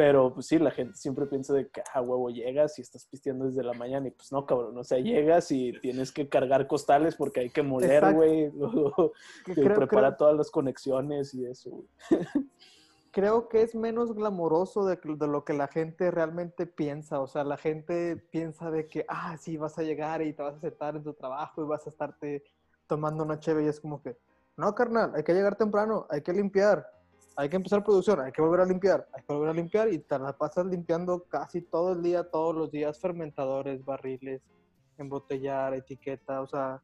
pero 0.00 0.32
pues 0.32 0.46
sí, 0.46 0.58
la 0.58 0.70
gente 0.70 0.96
siempre 0.96 1.26
piensa 1.26 1.52
de 1.52 1.68
que, 1.68 1.82
ah, 1.92 2.00
huevo, 2.00 2.30
llegas 2.30 2.78
y 2.78 2.82
estás 2.82 3.06
pisteando 3.06 3.46
desde 3.46 3.62
la 3.62 3.74
mañana 3.74 4.08
y 4.08 4.12
pues 4.12 4.30
no, 4.32 4.46
cabrón, 4.46 4.78
o 4.78 4.84
sea, 4.84 4.98
llegas 4.98 5.50
y 5.50 5.72
tienes 5.80 6.12
que 6.12 6.28
cargar 6.28 6.66
costales 6.66 7.16
porque 7.16 7.40
hay 7.40 7.50
que 7.50 7.62
moler, 7.62 8.14
güey, 8.14 8.50
preparar 9.44 9.88
creo... 9.88 10.16
todas 10.16 10.36
las 10.36 10.50
conexiones 10.50 11.34
y 11.34 11.44
eso. 11.44 11.84
creo 13.10 13.48
que 13.48 13.62
es 13.62 13.74
menos 13.74 14.14
glamoroso 14.14 14.84
de, 14.86 14.96
de, 14.96 15.26
lo 15.26 15.44
que 15.44 15.52
la 15.52 15.68
gente 15.68 16.10
realmente 16.10 16.66
piensa, 16.66 17.20
o 17.20 17.26
sea, 17.26 17.44
la 17.44 17.56
gente 17.56 18.16
piensa 18.16 18.70
de 18.70 18.86
que, 18.86 19.04
ah, 19.08 19.36
sí, 19.36 19.56
vas 19.56 19.78
a 19.78 19.82
llegar 19.82 20.22
y 20.22 20.32
te 20.32 20.42
vas 20.42 20.56
a 20.56 20.60
sentar 20.60 20.96
en 20.96 21.02
tu 21.02 21.12
trabajo 21.14 21.62
y 21.62 21.66
vas 21.66 21.86
a 21.86 21.90
estarte 21.90 22.44
tomando 22.86 23.24
una 23.24 23.38
cheve 23.38 23.64
y 23.64 23.68
es 23.68 23.80
como 23.80 24.02
que, 24.02 24.16
no, 24.56 24.74
carnal, 24.74 25.12
hay 25.14 25.22
que 25.22 25.34
llegar 25.34 25.56
temprano, 25.56 26.06
hay 26.10 26.22
que 26.22 26.32
limpiar, 26.32 26.86
hay 27.36 27.48
que 27.48 27.56
empezar 27.56 27.82
producción, 27.82 28.20
hay 28.20 28.32
que 28.32 28.42
volver 28.42 28.60
a 28.60 28.66
limpiar, 28.66 29.08
hay 29.12 29.22
que 29.22 29.32
volver 29.32 29.50
a 29.50 29.54
limpiar 29.54 29.92
y 29.92 29.98
te 29.98 30.18
la 30.18 30.36
pasas 30.36 30.66
limpiando 30.66 31.24
casi 31.24 31.62
todo 31.62 31.92
el 31.92 32.02
día, 32.02 32.28
todos 32.28 32.54
los 32.54 32.70
días, 32.70 33.00
fermentadores, 33.00 33.84
barriles, 33.84 34.42
embotellar, 34.98 35.74
etiqueta, 35.74 36.40
o 36.40 36.46
sea... 36.46 36.82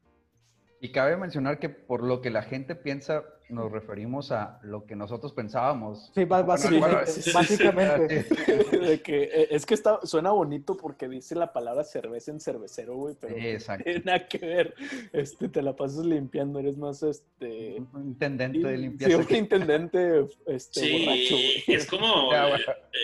Y 0.86 0.90
cabe 0.90 1.16
mencionar 1.16 1.58
que 1.58 1.68
por 1.68 2.04
lo 2.04 2.20
que 2.20 2.30
la 2.30 2.42
gente 2.42 2.76
piensa, 2.76 3.24
nos 3.48 3.72
referimos 3.72 4.30
a 4.30 4.60
lo 4.62 4.86
que 4.86 4.94
nosotros 4.94 5.32
pensábamos. 5.32 6.12
Sí, 6.14 6.24
básicamente. 6.26 7.06
Sí, 7.10 7.32
básicamente. 7.34 8.24
de 8.70 9.02
que, 9.02 9.24
eh, 9.24 9.48
es 9.50 9.66
que 9.66 9.74
está, 9.74 9.98
suena 10.06 10.30
bonito 10.30 10.76
porque 10.76 11.08
dice 11.08 11.34
la 11.34 11.52
palabra 11.52 11.82
cerveza 11.82 12.30
en 12.30 12.38
cervecero, 12.38 12.94
güey, 12.94 13.16
pero 13.20 13.34
Exacto. 13.36 13.80
no 13.80 13.84
tiene 13.94 14.04
nada 14.04 14.28
que 14.28 14.38
ver. 14.38 14.74
Este, 15.12 15.48
te 15.48 15.60
la 15.60 15.74
pasas 15.74 16.06
limpiando, 16.06 16.60
eres 16.60 16.76
más 16.76 17.02
este. 17.02 17.82
Un 17.92 18.06
intendente 18.06 18.60
de 18.60 18.78
limpieza. 18.78 19.24
Sí, 19.24 19.32
un 19.32 19.36
intendente 19.36 20.26
este, 20.46 20.80
sí, 20.80 20.92
borracho, 20.92 21.34
güey. 21.34 21.64
Es 21.66 21.86
como. 21.86 22.32
eh, 22.32 22.60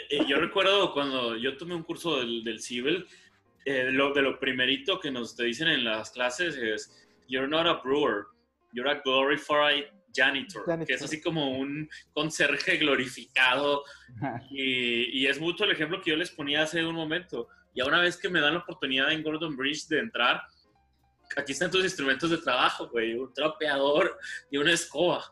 eh, 0.09 0.25
yo 0.29 0.37
recuerdo 0.37 0.93
cuando 0.93 1.37
yo 1.37 1.57
tomé 1.57 1.75
un 1.75 1.83
curso 1.83 2.19
del, 2.19 2.45
del 2.45 2.61
Civil, 2.61 3.09
eh, 3.65 3.89
lo, 3.91 4.13
de 4.13 4.23
lo 4.23 4.39
primerito 4.39 5.01
que 5.01 5.11
nos 5.11 5.35
te 5.35 5.43
dicen 5.43 5.67
en 5.67 5.83
las 5.83 6.13
clases 6.13 6.57
es 6.57 6.97
You're 7.33 7.49
not 7.49 7.67
a 7.67 7.81
brewer, 7.83 8.27
you're 8.75 8.91
a 8.91 9.01
glorified 9.03 9.85
janitor, 10.15 10.67
janitor. 10.67 10.87
que 10.87 10.93
es 10.93 11.03
así 11.03 11.19
como 11.23 11.59
un 11.59 11.89
conserje 12.13 12.77
glorificado. 12.77 13.85
y, 14.51 15.19
y, 15.19 15.27
es 15.27 15.41
mucho 15.41 15.65
el 15.65 15.71
ejemplo 15.71 16.03
que 16.03 16.11
yo 16.11 16.17
les 16.17 16.31
ponía 16.31 16.63
hace 16.63 16.85
un 16.85 16.95
momento. 16.95 17.49
Y 17.73 17.81
a 17.81 17.87
una 17.87 18.01
vez 18.01 18.19
que 18.19 18.29
me 18.29 18.39
dan 18.39 18.53
la 18.53 18.61
oportunidad 18.61 19.11
en 19.13 19.23
Gordon 19.23 19.57
Bridge 19.57 19.89
de 19.89 20.01
entrar, 20.01 20.43
aquí 21.35 21.53
están 21.53 21.71
tus 21.71 21.85
instrumentos 21.85 22.29
de 22.29 22.37
trabajo, 22.37 22.89
güey, 22.89 23.15
un 23.15 23.33
trapeador 23.33 24.19
y 24.51 24.59
una 24.59 24.73
escoba. 24.73 25.25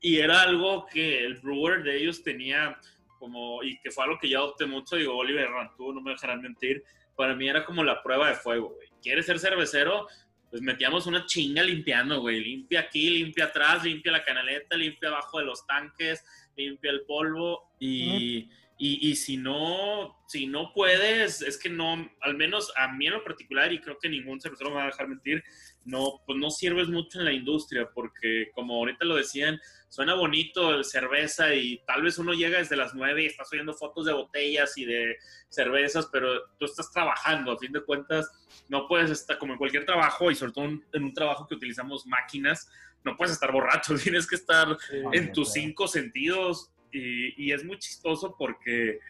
Y 0.00 0.18
era 0.18 0.42
algo 0.42 0.86
que 0.86 1.24
el 1.24 1.40
brewer 1.40 1.82
de 1.82 1.96
ellos 1.96 2.22
tenía 2.22 2.78
como, 3.18 3.60
y 3.64 3.76
que 3.80 3.90
fue 3.90 4.04
algo 4.04 4.18
que 4.20 4.28
yo 4.28 4.38
adopté 4.38 4.66
mucho, 4.66 4.94
digo, 4.94 5.16
Oliver 5.16 5.50
Rantú, 5.50 5.92
no 5.92 6.00
me 6.00 6.12
dejarán 6.12 6.42
mentir, 6.42 6.84
para 7.16 7.34
mí 7.34 7.48
era 7.48 7.64
como 7.64 7.82
la 7.82 8.00
prueba 8.04 8.28
de 8.28 8.34
fuego, 8.34 8.74
güey. 8.76 8.88
¿Quieres 9.02 9.26
ser 9.26 9.38
cervecero? 9.38 10.06
Pues 10.54 10.62
metíamos 10.62 11.08
una 11.08 11.26
chinga 11.26 11.64
limpiando, 11.64 12.20
güey. 12.20 12.38
Limpia 12.38 12.78
aquí, 12.78 13.10
limpia 13.10 13.46
atrás, 13.46 13.82
limpia 13.82 14.12
la 14.12 14.22
canaleta, 14.22 14.76
limpia 14.76 15.08
abajo 15.08 15.40
de 15.40 15.46
los 15.46 15.66
tanques, 15.66 16.24
limpia 16.56 16.92
el 16.92 17.00
polvo. 17.06 17.72
Y, 17.80 18.48
y, 18.78 19.10
y, 19.10 19.16
si 19.16 19.36
no, 19.36 20.16
si 20.28 20.46
no 20.46 20.72
puedes, 20.72 21.42
es 21.42 21.58
que 21.58 21.68
no, 21.68 22.08
al 22.20 22.36
menos 22.36 22.72
a 22.76 22.86
mí 22.92 23.08
en 23.08 23.14
lo 23.14 23.24
particular, 23.24 23.72
y 23.72 23.80
creo 23.80 23.98
que 23.98 24.08
ningún 24.08 24.40
cervecero 24.40 24.70
me 24.70 24.76
va 24.76 24.84
a 24.84 24.86
dejar 24.86 25.08
mentir, 25.08 25.42
no, 25.84 26.22
pues 26.26 26.38
no 26.38 26.50
sirves 26.50 26.88
mucho 26.88 27.18
en 27.18 27.26
la 27.26 27.32
industria, 27.32 27.88
porque 27.94 28.50
como 28.54 28.74
ahorita 28.74 29.04
lo 29.04 29.16
decían, 29.16 29.60
suena 29.88 30.14
bonito 30.14 30.74
el 30.74 30.84
cerveza 30.84 31.54
y 31.54 31.82
tal 31.86 32.02
vez 32.02 32.18
uno 32.18 32.32
llega 32.32 32.58
desde 32.58 32.76
las 32.76 32.94
9 32.94 33.22
y 33.22 33.26
está 33.26 33.44
subiendo 33.44 33.74
fotos 33.74 34.06
de 34.06 34.12
botellas 34.12 34.76
y 34.78 34.84
de 34.84 35.16
cervezas, 35.48 36.08
pero 36.10 36.28
tú 36.58 36.64
estás 36.64 36.90
trabajando, 36.90 37.52
a 37.52 37.58
fin 37.58 37.72
de 37.72 37.84
cuentas, 37.84 38.30
no 38.68 38.88
puedes 38.88 39.10
estar 39.10 39.38
como 39.38 39.52
en 39.52 39.58
cualquier 39.58 39.84
trabajo 39.84 40.30
y 40.30 40.34
sobre 40.34 40.52
todo 40.52 40.64
en 40.64 41.04
un 41.04 41.14
trabajo 41.14 41.46
que 41.46 41.54
utilizamos 41.54 42.06
máquinas, 42.06 42.68
no 43.04 43.16
puedes 43.16 43.34
estar 43.34 43.52
borracho, 43.52 43.94
tienes 44.02 44.26
que 44.26 44.36
estar 44.36 44.76
en 45.12 45.32
tus 45.32 45.52
cinco 45.52 45.86
sentidos 45.86 46.70
y, 46.90 47.44
y 47.44 47.52
es 47.52 47.64
muy 47.64 47.78
chistoso 47.78 48.34
porque 48.38 49.00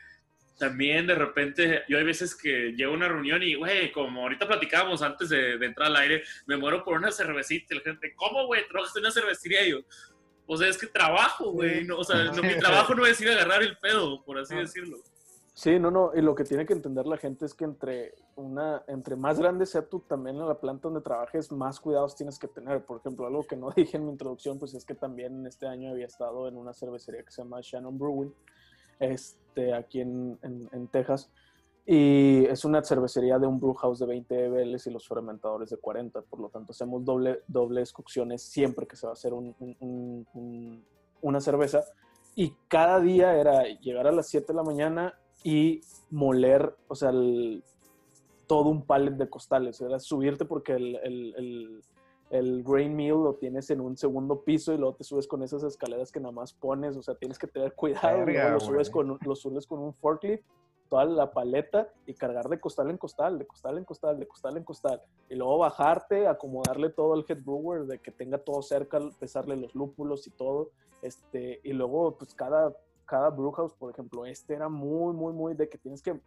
también 0.58 1.06
de 1.06 1.14
repente, 1.14 1.82
yo 1.88 1.98
hay 1.98 2.04
veces 2.04 2.34
que 2.34 2.72
llego 2.72 2.92
a 2.92 2.96
una 2.96 3.08
reunión 3.08 3.42
y, 3.42 3.54
güey, 3.54 3.90
como 3.92 4.22
ahorita 4.22 4.46
platicábamos 4.46 5.02
antes 5.02 5.28
de, 5.28 5.54
entrar 5.54 5.88
al 5.88 5.96
aire, 5.96 6.22
me 6.46 6.56
muero 6.56 6.84
por 6.84 6.96
una 6.96 7.10
cervecita 7.10 7.74
y 7.74 7.78
la 7.78 7.82
gente, 7.82 8.14
¿cómo, 8.14 8.46
güey? 8.46 8.66
¿Trabajas 8.68 8.96
en 8.96 9.02
una 9.02 9.10
cervecería? 9.10 9.66
Y 9.66 9.70
yo, 9.72 9.80
o 10.46 10.56
sea, 10.56 10.68
es 10.68 10.78
que 10.78 10.86
trabajo, 10.86 11.52
güey. 11.52 11.84
No, 11.84 11.98
o 11.98 12.04
sea, 12.04 12.30
mi 12.32 12.58
trabajo 12.58 12.94
no 12.94 13.06
es 13.06 13.20
ir 13.20 13.30
a 13.30 13.32
agarrar 13.32 13.62
el 13.62 13.76
pedo, 13.78 14.22
por 14.24 14.38
así 14.38 14.54
ah. 14.54 14.58
decirlo. 14.58 14.98
Sí, 15.56 15.78
no, 15.78 15.92
no, 15.92 16.10
y 16.12 16.20
lo 16.20 16.34
que 16.34 16.42
tiene 16.42 16.66
que 16.66 16.72
entender 16.72 17.06
la 17.06 17.16
gente 17.16 17.46
es 17.46 17.54
que 17.54 17.62
entre 17.62 18.12
una, 18.34 18.82
entre 18.88 19.14
más 19.14 19.38
grande 19.38 19.66
sea 19.66 19.88
tú 19.88 20.00
también 20.00 20.34
en 20.34 20.48
la 20.48 20.58
planta 20.58 20.88
donde 20.88 21.00
trabajes, 21.00 21.52
más 21.52 21.78
cuidados 21.78 22.16
tienes 22.16 22.40
que 22.40 22.48
tener. 22.48 22.84
Por 22.84 22.98
ejemplo, 22.98 23.24
algo 23.24 23.46
que 23.46 23.56
no 23.56 23.70
dije 23.76 23.96
en 23.96 24.04
mi 24.04 24.10
introducción, 24.10 24.58
pues 24.58 24.74
es 24.74 24.84
que 24.84 24.96
también 24.96 25.46
este 25.46 25.68
año 25.68 25.90
había 25.90 26.06
estado 26.06 26.48
en 26.48 26.56
una 26.56 26.74
cervecería 26.74 27.22
que 27.22 27.30
se 27.30 27.42
llama 27.42 27.60
Shannon 27.62 27.96
Brewing, 27.96 28.34
este, 29.04 29.74
aquí 29.74 30.00
en, 30.00 30.38
en, 30.42 30.88
Texas. 30.88 31.30
Y 31.86 32.44
es 32.46 32.64
una 32.64 32.82
cervecería 32.82 33.38
de 33.38 33.46
un 33.46 33.60
brew 33.60 33.74
house 33.74 33.98
de 33.98 34.06
20 34.06 34.46
EBLs 34.46 34.86
y 34.86 34.90
los 34.90 35.06
fermentadores 35.06 35.70
de 35.70 35.76
40. 35.76 36.22
Por 36.22 36.40
lo 36.40 36.48
tanto, 36.48 36.72
hacemos 36.72 37.04
doble, 37.04 37.42
dobles 37.46 37.92
cocciones 37.92 38.42
siempre 38.42 38.86
que 38.86 38.96
se 38.96 39.06
va 39.06 39.12
a 39.12 39.14
hacer 39.14 39.32
un, 39.34 39.54
una 41.20 41.40
cerveza. 41.40 41.84
Y 42.34 42.54
cada 42.68 43.00
día 43.00 43.36
era 43.36 43.64
llegar 43.80 44.06
a 44.06 44.12
las 44.12 44.28
7 44.28 44.46
de 44.48 44.54
la 44.54 44.62
mañana 44.62 45.14
y 45.44 45.82
moler, 46.10 46.74
o 46.88 46.94
sea, 46.94 47.12
todo 48.46 48.70
un 48.70 48.86
pallet 48.86 49.12
de 49.12 49.28
costales. 49.28 49.80
Era 49.80 49.98
subirte 50.00 50.44
porque 50.44 50.72
el, 50.72 50.96
el, 51.04 51.82
el 52.30 52.62
grain 52.62 52.94
mill 52.96 53.22
lo 53.22 53.34
tienes 53.34 53.70
en 53.70 53.80
un 53.80 53.96
segundo 53.96 54.42
piso 54.42 54.72
y 54.72 54.78
luego 54.78 54.96
te 54.96 55.04
subes 55.04 55.26
con 55.26 55.42
esas 55.42 55.62
escaleras 55.62 56.10
que 56.10 56.20
nada 56.20 56.32
más 56.32 56.52
pones, 56.52 56.96
o 56.96 57.02
sea, 57.02 57.14
tienes 57.14 57.38
que 57.38 57.46
tener 57.46 57.74
cuidado, 57.74 58.24
lo 58.26 58.60
subes, 58.60 58.90
con, 58.90 59.18
lo 59.20 59.36
subes 59.36 59.66
con 59.66 59.80
un 59.80 59.94
forklift, 59.94 60.44
toda 60.88 61.04
la 61.04 61.30
paleta 61.30 61.88
y 62.06 62.14
cargar 62.14 62.48
de 62.48 62.60
costal 62.60 62.90
en 62.90 62.98
costal, 62.98 63.38
de 63.38 63.46
costal 63.46 63.78
en 63.78 63.84
costal, 63.84 64.18
de 64.18 64.26
costal 64.26 64.56
en 64.56 64.64
costal, 64.64 65.02
y 65.28 65.34
luego 65.34 65.58
bajarte, 65.58 66.26
acomodarle 66.26 66.90
todo 66.90 67.14
al 67.14 67.24
head 67.28 67.42
brewer, 67.42 67.84
de 67.86 67.98
que 67.98 68.10
tenga 68.10 68.38
todo 68.38 68.62
cerca, 68.62 69.00
pesarle 69.18 69.56
los 69.56 69.74
lúpulos 69.74 70.26
y 70.26 70.30
todo, 70.30 70.70
este, 71.02 71.60
y 71.62 71.72
luego 71.72 72.16
pues 72.16 72.34
cada 72.34 72.74
cada 73.04 73.30
brewhouse, 73.30 73.74
por 73.74 73.90
ejemplo, 73.90 74.24
este 74.24 74.54
era 74.54 74.68
muy, 74.68 75.14
muy, 75.14 75.32
muy 75.32 75.54
de 75.54 75.68
que 75.68 75.78
tienes 75.78 76.02
que 76.02 76.18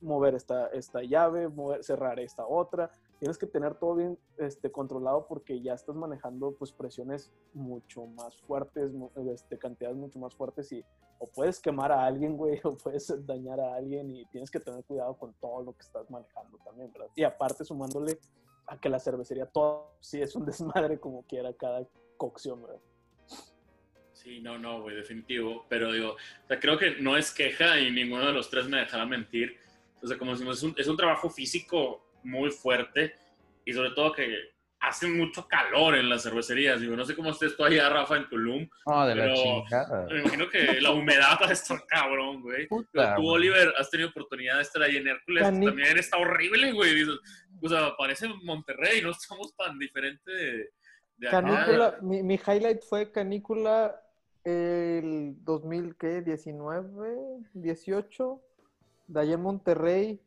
mover 0.00 0.34
esta, 0.34 0.66
esta 0.68 1.02
llave, 1.02 1.48
mover, 1.48 1.82
cerrar 1.84 2.18
esta 2.20 2.46
otra, 2.46 2.90
tienes 3.18 3.38
que 3.38 3.46
tener 3.46 3.74
todo 3.74 3.94
bien 3.96 4.18
este, 4.38 4.70
controlado 4.70 5.26
porque 5.26 5.60
ya 5.60 5.74
estás 5.74 5.94
manejando 5.94 6.52
pues 6.52 6.72
presiones 6.72 7.32
mucho 7.52 8.06
más 8.06 8.36
fuertes, 8.42 8.92
este, 9.32 9.58
cantidades 9.58 9.96
mucho 9.96 10.18
más 10.18 10.34
fuertes 10.34 10.72
y 10.72 10.84
o 11.18 11.26
puedes 11.26 11.60
quemar 11.60 11.92
a 11.92 12.04
alguien, 12.04 12.36
güey, 12.36 12.60
o 12.64 12.76
puedes 12.76 13.12
dañar 13.26 13.60
a 13.60 13.74
alguien 13.74 14.10
y 14.10 14.26
tienes 14.26 14.50
que 14.50 14.60
tener 14.60 14.84
cuidado 14.84 15.16
con 15.16 15.32
todo 15.34 15.62
lo 15.62 15.72
que 15.72 15.82
estás 15.82 16.10
manejando 16.10 16.58
también, 16.58 16.92
¿verdad? 16.92 17.08
Y 17.14 17.22
aparte 17.22 17.64
sumándole 17.64 18.18
a 18.66 18.78
que 18.78 18.88
la 18.88 18.98
cervecería 18.98 19.46
todo 19.46 19.96
sí 20.00 20.20
es 20.20 20.34
un 20.34 20.44
desmadre 20.46 20.98
como 20.98 21.22
quiera 21.26 21.52
cada 21.52 21.86
cocción, 22.16 22.62
¿verdad? 22.62 22.80
Sí, 24.12 24.40
no, 24.40 24.58
no, 24.58 24.80
güey, 24.80 24.96
definitivo. 24.96 25.66
Pero 25.68 25.92
digo, 25.92 26.12
o 26.12 26.46
sea, 26.48 26.58
creo 26.58 26.78
que 26.78 26.96
no 27.00 27.16
es 27.16 27.32
queja 27.32 27.78
y 27.78 27.90
ninguno 27.90 28.26
de 28.26 28.32
los 28.32 28.48
tres 28.48 28.66
me 28.68 28.78
dejará 28.78 29.04
mentir. 29.04 29.56
O 30.02 30.06
sea, 30.06 30.16
como 30.16 30.32
decimos, 30.32 30.58
es 30.58 30.62
un, 30.62 30.74
es 30.78 30.88
un 30.88 30.96
trabajo 30.96 31.28
físico 31.28 32.04
muy 32.24 32.50
fuerte 32.50 33.14
y 33.64 33.72
sobre 33.72 33.90
todo 33.90 34.12
que 34.12 34.54
hace 34.80 35.06
mucho 35.08 35.46
calor 35.48 35.96
en 35.96 36.08
las 36.08 36.22
cervecerías. 36.22 36.80
Digo, 36.80 36.96
no 36.96 37.04
sé 37.04 37.14
cómo 37.14 37.30
estés 37.30 37.56
tú 37.56 37.64
allá, 37.64 37.88
Rafa, 37.88 38.16
en 38.16 38.28
Tulum. 38.28 38.68
Ah, 38.86 39.06
de 39.06 39.14
pero 39.14 39.64
la 39.70 40.06
Me 40.06 40.20
imagino 40.20 40.48
que 40.48 40.80
la 40.80 40.90
humedad 40.90 41.38
va 41.40 41.48
a 41.48 41.52
estar 41.52 41.84
cabrón, 41.86 42.42
güey. 42.42 42.68
tú, 42.68 42.84
Oliver, 43.26 43.72
has 43.78 43.90
tenido 43.90 44.10
oportunidad 44.10 44.56
de 44.56 44.62
estar 44.62 44.82
ahí 44.82 44.96
en 44.96 45.08
Hércules. 45.08 45.42
También 45.42 45.98
está 45.98 46.18
horrible, 46.18 46.72
güey. 46.72 47.04
O 47.62 47.68
sea, 47.68 47.96
parece 47.96 48.28
Monterrey, 48.42 49.00
no 49.02 49.10
estamos 49.10 49.54
tan 49.56 49.78
diferentes 49.78 50.24
de, 51.16 51.30
Canícula, 51.30 51.96
mi, 52.02 52.22
mi, 52.22 52.34
highlight 52.34 52.82
fue 52.82 53.12
canícula 53.12 53.98
el 54.42 55.36
2019, 55.44 57.16
18, 57.54 58.42
de 59.06 59.20
allá 59.20 59.34
en 59.34 59.40
Monterrey, 59.40 60.20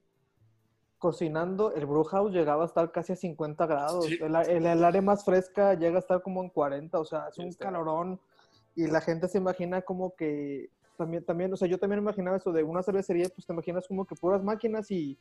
cocinando, 0.98 1.74
el 1.74 1.86
brew 1.86 2.04
house 2.04 2.32
llegaba 2.32 2.64
a 2.64 2.66
estar 2.66 2.92
casi 2.92 3.14
a 3.14 3.16
50 3.16 3.66
grados. 3.66 4.08
El, 4.10 4.84
área 4.84 5.02
más 5.02 5.24
fresca 5.24 5.74
llega 5.76 5.98
a 5.98 6.00
estar 6.00 6.22
como 6.22 6.42
en 6.44 6.50
40, 6.50 7.00
o 7.00 7.06
sea, 7.06 7.28
es 7.30 7.38
un 7.38 7.52
calorón. 7.54 8.20
Y 8.76 8.88
la 8.88 9.02
gente 9.02 9.28
se 9.28 9.38
imagina 9.38 9.82
como 9.82 10.16
que 10.16 10.70
también, 10.98 11.24
también, 11.24 11.54
o 11.54 11.58
sea, 11.58 11.68
yo 11.68 11.78
también 11.78 12.02
imaginaba 12.02 12.38
eso 12.38 12.52
de 12.52 12.64
una 12.64 12.84
cervecería, 12.84 13.30
pues 13.30 13.46
te 13.46 13.54
imaginas 13.54 13.88
como 13.88 14.06
que 14.06 14.16
puras 14.16 14.44
máquinas 14.44 14.90
y, 14.92 15.18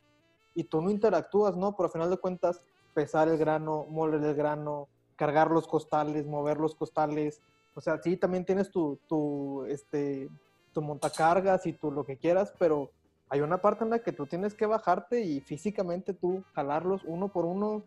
y 0.55 0.63
tú 0.63 0.81
no 0.81 0.89
interactúas, 0.89 1.55
¿no? 1.55 1.75
Pero 1.75 1.85
al 1.85 1.91
final 1.91 2.09
de 2.09 2.17
cuentas, 2.17 2.61
pesar 2.93 3.27
el 3.27 3.37
grano, 3.37 3.85
moler 3.89 4.23
el 4.23 4.35
grano, 4.35 4.87
cargar 5.15 5.51
los 5.51 5.67
costales, 5.67 6.25
mover 6.25 6.57
los 6.57 6.75
costales, 6.75 7.41
o 7.75 7.81
sea, 7.81 8.01
sí, 8.01 8.17
también 8.17 8.43
tienes 8.43 8.71
tu, 8.71 8.97
tu, 9.07 9.63
este, 9.65 10.29
tu 10.73 10.81
montacargas 10.81 11.65
y 11.67 11.73
tu 11.73 11.91
lo 11.91 12.03
que 12.03 12.17
quieras, 12.17 12.51
pero 12.57 12.89
hay 13.29 13.41
una 13.41 13.59
parte 13.59 13.83
en 13.83 13.89
la 13.89 13.99
que 13.99 14.13
tú 14.13 14.25
tienes 14.25 14.53
que 14.53 14.65
bajarte 14.65 15.21
y 15.21 15.41
físicamente 15.41 16.13
tú 16.13 16.43
jalarlos 16.53 17.03
uno 17.05 17.27
por 17.27 17.45
uno, 17.45 17.83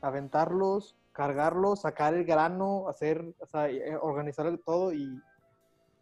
aventarlos, 0.00 0.96
cargarlos, 1.12 1.82
sacar 1.82 2.14
el 2.14 2.24
grano, 2.24 2.88
hacer, 2.88 3.20
o 3.20 3.58
eh, 3.60 3.96
organizar 4.00 4.46
todo 4.64 4.92
y, 4.92 5.20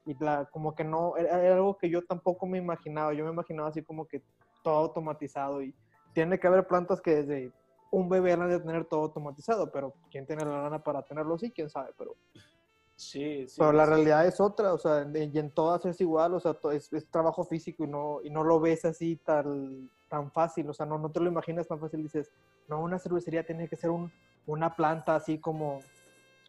y 0.06 0.16
como 0.52 0.74
que 0.74 0.84
no, 0.84 1.16
era, 1.16 1.54
algo 1.54 1.76
que 1.76 1.90
yo 1.90 2.04
tampoco 2.04 2.46
me 2.46 2.58
imaginaba, 2.58 3.12
yo 3.14 3.24
me 3.24 3.32
imaginaba 3.32 3.68
así 3.68 3.82
como 3.82 4.06
que 4.06 4.22
todo 4.62 4.76
automatizado 4.76 5.62
y 5.62 5.74
tiene 6.12 6.38
que 6.38 6.46
haber 6.46 6.66
plantas 6.66 7.00
que 7.00 7.22
desde 7.22 7.52
un 7.90 8.08
bebé 8.08 8.32
han 8.32 8.48
de 8.48 8.60
tener 8.60 8.84
todo 8.84 9.02
automatizado, 9.02 9.70
pero 9.72 9.94
quién 10.10 10.26
tiene 10.26 10.44
la 10.44 10.62
lana 10.62 10.82
para 10.82 11.02
tenerlo 11.02 11.34
así, 11.34 11.50
quién 11.50 11.68
sabe, 11.68 11.90
pero 11.96 12.14
Sí, 12.98 13.46
sí. 13.46 13.54
Pero 13.56 13.72
la 13.72 13.86
realidad 13.86 14.26
es 14.26 14.40
otra, 14.40 14.74
o 14.74 14.78
sea, 14.78 15.06
y 15.14 15.38
en 15.38 15.50
todas 15.52 15.86
es 15.86 16.00
igual, 16.00 16.34
o 16.34 16.40
sea, 16.40 16.56
es, 16.72 16.90
trabajo 17.12 17.44
físico 17.44 17.84
y 17.84 17.86
no, 17.86 18.18
y 18.24 18.28
no 18.28 18.42
lo 18.42 18.58
ves 18.58 18.84
así 18.84 19.14
tan, 19.14 19.88
tan 20.08 20.32
fácil, 20.32 20.68
o 20.68 20.74
sea, 20.74 20.84
no, 20.84 20.98
no 20.98 21.08
te 21.08 21.20
lo 21.20 21.28
imaginas 21.28 21.68
tan 21.68 21.78
fácil. 21.78 22.02
Dices, 22.02 22.32
no, 22.66 22.82
una 22.82 22.98
cervecería 22.98 23.46
tiene 23.46 23.68
que 23.68 23.76
ser 23.76 23.90
un, 23.90 24.10
una 24.48 24.74
planta 24.74 25.14
así 25.14 25.38
como, 25.38 25.78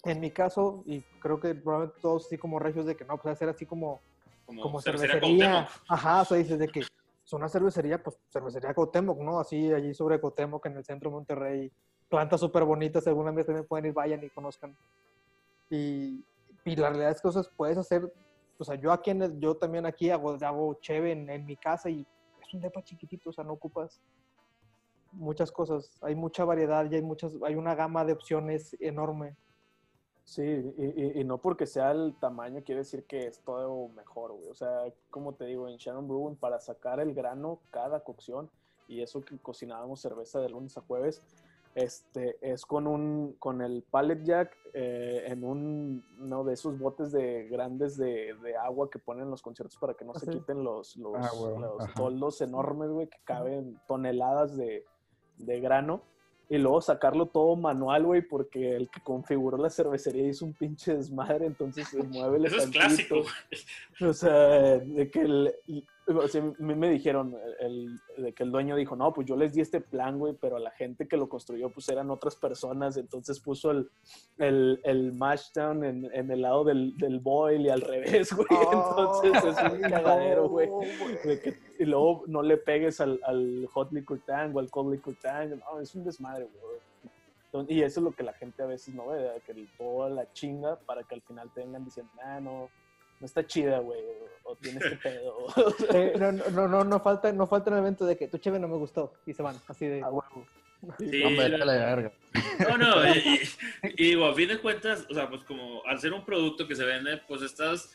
en 0.03 0.19
mi 0.19 0.31
caso, 0.31 0.81
y 0.88 1.01
creo 1.21 1.39
que 1.39 1.53
probablemente 1.53 2.01
todos 2.01 2.25
así 2.25 2.39
como 2.39 2.57
regios 2.57 2.88
de 2.88 2.95
que 2.95 3.05
no, 3.05 3.17
pues 3.17 3.33
hacer 3.33 3.49
así 3.49 3.67
como, 3.67 3.99
como, 4.47 4.81
cervecería. 4.81 5.67
Ajá, 5.88 6.21
o 6.23 6.25
sea, 6.25 6.38
dices 6.38 6.57
de 6.57 6.67
que 6.67 6.79
es 6.79 6.89
una 7.31 7.47
cervecería, 7.47 8.01
pues 8.01 8.17
cervecería 8.33 8.73
Cautemoc, 8.73 9.19
¿no? 9.19 9.39
Así 9.39 9.71
allí 9.71 9.93
sobre 9.93 10.19
Cautemoc 10.19 10.65
en 10.65 10.77
el 10.77 10.83
centro 10.83 11.12
de 11.12 11.15
Monterrey, 11.15 11.71
plantas 12.09 12.39
súper 12.39 12.63
bonitas, 12.63 13.05
alguna 13.05 13.29
vez 13.29 13.45
también 13.45 13.67
pueden 13.67 13.85
ir, 13.85 13.93
vayan 13.93 14.23
y 14.23 14.29
conozcan. 14.31 14.75
Y, 15.69 16.25
y 16.65 16.76
la 16.76 16.89
realidad 16.89 17.12
es 17.12 17.22
que 17.22 17.28
cosas 17.28 17.50
puedes 17.56 17.78
hacer, 17.78 18.12
o 18.58 18.63
sea, 18.63 18.76
yo 18.76 18.91
aquí, 18.91 19.12
en 19.12 19.39
yo 19.39 19.56
también 19.56 19.86
aquí 19.86 20.10
hago, 20.10 20.38
hago 20.41 20.74
cheve 20.82 21.12
en, 21.12 21.45
mi 21.45 21.56
casa 21.56 21.89
y 21.89 22.06
es 22.41 22.54
un 22.54 22.62
depa 22.62 22.84
chiquitito, 22.84 23.30
o 23.30 23.34
sea, 23.34 23.43
no 23.43 23.54
ocupas 23.54 24.02
muchas 25.12 25.52
cosas, 25.52 25.98
hay 26.02 26.15
mucha 26.15 26.46
variedad 26.46 26.90
y 26.90 26.96
hay 26.96 27.02
muchas, 27.02 27.33
hay 27.44 27.56
una 27.56 27.75
gama 27.75 28.06
de 28.06 28.13
opciones 28.13 28.75
enorme. 28.79 29.36
Sí, 30.23 30.44
y, 30.44 31.19
y, 31.19 31.23
no 31.23 31.40
porque 31.40 31.65
sea 31.65 31.90
el 31.90 32.15
tamaño 32.19 32.62
quiere 32.63 32.81
decir 32.81 33.06
que 33.06 33.25
es 33.25 33.40
todo 33.40 33.88
mejor, 33.88 34.33
güey. 34.33 34.50
O 34.50 34.54
sea, 34.54 34.83
como 35.10 35.33
te 35.33 35.46
digo, 35.46 35.67
en 35.67 35.77
Shannon 35.77 36.08
Brewing, 36.08 36.36
para 36.36 36.60
sacar 36.60 37.00
el 37.00 37.15
grano 37.15 37.62
cada 37.71 38.04
cocción, 38.04 38.48
y 38.88 39.02
eso 39.02 39.21
que 39.21 39.40
cocinábamos 39.40 40.02
cerveza 40.02 40.40
de 40.40 40.50
lunes 40.50 40.77
a 40.77 40.81
jueves, 40.81 41.23
este, 41.80 42.38
es 42.42 42.65
con 42.65 42.88
un 42.88 43.36
con 43.40 43.62
el 43.62 43.84
pallet 43.90 44.21
jack 44.23 44.56
eh, 44.73 45.23
en 45.27 45.44
un 45.44 46.04
uno 46.19 46.44
de 46.44 46.54
esos 46.54 46.77
botes 46.77 47.12
de 47.12 47.48
grandes 47.48 47.98
de, 47.98 48.36
agua 48.62 48.90
que 48.90 49.00
ponen 49.00 49.23
en 49.23 49.32
los 49.32 49.42
conciertos 49.42 49.77
para 49.80 49.94
que 49.94 50.04
no 50.04 50.13
se 50.13 50.27
quiten 50.27 50.63
los, 50.63 50.98
los, 50.98 51.15
ah, 51.17 51.94
toldos 51.96 52.42
enormes, 52.42 52.90
güey, 52.90 53.08
que 53.08 53.19
caben 53.23 53.80
toneladas 53.88 54.58
de, 54.58 54.86
grano. 55.62 56.02
Y 56.52 56.58
luego 56.58 56.82
sacarlo 56.82 57.27
todo 57.27 57.56
manual, 57.56 58.06
güey, 58.06 58.21
porque 58.23 58.75
el 58.75 58.90
que 58.90 59.02
configuró 59.02 59.58
la 59.58 59.69
cervecería 59.69 60.27
hizo 60.27 60.46
un 60.46 60.54
pinche 60.54 60.96
desmadre, 60.96 61.46
entonces 61.46 61.94
mueve 62.10 62.38
el 62.38 62.46
Eso 62.46 62.58
es 62.58 62.67
clásico. 62.67 63.21
O 64.02 64.13
sea, 64.13 64.80
de 64.80 65.12
que 65.12 65.21
el, 65.21 65.56
o 66.17 66.27
sea, 66.27 66.41
a 66.41 66.63
mí 66.63 66.75
me 66.75 66.89
dijeron 66.89 67.35
el, 67.60 67.99
de 68.17 68.33
que 68.33 68.43
el 68.43 68.51
dueño 68.51 68.75
dijo, 68.75 68.95
no, 68.95 69.13
pues 69.13 69.27
yo 69.27 69.35
les 69.35 69.53
di 69.53 69.62
este 69.62 69.79
plan, 69.81 70.17
güey, 70.17 70.33
pero 70.33 70.57
la 70.60 70.71
gente 70.71 71.07
que 71.07 71.17
lo 71.17 71.29
construyó, 71.29 71.69
pues 71.69 71.87
eran 71.89 72.10
otras 72.10 72.35
personas, 72.35 72.97
entonces 72.97 73.39
puso 73.39 73.71
el, 73.71 73.89
el, 74.37 74.79
el 74.83 75.13
mashdown 75.13 75.83
en, 75.83 76.10
en 76.13 76.31
el 76.31 76.41
lado 76.41 76.63
del, 76.63 76.97
del 76.97 77.19
boil 77.19 77.62
y 77.65 77.69
al 77.69 77.81
revés, 77.81 78.33
güey. 78.35 78.47
Oh, 78.51 79.21
entonces 79.23 79.55
es 79.57 79.71
un 79.71 79.81
cagadero, 79.89 80.49
güey. 80.49 80.67
que- 81.23 81.57
y 81.79 81.85
luego 81.85 82.23
no 82.27 82.41
le 82.41 82.57
pegues 82.57 82.99
al, 82.99 83.19
al 83.23 83.65
hot 83.71 83.91
liquor 83.91 84.19
tank 84.25 84.55
o 84.55 84.60
al 84.60 84.69
cold 84.69 84.93
liquor 84.93 85.15
tank, 85.21 85.51
no, 85.51 85.79
es 85.79 85.93
un 85.95 86.03
desmadre, 86.03 86.45
güey. 86.62 86.79
Entonces, 87.45 87.75
y 87.75 87.81
eso 87.81 87.99
es 87.99 88.03
lo 88.03 88.12
que 88.12 88.21
la 88.23 88.33
gente 88.33 88.62
a 88.62 88.67
veces 88.67 88.93
no 88.93 89.07
ve, 89.07 89.17
de 89.21 89.41
que 89.41 89.51
el- 89.53 89.67
toda 89.77 90.10
la 90.10 90.31
chinga 90.33 90.75
para 90.85 91.03
que 91.03 91.15
al 91.15 91.21
final 91.21 91.49
te 91.53 91.62
vengan 91.62 91.83
diciendo, 91.85 92.12
ah, 92.23 92.39
no, 92.39 92.69
no 93.20 93.26
está 93.26 93.46
chida, 93.46 93.80
güey, 93.80 94.00
o, 94.44 94.52
o 94.52 94.56
tienes 94.56 94.84
que 94.90 94.96
pedo. 94.98 95.48
Eh, 95.94 96.13
no, 96.17 96.32
no, 96.32 96.67
no, 96.67 96.84
no 96.84 97.00
falta, 97.00 97.32
no 97.32 97.48
falta 97.48 97.72
un 97.72 97.78
evento 97.78 98.06
de 98.06 98.17
que 98.17 98.28
tu 98.28 98.38
cheve 98.38 98.60
no 98.60 98.67
me 98.67 98.78
gustó 98.78 99.13
y 99.26 99.34
se 99.34 99.42
van, 99.44 99.56
así 99.67 99.86
de. 99.88 100.02
Ah, 100.02 100.10
huevo. 100.10 100.48
Sí, 100.98 101.24
Hombre, 101.24 101.50
la- 101.50 101.58
vete 101.58 101.62
a 101.63 101.65
la 101.65 101.74
verga. 101.96 102.12
No, 102.70 102.78
no, 102.78 103.08
y, 103.13 103.17
y- 103.20 103.40
y 103.98 104.04
digo, 104.12 104.26
a 104.28 104.34
fin 104.34 104.48
de 104.48 104.60
cuentas, 104.60 105.06
o 105.10 105.13
sea, 105.13 105.30
pues 105.30 105.44
como 105.44 105.84
al 105.86 106.00
ser 106.00 106.13
un 106.13 106.24
producto 106.26 106.67
que 106.67 106.76
se 106.76 106.86
vende, 106.86 107.17
pues 107.28 107.42
estás 107.42 107.94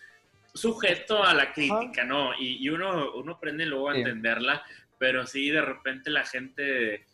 sujeto 0.52 1.22
a 1.24 1.34
la 1.34 1.52
crítica, 1.52 2.04
¿no? 2.04 2.32
Y, 2.38 2.64
y 2.64 2.68
uno, 2.68 3.12
uno 3.14 3.32
aprende 3.32 3.66
luego 3.66 3.88
a 3.90 3.94
Sí. 3.94 4.00
entenderla, 4.00 4.62
pero 4.98 5.26
sí, 5.26 5.50
de 5.50 5.60
repente 5.62 6.10
la 6.10 6.24
gente 6.24 7.04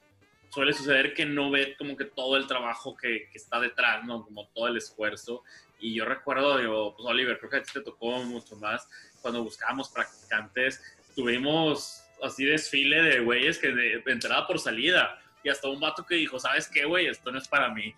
suele 0.51 0.73
suceder 0.75 1.15
que 1.15 1.25
no 1.25 1.51
ve 1.51 1.75
como 1.79 1.97
que 1.97 2.05
todo 2.05 2.37
el 2.37 2.47
trabajo 2.47 2.97
que, 2.97 3.29
que 3.31 3.39
está 3.39 3.61
detrás, 3.61 4.05
¿no? 4.05 4.25
Como 4.25 4.49
todo 4.49 4.67
el 4.69 4.77
esfuerzo. 4.77 5.43
Y 5.81 5.95
yo 5.95 6.05
recuerdo, 6.05 6.59
digo, 6.59 6.95
pues 6.97 7.09
Oliver, 7.09 7.39
creo 7.39 7.51
que 7.51 7.57
a 7.57 7.63
ti 7.63 7.71
te 7.73 7.81
tocó 7.81 8.23
mucho 8.25 8.57
más, 8.57 8.89
cuando 9.23 9.43
buscábamos 9.43 9.89
practicantes, 9.89 10.81
tuvimos 11.15 12.05
así 12.23 12.45
desfile 12.45 13.03
de 13.03 13.21
güeyes 13.21 13.59
que 13.59 13.69
de, 13.69 14.03
de 14.05 14.13
entrada 14.13 14.47
por 14.47 14.59
salida, 14.59 15.19
y 15.43 15.49
hasta 15.49 15.69
un 15.69 15.81
vato 15.81 16.05
que 16.05 16.17
dijo, 16.17 16.39
¿sabes 16.39 16.69
qué, 16.69 16.85
güey? 16.85 17.07
Esto 17.07 17.31
no 17.31 17.39
es 17.39 17.49
para 17.49 17.73
mí. 17.73 17.95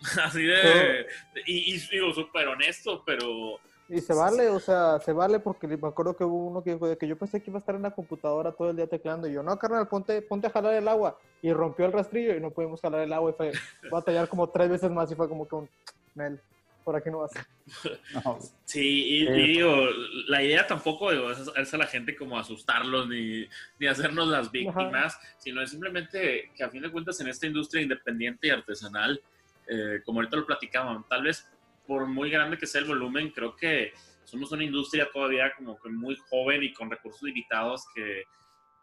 Así 0.22 0.44
de... 0.44 1.06
Y, 1.46 1.74
y 1.74 1.78
digo, 1.90 2.12
súper 2.12 2.48
honesto, 2.48 3.02
pero... 3.04 3.58
Y 3.88 4.00
se 4.00 4.14
vale, 4.14 4.48
o 4.48 4.58
sea, 4.58 4.98
se 4.98 5.12
vale 5.12 5.38
porque 5.38 5.68
me 5.68 5.86
acuerdo 5.86 6.16
que 6.16 6.24
hubo 6.24 6.48
uno 6.48 6.64
que 6.64 6.72
dijo 6.72 6.88
de 6.88 6.98
que 6.98 7.06
yo 7.06 7.16
pensé 7.16 7.40
que 7.40 7.50
iba 7.50 7.58
a 7.58 7.60
estar 7.60 7.76
en 7.76 7.82
la 7.82 7.92
computadora 7.92 8.50
todo 8.50 8.70
el 8.70 8.76
día 8.76 8.88
tecleando. 8.88 9.28
Y 9.28 9.32
yo, 9.32 9.44
no, 9.44 9.56
carnal, 9.58 9.86
ponte, 9.86 10.22
ponte 10.22 10.48
a 10.48 10.50
jalar 10.50 10.74
el 10.74 10.88
agua. 10.88 11.16
Y 11.40 11.52
rompió 11.52 11.86
el 11.86 11.92
rastrillo 11.92 12.34
y 12.34 12.40
no 12.40 12.50
pudimos 12.50 12.80
jalar 12.80 13.02
el 13.02 13.12
agua 13.12 13.30
y 13.30 13.34
fue 13.34 13.52
batallar 13.88 14.28
como 14.28 14.48
tres 14.48 14.70
veces 14.70 14.90
más 14.90 15.12
y 15.12 15.14
fue 15.14 15.28
como 15.28 15.46
que 15.46 15.54
un, 15.54 15.70
Nel, 16.16 16.40
por 16.86 16.94
aquí 16.96 17.10
no 17.10 17.18
vas. 17.18 17.32
No, 18.14 18.38
Sí, 18.64 18.80
y, 18.80 19.22
y 19.24 19.26
Sí. 19.26 19.32
digo, 19.54 19.88
la 20.28 20.40
idea 20.42 20.66
tampoco 20.68 21.10
digo, 21.10 21.32
es, 21.32 21.50
es 21.56 21.74
a 21.74 21.78
la 21.78 21.86
gente 21.86 22.14
como 22.16 22.38
asustarlos 22.38 23.08
ni, 23.08 23.44
ni 23.80 23.86
hacernos 23.88 24.28
las 24.28 24.52
víctimas, 24.52 25.18
sino 25.38 25.60
es 25.60 25.70
simplemente 25.70 26.52
que 26.56 26.62
a 26.62 26.70
fin 26.70 26.82
de 26.82 26.90
cuentas 26.92 27.20
en 27.20 27.26
esta 27.26 27.46
industria 27.48 27.82
independiente 27.82 28.46
y 28.46 28.50
artesanal, 28.50 29.20
eh, 29.66 30.00
como 30.04 30.20
ahorita 30.20 30.36
lo 30.36 30.46
platicaban, 30.46 31.04
tal 31.08 31.24
vez 31.24 31.44
por 31.88 32.06
muy 32.06 32.30
grande 32.30 32.56
que 32.56 32.68
sea 32.68 32.80
el 32.82 32.86
volumen, 32.86 33.30
creo 33.32 33.56
que 33.56 33.92
somos 34.24 34.52
una 34.52 34.62
industria 34.62 35.08
todavía 35.12 35.52
como 35.56 35.76
que 35.80 35.88
muy 35.88 36.16
joven 36.30 36.62
y 36.62 36.72
con 36.72 36.88
recursos 36.88 37.22
limitados 37.22 37.84
que 37.96 38.24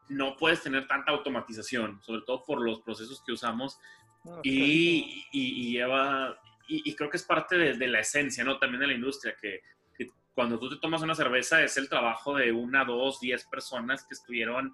no 0.10 0.36
puedes 0.36 0.62
tener 0.62 0.88
tanta 0.90 1.12
automatización, 1.14 2.02
sobre 2.04 2.22
todo 2.24 2.44
por 2.44 2.62
los 2.62 2.82
procesos 2.82 3.24
que 3.26 3.32
usamos 3.32 3.80
No, 4.26 4.40
y, 4.44 5.26
y- 5.32 5.68
y 5.68 5.72
lleva, 5.72 6.38
y, 6.68 6.90
y 6.90 6.96
creo 6.96 7.10
que 7.10 7.18
es 7.18 7.24
parte 7.24 7.58
de, 7.58 7.74
de 7.74 7.88
la 7.88 8.00
esencia, 8.00 8.44
¿no? 8.44 8.58
También 8.60 8.82
de 8.82 8.88
la 8.88 8.94
industria, 8.94 9.36
que, 9.40 9.62
que 9.98 10.10
cuando 10.34 10.60
tú 10.60 10.70
te 10.70 10.78
tomas 10.78 11.02
una 11.02 11.16
cerveza 11.16 11.64
es 11.64 11.78
el 11.78 11.90
trabajo 11.90 12.36
de 12.36 12.52
una, 12.52 12.84
dos, 12.86 13.20
diez 13.20 13.46
personas 13.46 14.04
que 14.08 14.14
estuvieron 14.16 14.74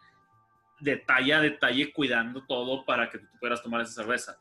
detalle 0.79 1.33
a 1.33 1.41
detalle 1.41 1.91
cuidando 1.91 2.45
todo 2.45 2.85
para 2.85 3.09
que 3.09 3.19
tú 3.19 3.27
puedas 3.39 3.61
tomar 3.61 3.81
esa 3.81 3.93
cerveza. 4.01 4.37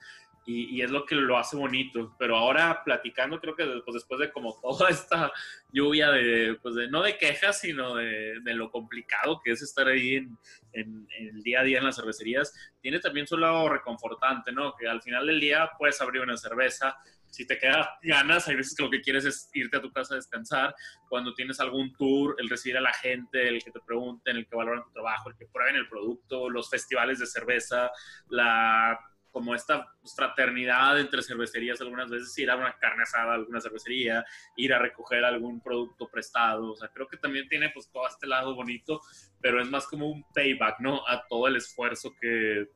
Y, 0.46 0.76
y 0.76 0.82
es 0.82 0.90
lo 0.90 1.04
que 1.04 1.14
lo 1.14 1.36
hace 1.36 1.56
bonito. 1.56 2.14
Pero 2.18 2.36
ahora 2.36 2.82
platicando, 2.82 3.38
creo 3.38 3.54
que 3.54 3.66
pues, 3.84 3.94
después 3.94 4.18
de 4.20 4.32
como 4.32 4.58
toda 4.62 4.88
esta 4.88 5.30
lluvia 5.72 6.10
de, 6.10 6.56
pues 6.62 6.74
de, 6.74 6.88
no 6.88 7.02
de 7.02 7.18
quejas, 7.18 7.60
sino 7.60 7.96
de, 7.96 8.40
de 8.40 8.54
lo 8.54 8.70
complicado 8.70 9.40
que 9.44 9.50
es 9.50 9.60
estar 9.60 9.88
ahí 9.88 10.14
en, 10.14 10.38
en- 10.72 11.06
en 11.18 11.28
el 11.36 11.42
día 11.42 11.60
a 11.60 11.64
día 11.64 11.78
en 11.78 11.84
las 11.84 11.96
cervecerías, 11.96 12.54
tiene 12.80 12.98
también 13.00 13.26
su 13.26 13.36
lado 13.36 13.68
reconfortante, 13.68 14.52
¿no? 14.52 14.74
Que 14.74 14.88
al 14.88 15.02
final 15.02 15.26
del 15.26 15.38
día 15.40 15.70
puedes 15.76 16.00
abrir 16.00 16.22
una 16.22 16.36
cerveza, 16.38 16.96
si 17.30 17.46
te 17.46 17.58
queda 17.58 17.98
ganas, 18.02 18.48
hay 18.48 18.56
veces 18.56 18.74
que 18.74 18.82
lo 18.82 18.90
que 18.90 19.00
quieres 19.00 19.24
es 19.24 19.50
irte 19.54 19.76
a 19.76 19.82
tu 19.82 19.92
casa 19.92 20.14
a 20.14 20.16
descansar, 20.16 20.74
cuando 21.08 21.34
tienes 21.34 21.60
algún 21.60 21.92
tour, 21.94 22.36
el 22.38 22.48
recibir 22.48 22.76
a 22.76 22.80
la 22.80 22.92
gente, 22.92 23.48
el 23.48 23.62
que 23.62 23.70
te 23.70 23.80
pregunten, 23.80 24.36
el 24.36 24.46
que 24.46 24.56
valoran 24.56 24.84
tu 24.84 24.92
trabajo, 24.92 25.30
el 25.30 25.36
que 25.36 25.46
prueben 25.46 25.76
el 25.76 25.88
producto, 25.88 26.48
los 26.48 26.68
festivales 26.70 27.18
de 27.18 27.26
cerveza, 27.26 27.90
la 28.28 28.98
como 29.30 29.54
esta 29.54 29.86
fraternidad 30.16 30.98
entre 30.98 31.22
cervecerías 31.22 31.80
algunas 31.80 32.10
veces, 32.10 32.36
ir 32.38 32.50
a 32.50 32.56
una 32.56 32.76
carne 32.78 33.02
asada 33.02 33.32
a 33.32 33.34
alguna 33.34 33.60
cervecería, 33.60 34.24
ir 34.56 34.72
a 34.72 34.78
recoger 34.78 35.24
algún 35.24 35.60
producto 35.60 36.08
prestado, 36.08 36.72
o 36.72 36.76
sea, 36.76 36.88
creo 36.88 37.06
que 37.06 37.18
también 37.18 37.48
tiene 37.48 37.70
pues 37.70 37.90
todo 37.92 38.08
este 38.08 38.26
lado 38.26 38.54
bonito, 38.54 39.00
pero 39.40 39.60
es 39.60 39.70
más 39.70 39.86
como 39.86 40.10
un 40.10 40.24
payback, 40.32 40.80
¿no? 40.80 41.06
A 41.06 41.26
todo 41.28 41.46
el 41.46 41.56
esfuerzo 41.56 42.14
que, 42.20 42.68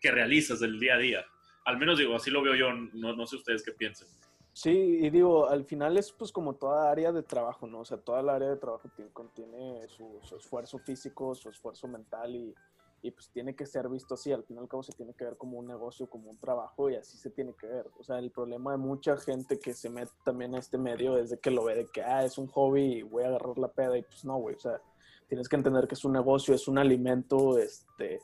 que 0.00 0.10
realizas 0.10 0.60
del 0.60 0.78
día 0.78 0.94
a 0.94 0.98
día. 0.98 1.26
Al 1.64 1.78
menos 1.78 1.98
digo, 1.98 2.14
así 2.14 2.30
lo 2.30 2.42
veo 2.42 2.54
yo, 2.54 2.72
no, 2.72 3.14
no 3.14 3.26
sé 3.26 3.36
ustedes 3.36 3.62
qué 3.62 3.72
piensen. 3.72 4.08
Sí, 4.54 4.70
y 4.70 5.10
digo, 5.10 5.48
al 5.48 5.64
final 5.64 5.96
es 5.96 6.12
pues 6.12 6.30
como 6.30 6.54
toda 6.54 6.88
área 6.88 7.10
de 7.10 7.24
trabajo, 7.24 7.66
¿no? 7.66 7.80
O 7.80 7.84
sea, 7.84 7.98
toda 7.98 8.22
la 8.22 8.36
área 8.36 8.50
de 8.50 8.56
trabajo 8.56 8.88
tiene, 8.94 9.10
contiene 9.10 9.88
su, 9.88 10.20
su 10.22 10.36
esfuerzo 10.36 10.78
físico, 10.78 11.34
su 11.34 11.48
esfuerzo 11.48 11.88
mental 11.88 12.36
y, 12.36 12.54
y, 13.02 13.10
pues 13.10 13.30
tiene 13.30 13.56
que 13.56 13.66
ser 13.66 13.88
visto 13.88 14.14
así. 14.14 14.30
Al 14.30 14.44
final 14.44 14.62
al 14.62 14.68
cabo 14.68 14.84
se 14.84 14.92
tiene 14.92 15.12
que 15.12 15.24
ver 15.24 15.36
como 15.36 15.58
un 15.58 15.66
negocio, 15.66 16.06
como 16.06 16.30
un 16.30 16.38
trabajo 16.38 16.88
y 16.88 16.94
así 16.94 17.18
se 17.18 17.30
tiene 17.30 17.52
que 17.58 17.66
ver. 17.66 17.86
O 17.98 18.04
sea, 18.04 18.20
el 18.20 18.30
problema 18.30 18.70
de 18.70 18.78
mucha 18.78 19.16
gente 19.16 19.58
que 19.58 19.74
se 19.74 19.90
mete 19.90 20.12
también 20.24 20.54
a 20.54 20.60
este 20.60 20.78
medio 20.78 21.18
es 21.18 21.30
de 21.30 21.40
que 21.40 21.50
lo 21.50 21.64
ve 21.64 21.74
de 21.74 21.88
que, 21.92 22.02
ah, 22.02 22.24
es 22.24 22.38
un 22.38 22.46
hobby 22.46 22.98
y 22.98 23.02
voy 23.02 23.24
a 23.24 23.28
agarrar 23.28 23.58
la 23.58 23.72
peda 23.72 23.98
y 23.98 24.02
pues 24.02 24.24
no, 24.24 24.36
güey. 24.36 24.54
O 24.54 24.60
sea, 24.60 24.80
tienes 25.26 25.48
que 25.48 25.56
entender 25.56 25.88
que 25.88 25.96
es 25.96 26.04
un 26.04 26.12
negocio, 26.12 26.54
es 26.54 26.68
un 26.68 26.78
alimento, 26.78 27.58
este... 27.58 28.20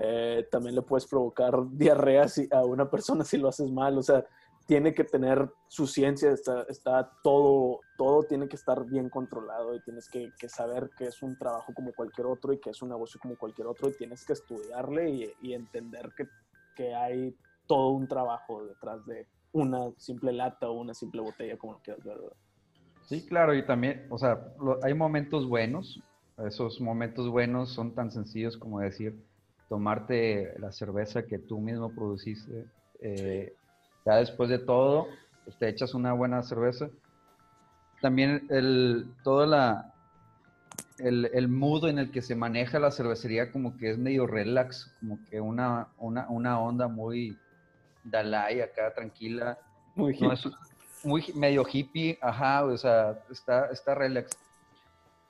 eh, 0.00 0.48
también 0.50 0.74
le 0.74 0.82
puedes 0.82 1.06
provocar 1.06 1.54
diarrea 1.70 2.26
a 2.52 2.64
una 2.64 2.90
persona 2.90 3.24
si 3.24 3.36
lo 3.36 3.48
haces 3.48 3.70
mal, 3.70 3.98
o 3.98 4.02
sea, 4.02 4.24
tiene 4.66 4.94
que 4.94 5.04
tener 5.04 5.50
su 5.66 5.86
ciencia, 5.86 6.30
está, 6.30 6.62
está 6.68 7.10
todo, 7.22 7.80
todo 7.98 8.22
tiene 8.22 8.48
que 8.48 8.56
estar 8.56 8.84
bien 8.84 9.10
controlado 9.10 9.74
y 9.74 9.80
tienes 9.80 10.08
que, 10.08 10.30
saber 10.48 10.90
que 10.96 11.06
es 11.06 11.22
un 11.22 11.36
trabajo 11.36 11.74
como 11.74 11.92
cualquier 11.92 12.28
otro 12.28 12.52
y 12.52 12.60
que 12.60 12.70
es 12.70 12.80
un 12.80 12.90
negocio 12.90 13.18
como 13.20 13.36
cualquier 13.36 13.66
otro 13.66 13.88
y 13.88 13.94
tienes 13.94 14.24
que 14.24 14.32
estudiarle 14.32 15.34
y, 15.40 15.52
entender 15.52 16.12
que, 16.16 16.28
que 16.76 16.94
hay 16.94 17.36
todo 17.66 17.88
un 17.88 18.06
trabajo 18.06 18.64
detrás 18.64 19.04
de 19.06 19.26
una 19.52 19.90
simple 19.96 20.32
lata 20.32 20.70
o 20.70 20.80
una 20.80 20.94
simple 20.94 21.20
botella, 21.20 21.58
como 21.58 21.72
lo 21.74 21.80
quieras 21.80 22.04
ver. 22.04 22.18
Sí, 23.06 23.26
claro, 23.26 23.54
y 23.54 23.66
también, 23.66 24.06
o 24.08 24.18
sea, 24.18 24.54
hay 24.84 24.94
momentos 24.94 25.48
buenos. 25.48 26.00
Esos 26.38 26.80
momentos 26.80 27.28
buenos 27.28 27.70
son 27.70 27.92
tan 27.92 28.12
sencillos 28.12 28.56
como 28.56 28.78
decir, 28.78 29.20
tomarte 29.70 30.52
la 30.58 30.72
cerveza 30.72 31.22
que 31.22 31.38
tú 31.38 31.58
mismo 31.60 31.94
produciste. 31.94 32.66
eh, 33.00 33.54
ya 34.04 34.16
después 34.16 34.50
de 34.50 34.58
todo, 34.58 35.06
pues, 35.44 35.56
te 35.58 35.68
echas 35.68 35.94
una 35.94 36.12
buena 36.12 36.42
cerveza. 36.42 36.90
También 38.02 38.46
el, 38.50 39.06
toda 39.22 39.46
la, 39.46 39.94
el, 40.98 41.30
el 41.32 41.48
mood 41.48 41.86
en 41.88 41.98
el 41.98 42.10
que 42.10 42.22
se 42.22 42.34
maneja 42.34 42.78
la 42.78 42.90
cervecería 42.90 43.52
como 43.52 43.76
que 43.76 43.90
es 43.90 43.98
medio 43.98 44.26
relax, 44.26 44.90
como 45.00 45.18
que 45.30 45.40
una, 45.40 45.88
una, 45.98 46.28
una 46.30 46.60
onda 46.60 46.88
muy 46.88 47.38
Dalai 48.04 48.60
acá, 48.62 48.92
tranquila. 48.94 49.58
Muy 49.94 50.14
No, 50.18 50.32
hip. 50.32 50.32
es 50.32 50.48
muy 51.04 51.24
medio 51.34 51.64
hippie, 51.70 52.18
ajá, 52.20 52.64
o 52.64 52.76
sea, 52.76 53.22
está, 53.30 53.66
está 53.66 53.94
relax. 53.94 54.30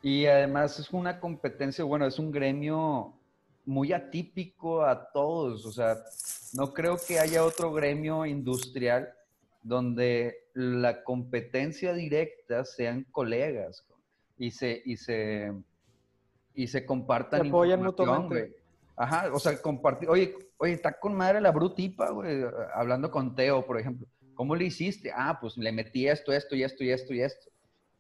Y 0.02 0.26
además 0.26 0.78
es 0.78 0.90
una 0.92 1.20
competencia, 1.20 1.84
bueno, 1.84 2.06
es 2.06 2.18
un 2.18 2.30
gremio 2.32 3.19
muy 3.64 3.92
atípico 3.92 4.82
a 4.82 5.10
todos, 5.12 5.66
o 5.66 5.72
sea, 5.72 5.96
no 6.54 6.72
creo 6.72 6.96
que 7.06 7.18
haya 7.18 7.44
otro 7.44 7.72
gremio 7.72 8.26
industrial 8.26 9.12
donde 9.62 10.34
la 10.54 11.04
competencia 11.04 11.92
directa 11.92 12.64
sean 12.64 13.06
colegas 13.10 13.84
y 14.38 14.50
se, 14.50 14.82
y 14.84 14.96
se, 14.96 15.52
y 16.54 16.66
se 16.66 16.86
compartan 16.86 17.42
Se 17.42 17.48
apoyan 17.48 17.82
mutuamente. 17.82 18.56
Ajá, 18.96 19.32
o 19.32 19.38
sea, 19.38 19.56
compartir, 19.60 20.08
oye, 20.10 20.34
oye, 20.58 20.74
está 20.74 20.92
con 20.92 21.14
madre 21.14 21.40
la 21.40 21.52
brutipa, 21.52 22.10
güey, 22.10 22.42
hablando 22.74 23.10
con 23.10 23.34
Teo, 23.34 23.64
por 23.64 23.80
ejemplo. 23.80 24.06
¿Cómo 24.34 24.56
le 24.56 24.64
hiciste? 24.64 25.10
Ah, 25.14 25.38
pues 25.40 25.56
le 25.56 25.72
metí 25.72 26.08
esto, 26.08 26.32
esto 26.32 26.54
y 26.54 26.62
esto 26.62 26.84
y 26.84 26.90
esto 26.90 27.14
y 27.14 27.22
esto. 27.22 27.50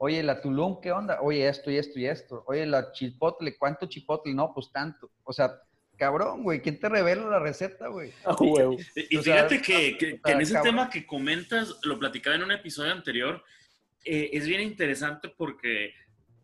Oye, 0.02 0.22
la 0.22 0.40
Tulum, 0.40 0.80
¿qué 0.80 0.92
onda? 0.92 1.20
Oye, 1.20 1.46
esto 1.46 1.70
y 1.70 1.76
esto 1.76 1.98
y 1.98 2.06
esto. 2.06 2.42
Oye, 2.46 2.64
la 2.64 2.90
chipotle, 2.92 3.58
¿cuánto 3.58 3.86
chipotle? 3.86 4.32
No, 4.32 4.50
pues 4.54 4.72
tanto. 4.72 5.10
O 5.24 5.32
sea, 5.32 5.60
cabrón, 5.98 6.42
güey, 6.42 6.62
¿quién 6.62 6.80
te 6.80 6.88
revela 6.88 7.26
la 7.28 7.38
receta, 7.38 7.88
güey? 7.88 8.10
A 8.24 8.32
huevo. 8.40 8.76
Y, 8.96 9.18
y 9.18 9.22
sea, 9.22 9.46
fíjate 9.46 9.60
que, 9.60 9.98
que- 9.98 10.18
que 10.20 10.32
en 10.32 10.40
ese 10.40 10.54
cabrón. 10.54 10.74
tema 10.74 10.88
que 10.90 11.06
comentas, 11.06 11.76
lo 11.82 11.98
platicaba 11.98 12.36
en 12.36 12.44
un 12.44 12.50
episodio 12.52 12.92
anterior, 12.92 13.44
eh, 14.06 14.30
es 14.32 14.46
bien 14.46 14.62
interesante 14.62 15.28
porque 15.36 15.88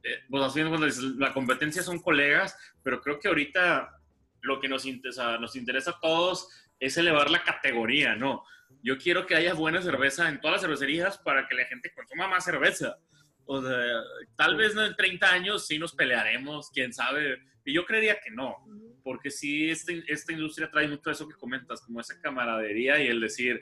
eh, 0.03 0.19
pues 0.29 0.43
así 0.45 0.61
cuando 0.63 0.87
la 1.17 1.33
competencia 1.33 1.83
son 1.83 1.99
colegas, 2.01 2.59
pero 2.83 3.01
creo 3.01 3.19
que 3.19 3.29
ahorita 3.29 3.99
lo 4.43 4.61
que 4.61 4.69
nos 4.69 4.85
interesa, 4.85 5.39
nos 5.39 5.57
interesa 5.57 5.93
a 5.93 6.01
todos 6.01 6.51
es 6.79 6.99
elevar 6.99 7.31
la 7.31 7.43
categoría, 7.43 8.15
¿no? 8.17 8.45
Yo 8.83 8.99
quiero 8.99 9.25
que 9.25 9.35
haya 9.35 9.55
buena 9.55 9.81
cerveza 9.81 10.29
en 10.29 10.43
todas 10.43 10.57
las 10.57 10.61
cervecerías 10.61 11.17
para 11.17 11.49
que 11.49 11.55
la 11.55 11.65
gente 11.65 11.91
consuma 11.95 12.29
más 12.29 12.45
cerveza. 12.45 12.99
O 13.47 13.63
sea, 13.63 14.03
tal 14.37 14.57
vez 14.57 14.77
en 14.77 14.95
30 14.95 15.33
años 15.33 15.67
sí 15.67 15.79
nos 15.79 15.95
pelearemos, 15.95 16.71
quién 16.71 16.93
sabe. 16.93 17.39
Y 17.65 17.73
yo 17.73 17.85
creería 17.85 18.19
que 18.21 18.31
no, 18.31 18.57
porque 19.03 19.31
sí, 19.31 19.71
este, 19.71 20.03
esta 20.09 20.33
industria 20.33 20.71
trae 20.71 20.89
mucho 20.89 21.11
eso 21.11 21.29
que 21.29 21.37
comentas, 21.37 21.81
como 21.81 22.01
esa 22.01 22.21
camaradería 22.21 23.03
y 23.03 23.09
el 23.09 23.21
decir, 23.21 23.61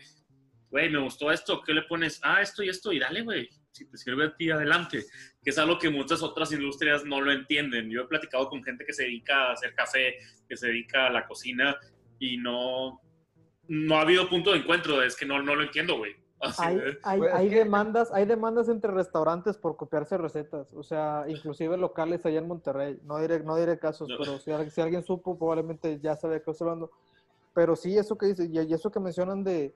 güey, 0.71 0.91
me 0.91 0.99
gustó 0.99 1.31
esto, 1.31 1.63
¿qué 1.63 1.73
le 1.73 1.83
pones? 1.83 2.21
Ah, 2.23 2.43
esto 2.43 2.63
y 2.63 2.69
esto, 2.69 2.93
y 2.93 2.99
dale, 2.99 3.23
güey, 3.23 3.49
si 3.71 3.89
te 3.89 3.97
sirve 3.97 4.27
a 4.27 4.37
ti, 4.37 4.51
adelante. 4.51 5.05
Que 5.43 5.51
es 5.51 5.59
algo 5.59 5.79
que 5.79 5.91
muchas 5.91 6.23
otras 6.23 6.53
industrias 6.53 7.05
no 7.05 7.21
lo 7.21 7.33
entienden. 7.33 7.91
Yo 7.91 8.03
he 8.03 8.07
platicado 8.07 8.49
con 8.49 8.63
gente 8.63 8.85
que 8.85 8.93
se 8.93 9.05
dedica 9.05 9.49
a 9.49 9.53
hacer 9.53 9.75
café, 9.75 10.17
que 10.49 10.57
se 10.57 10.69
dedica 10.69 11.07
a 11.07 11.11
la 11.11 11.27
cocina, 11.27 11.77
y 12.19 12.37
no, 12.37 13.01
no 13.69 13.97
ha 13.97 14.03
habido 14.03 14.29
punto 14.29 14.53
de 14.53 14.59
encuentro, 14.59 15.03
es 15.03 15.17
que 15.17 15.27
no, 15.27 15.43
no 15.43 15.55
lo 15.55 15.63
entiendo, 15.63 15.97
güey. 15.97 16.15
Hay, 16.59 16.81
hay, 17.03 17.19
pues 17.19 17.35
hay, 17.35 17.49
demandas, 17.49 18.13
hay 18.13 18.25
demandas 18.27 18.69
entre 18.69 18.91
restaurantes 18.91 19.57
por 19.57 19.77
copiarse 19.77 20.17
recetas, 20.19 20.73
o 20.75 20.83
sea, 20.83 21.25
inclusive 21.29 21.77
locales 21.77 22.25
allá 22.27 22.39
en 22.39 22.49
Monterrey. 22.49 22.99
No 23.05 23.19
diré, 23.19 23.41
no 23.41 23.57
diré 23.57 23.79
casos, 23.79 24.09
pero 24.19 24.39
si, 24.39 24.71
si, 24.71 24.81
alguien 24.81 25.03
supo, 25.03 25.37
probablemente 25.39 26.01
ya 26.01 26.17
sabe 26.17 26.35
de 26.35 26.43
qué 26.43 26.51
estoy 26.51 26.67
hablando. 26.67 26.91
Pero 27.55 27.77
sí, 27.77 27.97
eso 27.97 28.19
que 28.19 28.27
dice, 28.27 28.49
y 28.51 28.73
eso 28.73 28.91
que 28.91 29.01
mencionan 29.01 29.45
de, 29.45 29.75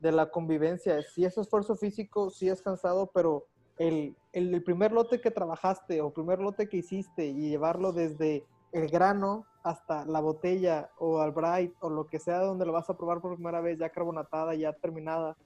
de 0.00 0.12
la 0.12 0.30
convivencia, 0.30 1.00
sí 1.02 1.24
es 1.24 1.38
esfuerzo 1.38 1.76
físico, 1.76 2.30
sí 2.30 2.48
es 2.48 2.60
cansado, 2.60 3.10
pero 3.14 3.46
el, 3.78 4.16
el, 4.32 4.54
el 4.54 4.62
primer 4.62 4.92
lote 4.92 5.20
que 5.20 5.30
trabajaste 5.30 6.00
o 6.00 6.10
primer 6.10 6.40
lote 6.40 6.68
que 6.68 6.78
hiciste 6.78 7.26
y 7.26 7.50
llevarlo 7.50 7.92
desde 7.92 8.44
el 8.72 8.88
grano 8.88 9.46
hasta 9.62 10.04
la 10.06 10.20
botella 10.20 10.90
o 10.98 11.20
al 11.20 11.32
bright 11.32 11.74
o 11.80 11.90
lo 11.90 12.06
que 12.06 12.18
sea 12.18 12.40
donde 12.40 12.66
lo 12.66 12.72
vas 12.72 12.90
a 12.90 12.96
probar 12.96 13.20
por 13.20 13.34
primera 13.34 13.60
vez 13.60 13.78
ya 13.78 13.90
carbonatada, 13.90 14.54
ya 14.54 14.72
terminada, 14.72 15.36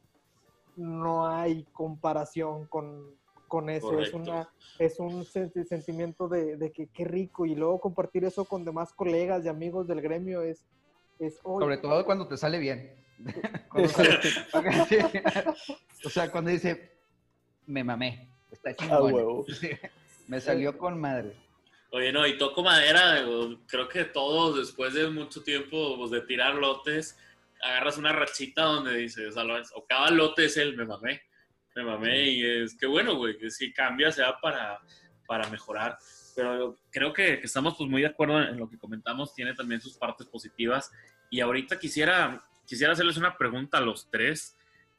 no 0.76 1.28
hay 1.28 1.64
comparación 1.72 2.66
con, 2.66 3.16
con 3.48 3.70
eso. 3.70 3.98
Es, 3.98 4.12
una, 4.12 4.48
es 4.78 5.00
un 5.00 5.24
sentimiento 5.24 6.28
de, 6.28 6.56
de, 6.56 6.72
que 6.72 6.88
qué 6.88 7.04
rico 7.04 7.46
y 7.46 7.54
luego 7.54 7.80
compartir 7.80 8.24
eso 8.24 8.44
con 8.44 8.64
demás 8.64 8.92
colegas 8.92 9.44
y 9.44 9.48
amigos 9.48 9.86
del 9.86 10.00
gremio 10.00 10.42
es... 10.42 10.64
es 11.18 11.38
Sobre 11.38 11.78
todo 11.78 12.04
cuando 12.04 12.28
te 12.28 12.36
sale 12.36 12.58
bien. 12.58 12.94
o 16.04 16.10
sea, 16.10 16.30
cuando 16.30 16.50
dice, 16.50 16.98
me 17.66 17.82
mamé, 17.82 18.28
está 18.50 18.74
chingón. 18.74 19.44
me 20.28 20.40
salió 20.40 20.76
con 20.76 21.00
madre. 21.00 21.34
Oye, 21.92 22.12
no, 22.12 22.26
y 22.26 22.36
toco 22.36 22.62
madera, 22.62 23.24
creo 23.66 23.88
que 23.88 24.04
todos 24.04 24.58
después 24.58 24.92
de 24.94 25.08
mucho 25.08 25.42
tiempo 25.42 25.96
pues, 25.96 26.10
de 26.10 26.20
tirar 26.22 26.56
lotes, 26.56 27.16
agarras 27.62 27.98
una 27.98 28.12
rachita 28.12 28.62
donde 28.62 28.96
dices, 28.96 29.34
o 29.74 29.86
cada 29.86 30.10
lote 30.10 30.46
es 30.46 30.56
el 30.56 30.76
me 30.76 30.84
mamé, 30.84 31.22
me 31.74 31.82
mamé, 31.82 32.28
y 32.30 32.62
es 32.62 32.76
que 32.76 32.86
bueno, 32.86 33.16
güey, 33.16 33.36
que 33.36 33.50
si 33.50 33.72
cambia 33.72 34.10
sea 34.10 34.38
para, 34.40 34.80
para 35.26 35.48
mejorar. 35.50 35.98
Pero 36.34 36.76
creo 36.90 37.12
que, 37.12 37.40
estamos 37.42 37.76
pues 37.76 37.88
muy 37.88 38.02
de 38.02 38.08
acuerdo 38.08 38.40
en 38.42 38.58
lo 38.58 38.68
que 38.68 38.78
comentamos, 38.78 39.34
tiene 39.34 39.54
también 39.54 39.80
sus 39.80 39.96
partes 39.96 40.26
positivas. 40.26 40.92
Y 41.30 41.40
ahorita 41.40 41.78
quisiera, 41.78 42.44
quisiera 42.66 42.92
hacerles 42.92 43.16
una 43.16 43.36
pregunta 43.36 43.78
a 43.78 43.80
los 43.80 44.10
tres, 44.10 44.56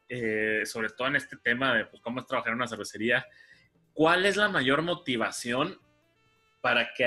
eh, 0.09 0.63
sobre 0.65 0.89
todo 0.89 1.07
en 1.07 1.15
este 1.15 1.37
tema 1.37 1.75
de 1.75 1.85
pues, 1.85 2.01
cómo 2.01 2.19
es 2.19 2.25
trabajar 2.25 2.51
en 2.51 2.57
una 2.57 2.67
cervecería. 2.67 3.25
¿Cuál 3.93 4.25
es 4.25 4.35
la 4.35 4.49
mayor 4.49 4.81
motivación 4.81 5.79
para 6.61 6.93
que, 6.93 7.05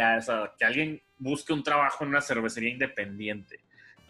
que 0.58 0.64
alguien 0.64 1.02
busque 1.18 1.52
un 1.52 1.62
trabajo 1.62 2.04
en 2.04 2.10
una 2.10 2.20
cervecería 2.20 2.70
independiente? 2.70 3.60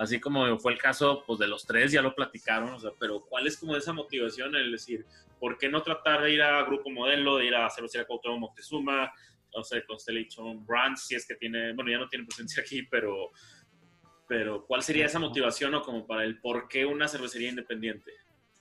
Así 0.01 0.19
como 0.19 0.59
fue 0.59 0.73
el 0.73 0.79
caso 0.79 1.23
pues, 1.27 1.39
de 1.39 1.47
los 1.47 1.67
tres, 1.67 1.93
ya 1.93 2.01
lo 2.01 2.15
platicaron, 2.15 2.71
o 2.71 2.81
sea, 2.81 2.91
pero 2.99 3.21
¿cuál 3.29 3.47
es 3.47 3.59
como 3.59 3.77
esa 3.77 3.93
motivación? 3.93 4.57
El 4.57 4.73
decir, 4.73 5.05
¿por 5.39 5.59
qué 5.59 5.69
no 5.69 5.83
tratar 5.83 6.23
de 6.23 6.33
ir 6.33 6.43
a 6.43 6.65
Grupo 6.65 6.89
Modelo, 6.89 7.37
de 7.37 7.45
ir 7.45 7.55
a 7.55 7.69
Cervecería 7.69 8.07
Cuauhtémoc 8.07 8.41
Moctezuma, 8.41 9.13
no 9.55 9.63
sé, 9.63 9.85
Constellation 9.85 10.65
Brands, 10.65 11.07
si 11.07 11.17
es 11.17 11.27
que 11.27 11.35
tiene, 11.35 11.75
bueno, 11.75 11.91
ya 11.91 11.99
no 11.99 12.09
tiene 12.09 12.25
presencia 12.25 12.63
aquí, 12.63 12.83
pero, 12.85 13.31
pero 14.27 14.65
¿cuál 14.67 14.83
sería 14.83 15.05
esa 15.05 15.19
motivación 15.19 15.75
o 15.75 15.83
como 15.83 16.07
para 16.07 16.25
el 16.25 16.41
por 16.41 16.67
qué 16.67 16.87
una 16.87 17.07
cervecería 17.07 17.51
independiente? 17.51 18.11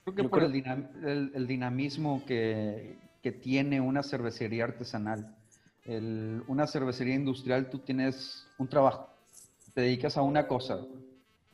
Creo 0.04 0.14
que 0.14 0.24
por 0.24 0.42
el, 0.42 1.32
el, 1.34 1.46
dinamismo 1.46 2.22
que, 2.26 2.98
que, 3.22 3.32
tiene 3.32 3.80
una 3.80 4.02
cervecería 4.02 4.64
artesanal. 4.64 5.36
El, 5.84 6.42
una 6.48 6.66
cervecería 6.66 7.14
industrial, 7.14 7.70
tú 7.70 7.78
tienes 7.78 8.46
un 8.58 8.68
trabajo, 8.68 9.08
te 9.72 9.82
dedicas 9.82 10.18
a 10.18 10.22
una 10.22 10.46
cosa, 10.46 10.80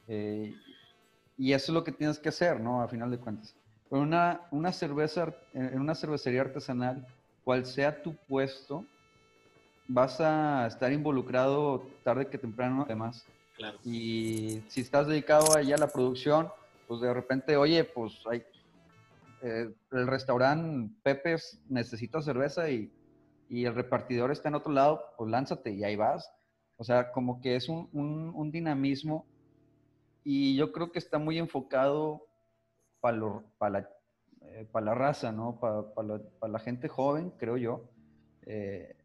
eh, 0.09 0.55
y 1.39 1.53
eso 1.53 1.73
es 1.73 1.75
lo 1.75 1.85
que 1.85 1.93
tienes 1.93 2.19
que 2.19 2.29
hacer, 2.29 2.61
¿no? 2.61 2.83
A 2.83 2.89
final 2.89 3.11
de 3.11 3.19
cuentas. 3.19 3.55
Pero 3.91 4.03
una, 4.03 4.43
una 4.51 4.73
cerveza, 4.73 5.35
en 5.53 5.81
una 5.81 5.95
cervecería 5.95 6.41
artesanal, 6.41 7.07
cual 7.45 7.65
sea 7.67 8.03
tu 8.03 8.15
puesto, 8.15 8.85
vas 9.87 10.21
a 10.21 10.67
estar 10.67 10.93
involucrado 10.93 11.87
tarde 12.03 12.29
que 12.29 12.39
temprano, 12.39 12.83
además. 12.85 13.25
Claro. 13.57 13.79
Y 13.85 14.63
si 14.69 14.81
estás 14.81 15.07
dedicado 15.07 15.57
allá 15.57 15.77
a 15.77 15.79
la 15.79 15.89
producción, 15.89 16.49
pues 16.89 17.01
de 17.01 17.13
repente, 17.13 17.57
oye, 17.57 17.85
pues 17.85 18.21
hay, 18.31 18.43
eh, 19.43 19.73
el 19.93 20.07
restaurante 20.07 20.93
Pepe's 21.03 21.61
necesita 21.69 22.21
cerveza 22.23 22.69
y, 22.71 22.91
y, 23.49 23.65
el 23.65 23.75
repartidor 23.75 24.31
está 24.31 24.49
en 24.49 24.57
otro 24.57 24.73
lado, 24.73 25.05
pues 25.17 25.31
lánzate 25.31 25.71
y 25.71 25.85
ahí 25.85 25.97
vas. 25.97 26.31
O 26.79 26.85
sea, 26.85 27.13
como 27.13 27.41
que 27.41 27.57
es 27.57 27.69
un, 27.69 27.89
un, 27.93 28.33
un 28.35 28.51
dinamismo 28.51 29.27
y 30.29 30.57
yo 30.57 30.73
creo 30.73 30.91
que 30.91 30.99
está 30.99 31.21
muy 31.21 31.39
enfocado 31.39 32.27
para 33.01 33.17
la, 33.17 33.89
eh, 34.43 34.67
la, 34.75 34.93
raza, 34.93 35.31
¿no? 35.31 35.61
Para 35.61 36.49
la, 36.49 36.59
gente 36.59 36.89
joven, 36.89 37.33
creo 37.39 37.57
yo, 37.57 37.89
eh, 38.45 38.97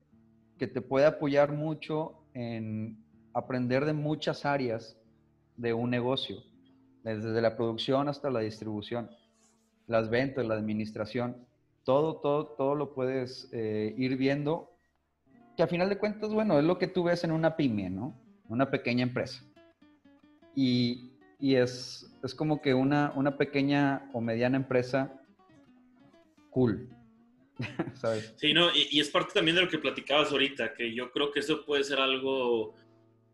que 0.57 0.65
te 0.65 0.82
puede 0.82 1.05
apoyar 1.05 1.51
mucho 1.51 2.24
en 2.34 2.97
aprender 3.36 3.86
de 3.86 3.93
muchas 3.93 4.47
áreas 4.47 4.97
de 5.57 5.76
un 5.76 5.91
negocio, 5.91 6.38
desde 7.03 7.39
la 7.39 7.55
producción 7.55 8.09
hasta 8.09 8.32
la 8.32 8.39
distribución, 8.39 9.11
las 9.86 10.09
ventas, 10.09 10.43
la 10.43 10.55
administración, 10.55 11.45
todo, 11.84 12.15
todo, 12.15 12.47
todo 12.47 12.74
lo 12.74 12.95
puedes 12.95 13.47
eh, 13.51 13.93
ir 13.95 14.17
viendo, 14.17 14.72
que 15.55 15.61
a 15.61 15.67
final 15.67 15.88
de 15.88 15.99
cuentas, 15.99 16.34
bueno, 16.34 16.57
es 16.57 16.65
lo 16.65 16.80
que 16.80 16.88
tú 16.88 17.03
ves 17.03 17.24
en 17.24 17.32
una 17.32 17.55
pyme, 17.55 17.91
¿no? 17.91 18.19
Una 18.49 18.72
pequeña 18.72 19.03
empresa. 19.03 19.45
Y, 20.55 21.11
y 21.42 21.56
es, 21.56 22.08
es 22.24 22.36
como 22.36 22.62
que 22.62 22.74
una, 22.74 23.12
una 23.16 23.36
pequeña 23.36 24.10
o 24.14 24.22
mediana 24.22 24.56
empresa 24.56 25.20
cool. 26.52 26.88
¿Sabes? 27.96 28.34
Sí, 28.38 28.54
no, 28.54 28.70
y, 28.74 29.00
es 29.00 29.10
parte 29.10 29.34
también 29.34 29.56
de 29.56 29.64
lo 29.64 29.70
que 29.70 29.80
platicabas 29.80 30.32
ahorita, 30.32 30.74
que 30.74 30.94
yo 30.94 31.12
creo 31.12 31.32
que 31.32 31.39
eso 31.39 31.66
puede 31.66 31.84
ser 31.84 32.00
algo 32.00 32.76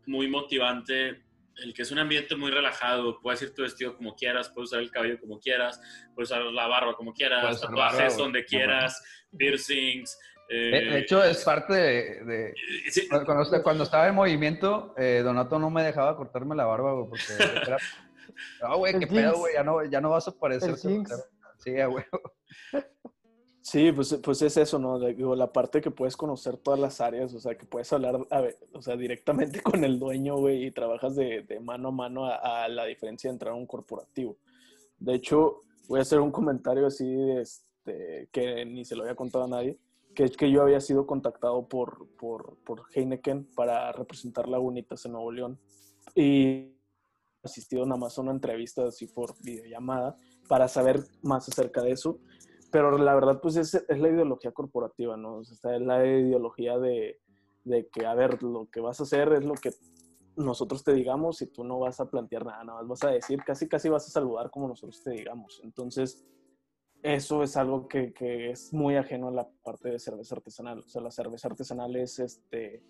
muy 0.06 0.26
motivante, 0.28 1.22
el 1.56 1.74
que 1.74 1.82
es 1.82 1.90
un 1.90 1.98
ambiente 1.98 2.34
muy 2.34 2.50
relajado, 2.50 3.20
puedes 3.20 3.42
ir 3.42 3.54
tu 3.54 3.62
vestido 3.62 3.96
como 3.96 4.14
quieras, 4.14 4.48
puedes 4.48 4.70
usar 4.70 4.80
el 4.80 4.90
cabello 4.90 5.20
como 5.20 5.38
quieras, 5.38 5.80
puedes 6.14 6.30
usar 6.30 6.42
la 6.44 6.66
barba 6.66 6.94
como 6.94 7.12
quieras, 7.12 7.60
tatuajes 7.60 8.16
donde 8.16 8.44
quieras, 8.44 9.02
piercings, 9.36 10.18
de, 10.48 10.78
eh, 10.78 10.98
hecho, 10.98 11.22
es 11.22 11.44
parte 11.44 11.74
de... 11.74 12.54
cuando, 13.24 13.62
cuando, 13.62 13.84
estaba 13.84 14.08
en 14.08 14.14
movimiento, 14.14 14.94
eh, 14.96 15.20
Donato 15.22 15.58
no 15.58 15.68
me 15.68 15.82
dejaba 15.82 16.16
cortarme 16.16 16.56
la 16.56 16.64
barba, 16.64 16.94
güey, 16.94 17.08
porque 17.08 17.24
era... 17.66 17.76
No, 18.62 18.78
güey, 18.78 18.98
qué 18.98 19.06
pedo, 19.06 19.36
güey, 19.36 19.54
ya 19.54 19.62
no, 19.62 19.84
ya 19.84 20.00
no 20.00 20.10
vas 20.10 20.26
a 20.28 20.30
aparecer. 20.30 20.76
Sí, 20.76 20.96
güey. 21.64 22.04
Sí, 23.60 23.92
pues, 23.92 24.18
pues 24.24 24.40
es 24.40 24.56
eso, 24.56 24.78
¿no? 24.78 24.98
Digo, 24.98 25.36
la 25.36 25.52
parte 25.52 25.82
que 25.82 25.90
puedes 25.90 26.16
conocer 26.16 26.56
todas 26.56 26.80
las 26.80 27.02
áreas, 27.02 27.34
o 27.34 27.40
sea, 27.40 27.54
que 27.54 27.66
puedes 27.66 27.92
hablar, 27.92 28.18
o 28.72 28.80
sea, 28.80 28.96
directamente 28.96 29.60
con 29.62 29.84
el 29.84 29.98
dueño, 29.98 30.38
güey, 30.38 30.64
y 30.64 30.70
trabajas 30.70 31.16
de, 31.16 31.42
de 31.42 31.60
mano 31.60 31.88
a 31.88 31.92
mano 31.92 32.24
a, 32.24 32.64
a, 32.64 32.68
la 32.68 32.86
diferencia 32.86 33.28
de 33.28 33.34
entrar 33.34 33.52
a 33.52 33.56
un 33.56 33.66
corporativo. 33.66 34.38
De 34.98 35.16
hecho, 35.16 35.64
voy 35.86 35.98
a 35.98 36.02
hacer 36.02 36.18
un 36.18 36.32
comentario 36.32 36.86
así, 36.86 37.14
este, 37.32 38.30
que 38.32 38.64
ni 38.64 38.86
se 38.86 38.96
lo 38.96 39.02
había 39.02 39.14
contado 39.14 39.44
a 39.44 39.48
nadie 39.48 39.76
que, 40.18 40.28
que 40.30 40.50
yo 40.50 40.62
había 40.62 40.80
sido 40.80 41.06
contactado 41.06 41.68
por, 41.68 42.08
por, 42.16 42.56
por 42.64 42.82
Heineken 42.92 43.46
para 43.54 43.92
representar 43.92 44.48
Lagunitas 44.48 45.06
en 45.06 45.12
Nuevo 45.12 45.30
León. 45.30 45.60
Y 46.12 46.74
asistido 47.44 47.86
nada 47.86 48.00
más 48.00 48.18
a 48.18 48.22
una 48.22 48.32
entrevista 48.32 48.84
así 48.84 49.06
por 49.06 49.40
videollamada 49.44 50.16
para 50.48 50.66
saber 50.66 51.04
más 51.22 51.48
acerca 51.48 51.82
de 51.82 51.92
eso. 51.92 52.18
Pero 52.72 52.98
la 52.98 53.14
verdad, 53.14 53.40
pues 53.40 53.54
es, 53.54 53.74
es 53.74 54.00
la 54.00 54.08
ideología 54.08 54.50
corporativa, 54.50 55.16
¿no? 55.16 55.36
O 55.36 55.44
sea, 55.44 55.76
es 55.76 55.82
la 55.82 56.04
ideología 56.04 56.80
de, 56.80 57.20
de 57.62 57.86
que, 57.86 58.04
a 58.04 58.14
ver, 58.14 58.42
lo 58.42 58.68
que 58.72 58.80
vas 58.80 58.98
a 58.98 59.04
hacer 59.04 59.32
es 59.34 59.44
lo 59.44 59.54
que 59.54 59.70
nosotros 60.34 60.82
te 60.82 60.94
digamos 60.94 61.42
y 61.42 61.46
tú 61.46 61.62
no 61.62 61.78
vas 61.78 62.00
a 62.00 62.10
plantear 62.10 62.44
nada, 62.44 62.64
nada 62.64 62.82
más 62.82 62.88
vas 62.88 63.04
a 63.04 63.14
decir, 63.14 63.38
casi 63.44 63.68
casi 63.68 63.88
vas 63.88 64.08
a 64.08 64.10
saludar 64.10 64.50
como 64.50 64.66
nosotros 64.66 65.00
te 65.00 65.12
digamos. 65.12 65.60
Entonces, 65.62 66.26
eso 67.02 67.42
es 67.42 67.56
algo 67.56 67.88
que, 67.88 68.12
es 68.50 68.72
muy 68.72 68.96
ajeno 68.96 69.28
a 69.28 69.32
la 69.32 69.48
parte 69.62 69.90
de 69.90 69.98
cerveza 69.98 70.34
artesanal. 70.34 70.80
O 70.80 70.88
sea, 70.88 71.02
la 71.02 71.10
cerveza 71.10 71.48
artesanal 71.48 71.94
es, 71.96 72.18
este, 72.18 72.82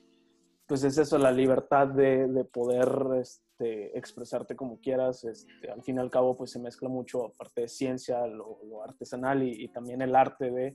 pues 0.67 0.85
es 0.85 0.99
eso, 0.99 1.19
la 1.19 1.33
libertad 1.33 1.89
de, 1.89 2.45
poder 2.53 2.89
este, 3.21 3.97
expresarte 3.99 4.57
como 4.57 4.81
quieras. 4.81 5.25
Este, 5.25 5.71
al 5.71 5.83
fin 5.83 5.97
y 5.97 6.01
al 6.01 6.11
cabo, 6.11 6.37
pues 6.37 6.53
se 6.53 6.59
mezcla 6.59 6.89
mucho, 6.89 7.27
aparte 7.27 7.63
de 7.63 7.69
ciencia, 7.69 8.27
lo, 8.27 8.83
artesanal 8.83 9.43
y, 9.43 9.69
también 9.69 10.01
el 10.01 10.17
arte 10.17 10.51
de, 10.51 10.75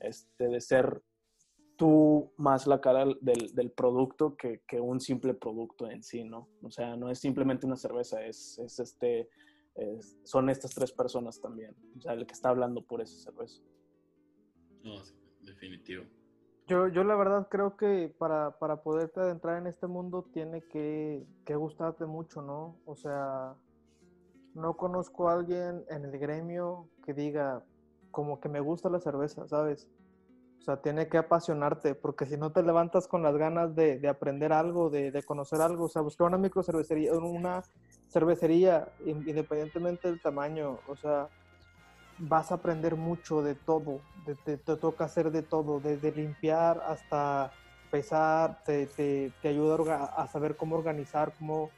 este, 0.00 0.48
de 0.48 0.60
ser 0.60 1.02
tú 1.76 2.32
más 2.36 2.66
la 2.66 2.80
cara 2.80 3.04
del, 3.20 3.70
producto 3.70 4.36
que, 4.36 4.60
un 4.80 5.00
simple 5.00 5.34
producto 5.34 5.88
en 5.88 6.02
sí, 6.02 6.24
¿no? 6.24 6.48
O 6.62 6.70
sea, 6.70 6.96
no 6.96 7.10
es 7.10 7.20
simplemente 7.20 7.66
una 7.66 7.76
cerveza, 7.76 8.24
es, 8.24 8.58
es 8.58 8.78
este 8.80 9.28
son 10.24 10.50
estas 10.50 10.74
tres 10.74 10.92
personas 10.92 11.40
también. 11.40 11.74
O 11.96 12.00
sea, 12.00 12.12
el 12.12 12.26
que 12.26 12.34
está 12.34 12.50
hablando 12.50 12.82
por 12.82 13.00
ese 13.00 13.18
cerveza. 13.18 13.62
No, 14.82 14.94
definitivo. 15.40 16.04
Yo, 16.66 16.88
yo 16.88 17.04
la 17.04 17.16
verdad 17.16 17.48
creo 17.50 17.76
que 17.76 18.14
para, 18.18 18.58
para 18.58 18.82
poderte 18.82 19.20
adentrar 19.20 19.58
en 19.58 19.66
este 19.66 19.86
mundo 19.86 20.28
tiene 20.32 20.62
que, 20.62 21.26
que 21.44 21.56
gustarte 21.56 22.06
mucho, 22.06 22.40
¿no? 22.40 22.78
O 22.84 22.94
sea, 22.94 23.56
no 24.54 24.76
conozco 24.76 25.28
a 25.28 25.34
alguien 25.34 25.84
en 25.88 26.04
el 26.04 26.18
gremio 26.18 26.88
que 27.04 27.14
diga 27.14 27.64
como 28.10 28.40
que 28.40 28.48
me 28.48 28.60
gusta 28.60 28.90
la 28.90 29.00
cerveza, 29.00 29.48
¿sabes? 29.48 29.88
O 30.60 30.64
sea, 30.64 30.80
tiene 30.80 31.08
que 31.08 31.18
apasionarte, 31.18 31.96
porque 31.96 32.26
si 32.26 32.36
no 32.36 32.52
te 32.52 32.62
levantas 32.62 33.08
con 33.08 33.22
las 33.24 33.36
ganas 33.36 33.74
de, 33.74 33.98
de 33.98 34.08
aprender 34.08 34.52
algo, 34.52 34.90
de, 34.90 35.10
de, 35.10 35.22
conocer 35.24 35.60
algo, 35.60 35.86
o 35.86 35.88
sea, 35.88 36.02
buscar 36.02 36.28
una 36.28 36.38
microcervecería, 36.38 37.12
una 37.14 37.64
cervecería, 38.12 38.88
independientemente 39.06 40.08
del 40.08 40.20
tamaño, 40.20 40.78
o 40.86 40.96
sea, 40.96 41.28
vas 42.18 42.52
a 42.52 42.56
aprender 42.56 42.94
mucho 42.94 43.42
de 43.42 43.54
todo, 43.54 44.00
te, 44.44 44.58
toca 44.58 45.06
hacer 45.06 45.30
de 45.30 45.42
todo, 45.42 45.80
desde 45.80 46.12
limpiar 46.12 46.82
hasta 46.86 47.52
pesar, 47.90 48.62
te, 48.64 48.86
te, 48.86 49.32
te 49.40 49.48
ayuda 49.48 50.04
a, 50.16 50.26
saber 50.28 50.56
cómo 50.56 50.76
organizar, 50.76 51.32
cómo, 51.38 51.70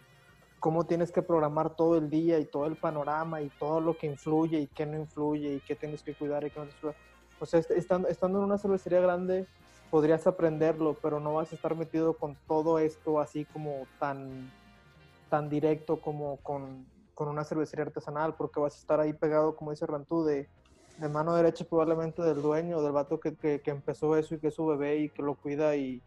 cómo 0.59 0.85
tienes 0.85 1.13
que 1.13 1.23
programar 1.23 1.77
todo 1.77 1.97
el 1.97 2.11
día 2.11 2.39
y 2.41 2.47
todo 2.47 2.67
el 2.67 2.77
panorama 2.77 3.41
y 3.41 3.49
todo 3.51 3.81
lo 3.81 3.97
que 3.97 4.09
influye 4.09 4.59
y 4.59 4.67
qué 4.67 4.87
no 4.87 4.99
influye 4.99 5.55
y 5.55 5.61
qué 5.61 5.77
tienes 5.77 6.03
que 6.03 6.15
cuidar 6.15 6.45
y 6.45 6.51
qué 6.51 6.61
no 6.61 6.95
o 7.41 7.47
sea, 7.47 7.61
estando, 7.61 8.09
estando 8.09 8.39
en 8.39 8.45
una 8.45 8.59
cervecería 8.59 9.01
grande, 9.01 9.47
podrías 9.91 10.27
aprenderlo, 10.27 10.97
pero 11.01 11.21
no 11.21 11.35
vas 11.35 11.53
a 11.53 11.57
estar 11.57 11.77
metido 11.77 12.15
con 12.15 12.37
todo 12.47 12.79
esto 12.79 13.21
así 13.21 13.45
como 13.45 13.87
tan, 13.99 14.51
tan 15.31 15.49
directo 15.49 16.01
como 16.01 16.39
con, 16.39 16.87
con 17.15 17.29
una 17.29 17.45
cervecería 17.45 17.85
artesanal, 17.85 18.35
porque 18.37 18.61
vas 18.61 18.75
a 18.75 18.79
estar 18.79 19.01
ahí 19.01 19.13
pegado, 19.13 19.57
como 19.57 19.71
dice 19.71 19.87
Rantú, 19.87 20.25
de, 20.25 20.49
de 20.99 21.09
mano 21.09 21.35
derecha 21.35 21.65
probablemente 21.65 22.23
del 22.23 22.43
dueño, 22.43 22.83
del 22.83 22.93
vato 22.93 23.19
que, 23.21 23.37
que, 23.37 23.61
que, 23.61 23.71
empezó 23.71 24.17
eso 24.17 24.35
y 24.35 24.39
que 24.39 24.49
es 24.49 24.55
su 24.55 24.67
bebé 24.67 24.97
y 24.97 25.09
que 25.11 25.23
lo 25.23 25.35
cuida 25.35 25.77
y, 25.77 26.03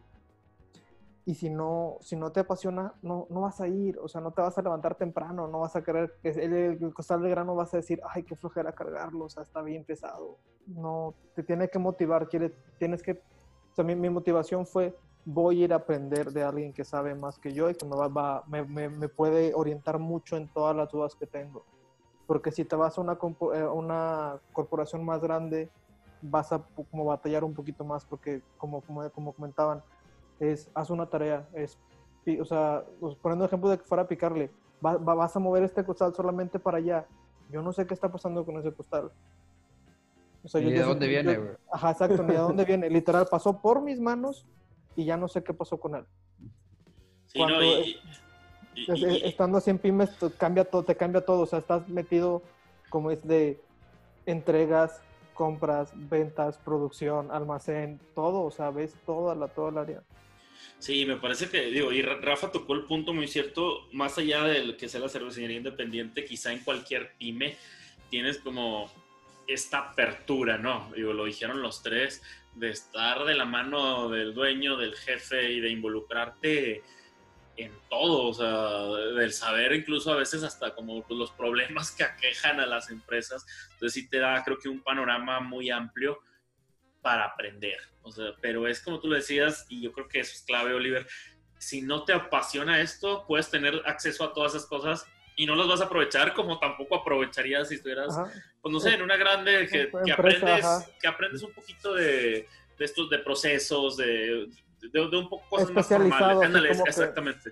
y 1.27 1.35
si 1.35 1.49
no, 1.49 1.97
si 1.99 2.15
no 2.15 2.31
te 2.31 2.39
apasiona, 2.39 2.93
no, 3.01 3.27
no 3.29 3.41
vas 3.41 3.59
a 3.59 3.67
ir, 3.67 3.99
o 3.99 4.07
sea, 4.07 4.21
no 4.21 4.31
te 4.31 4.41
vas 4.41 4.57
a 4.57 4.61
levantar 4.61 4.95
temprano, 4.95 5.47
no 5.49 5.59
vas 5.59 5.75
a 5.75 5.83
querer, 5.83 6.15
que 6.21 6.29
el, 6.29 6.53
el 6.81 6.93
costal 6.93 7.21
de 7.21 7.29
grano 7.29 7.53
vas 7.53 7.73
a 7.73 7.77
decir, 7.77 7.99
ay, 8.09 8.23
qué 8.23 8.37
flojera 8.37 8.71
cargarlo, 8.71 9.25
o 9.25 9.29
sea, 9.29 9.43
está 9.43 9.61
bien 9.61 9.83
pesado. 9.83 10.37
No, 10.67 11.13
te 11.35 11.43
tiene 11.43 11.67
que 11.67 11.79
motivar, 11.79 12.29
quiere, 12.29 12.53
tienes 12.77 13.03
que, 13.03 13.11
o 13.11 13.75
sea, 13.75 13.83
mi, 13.83 13.93
mi 13.93 14.09
motivación 14.09 14.65
fue, 14.65 14.97
voy 15.29 15.61
a 15.61 15.65
ir 15.65 15.73
a 15.73 15.77
aprender 15.77 16.31
de 16.31 16.41
alguien 16.41 16.71
que 16.71 16.85
sabe 16.85 17.13
más 17.13 17.37
que 17.37 17.51
yo 17.51 17.69
y 17.69 17.75
que 17.75 17.85
me, 17.85 17.97
va, 17.97 18.45
me, 18.47 18.63
me, 18.63 18.87
me, 18.87 19.09
puede 19.09 19.53
orientar 19.53 19.99
mucho 19.99 20.37
en 20.37 20.47
todas 20.47 20.73
las 20.73 20.89
dudas 20.89 21.15
que 21.15 21.27
tengo. 21.27 21.65
Porque 22.25 22.49
si 22.49 22.63
te 22.63 22.77
vas 22.77 22.97
a 22.97 23.01
una, 23.01 23.17
eh, 23.53 23.65
una 23.65 24.39
corporación 24.53 25.03
más 25.03 25.21
grande, 25.21 25.69
vas 26.21 26.53
a 26.53 26.63
como 26.89 27.03
batallar 27.03 27.43
un 27.43 27.53
poquito 27.53 27.83
más, 27.83 28.05
porque 28.05 28.41
como, 28.57 28.79
como, 28.79 29.09
como 29.09 29.33
comentaban, 29.33 29.83
es 30.39 30.69
haz 30.73 30.89
una 30.91 31.09
tarea, 31.09 31.45
es, 31.53 31.77
o 32.39 32.45
sea, 32.45 32.85
pues, 33.01 33.15
poniendo 33.15 33.43
ejemplo 33.43 33.69
de 33.69 33.79
que 33.79 33.83
fuera 33.83 34.03
a 34.03 34.07
picarle, 34.07 34.49
vas 34.79 35.35
a 35.35 35.39
mover 35.39 35.63
este 35.63 35.83
costal 35.83 36.15
solamente 36.15 36.57
para 36.57 36.77
allá. 36.77 37.05
Yo 37.51 37.61
no 37.61 37.73
sé 37.73 37.85
qué 37.85 37.93
está 37.93 38.09
pasando 38.09 38.45
con 38.45 38.57
ese 38.59 38.71
costal. 38.71 39.11
O 40.41 40.47
sea, 40.47 40.61
¿Y 40.61 40.71
de 40.71 40.83
dónde 40.83 41.07
viene, 41.07 41.35
güey? 41.35 41.51
Ajá, 41.69 41.91
exacto, 41.91 42.23
ni 42.23 42.31
de 42.31 42.39
dónde 42.39 42.63
viene. 42.63 42.89
Literal, 42.89 43.27
pasó 43.29 43.59
por 43.61 43.81
mis 43.81 43.99
manos 43.99 44.45
y 44.97 45.05
ya 45.05 45.15
no 45.15 45.29
sé 45.29 45.43
qué 45.43 45.53
pasó 45.53 45.79
con 45.79 45.95
él. 45.95 46.03
Sí, 47.27 47.39
no, 47.39 47.63
y, 47.63 47.97
estando 49.23 49.59
así 49.59 49.69
en 49.69 49.77
pymes, 49.77 50.17
te 50.17 50.29
cambia, 50.31 50.65
todo, 50.65 50.83
te 50.83 50.97
cambia 50.97 51.21
todo. 51.21 51.41
O 51.41 51.45
sea, 51.45 51.59
estás 51.59 51.87
metido 51.87 52.41
como 52.89 53.11
es 53.11 53.25
de 53.25 53.61
entregas, 54.25 55.01
compras, 55.33 55.91
ventas, 55.93 56.57
producción, 56.57 57.31
almacén, 57.31 57.99
todo. 58.15 58.43
O 58.43 58.51
sea, 58.51 58.71
ves 58.71 58.95
toda 59.05 59.35
la, 59.35 59.47
toda 59.47 59.69
el 59.69 59.77
área. 59.77 60.03
Sí, 60.79 61.05
me 61.05 61.17
parece 61.17 61.49
que, 61.49 61.67
digo, 61.67 61.91
y 61.91 62.01
Rafa 62.01 62.51
tocó 62.51 62.73
el 62.73 62.85
punto 62.85 63.13
muy 63.13 63.27
cierto, 63.27 63.87
más 63.93 64.17
allá 64.17 64.43
del 64.43 64.77
que 64.77 64.89
sea 64.89 64.99
la 64.99 65.09
cervecería 65.09 65.57
independiente, 65.57 66.25
quizá 66.25 66.51
en 66.51 66.59
cualquier 66.59 67.13
pyme 67.17 67.55
tienes 68.09 68.37
como 68.37 68.91
esta 69.47 69.79
apertura, 69.79 70.57
¿no? 70.57 70.91
Digo, 70.95 71.13
lo 71.13 71.25
dijeron 71.25 71.61
los 71.61 71.81
tres, 71.81 72.21
de 72.57 72.69
estar 72.69 73.23
de 73.25 73.35
la 73.35 73.45
mano 73.45 74.09
del 74.09 74.33
dueño, 74.33 74.77
del 74.77 74.95
jefe 74.95 75.51
y 75.51 75.59
de 75.59 75.69
involucrarte 75.69 76.83
en 77.55 77.71
todo, 77.89 78.27
o 78.27 78.33
sea, 78.33 78.83
del 79.15 79.33
saber 79.33 79.73
incluso 79.73 80.11
a 80.11 80.15
veces 80.15 80.43
hasta 80.43 80.75
como 80.75 81.03
los 81.09 81.31
problemas 81.31 81.91
que 81.91 82.03
aquejan 82.03 82.59
a 82.59 82.65
las 82.65 82.89
empresas. 82.91 83.45
Entonces 83.73 83.93
sí 83.93 84.09
te 84.09 84.19
da, 84.19 84.43
creo 84.43 84.59
que 84.59 84.69
un 84.69 84.81
panorama 84.81 85.39
muy 85.39 85.69
amplio 85.69 86.19
para 87.01 87.25
aprender. 87.25 87.79
O 88.03 88.11
sea, 88.11 88.33
pero 88.41 88.67
es 88.67 88.81
como 88.81 88.99
tú 88.99 89.07
lo 89.07 89.15
decías, 89.15 89.65
y 89.69 89.81
yo 89.81 89.91
creo 89.91 90.07
que 90.07 90.19
eso 90.19 90.33
es 90.33 90.43
clave, 90.43 90.73
Oliver. 90.73 91.07
Si 91.57 91.81
no 91.81 92.05
te 92.05 92.13
apasiona 92.13 92.81
esto, 92.81 93.25
puedes 93.27 93.49
tener 93.49 93.81
acceso 93.85 94.23
a 94.23 94.33
todas 94.33 94.53
esas 94.53 94.67
cosas 94.67 95.05
y 95.37 95.45
no 95.45 95.55
las 95.55 95.67
vas 95.67 95.81
a 95.81 95.85
aprovechar 95.85 96.33
como 96.33 96.57
tampoco 96.57 96.95
aprovecharías 96.95 97.69
si 97.69 97.75
estuvieras, 97.75 98.13
pues 98.59 98.73
no 98.73 98.79
sé, 98.79 98.95
en 98.95 99.03
una 99.03 99.15
grande 99.15 99.67
que, 99.71 99.89
que 100.03 100.11
aprendes, 100.11 100.65
que 100.99 101.07
aprendes 101.07 101.43
un 101.43 101.53
poquito 101.53 101.93
de, 101.93 102.47
de, 102.77 102.85
estos, 102.85 103.07
de 103.07 103.19
procesos, 103.19 103.97
de, 103.97 104.47
de, 104.81 105.01
un 105.01 105.29
poco 105.29 105.47
cosas 105.47 105.69
más 105.71 105.87
formales. 105.87 106.81
exactamente. 106.85 107.51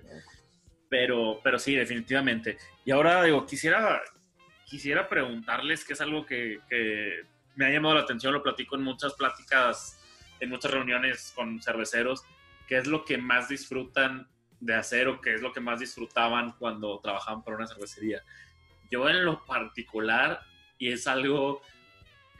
Pero, 0.88 1.40
pero 1.44 1.60
sí, 1.60 1.76
definitivamente. 1.76 2.58
Y 2.84 2.90
ahora 2.90 3.22
digo, 3.22 3.46
quisiera, 3.46 4.02
quisiera 4.64 5.08
preguntarles, 5.08 5.84
que 5.84 5.92
es 5.92 6.00
algo 6.00 6.26
que, 6.26 6.58
que 6.68 7.20
me 7.54 7.66
ha 7.66 7.70
llamado 7.70 7.94
la 7.94 8.00
atención, 8.00 8.34
lo 8.34 8.42
platico 8.42 8.74
en 8.74 8.82
muchas 8.82 9.14
pláticas, 9.14 10.00
en 10.40 10.50
muchas 10.50 10.72
reuniones 10.72 11.32
con 11.36 11.62
cerveceros, 11.62 12.24
qué 12.66 12.78
es 12.78 12.88
lo 12.88 13.04
que 13.04 13.16
más 13.16 13.48
disfrutan 13.48 14.28
de 14.60 14.74
hacer 14.74 15.08
o 15.08 15.20
qué 15.20 15.34
es 15.34 15.40
lo 15.40 15.52
que 15.52 15.60
más 15.60 15.80
disfrutaban 15.80 16.52
cuando 16.58 16.98
trabajaban 17.00 17.42
para 17.42 17.56
una 17.56 17.66
cervecería. 17.66 18.22
Yo 18.90 19.08
en 19.08 19.24
lo 19.24 19.44
particular, 19.44 20.40
y 20.78 20.92
es 20.92 21.06
algo 21.06 21.62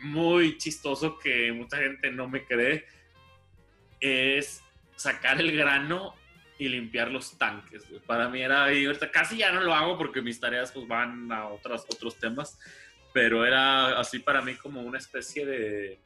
muy 0.01 0.59
chistoso 0.59 1.19
que 1.19 1.53
mucha 1.53 1.79
gente 1.79 2.11
no 2.11 2.29
me 2.29 2.45
cree, 2.45 2.87
es 4.01 4.62
sacar 4.95 5.41
el 5.41 5.57
grano 5.57 6.14
y 6.59 6.69
limpiar 6.69 7.11
los 7.11 7.37
tanques. 7.37 7.85
Para 8.07 8.29
mí 8.29 8.41
era, 8.41 8.73
y 8.73 8.87
ahorita 8.87 9.11
casi 9.11 9.39
ya 9.39 9.53
no 9.53 9.61
lo 9.61 9.75
hago 9.75 9.99
porque 9.99 10.23
mis 10.23 10.41
tareas 10.41 10.73
pues 10.73 10.87
van 10.89 11.31
a 11.31 11.49
otros, 11.49 11.85
otros 11.91 12.17
temas, 12.19 12.59
pero 13.12 13.45
era 13.45 13.99
así 13.99 14.19
para 14.19 14.43
mí 14.43 14.55
como 14.55 14.81
una 14.83 14.99
especie 14.99 15.45
de... 15.45 16.01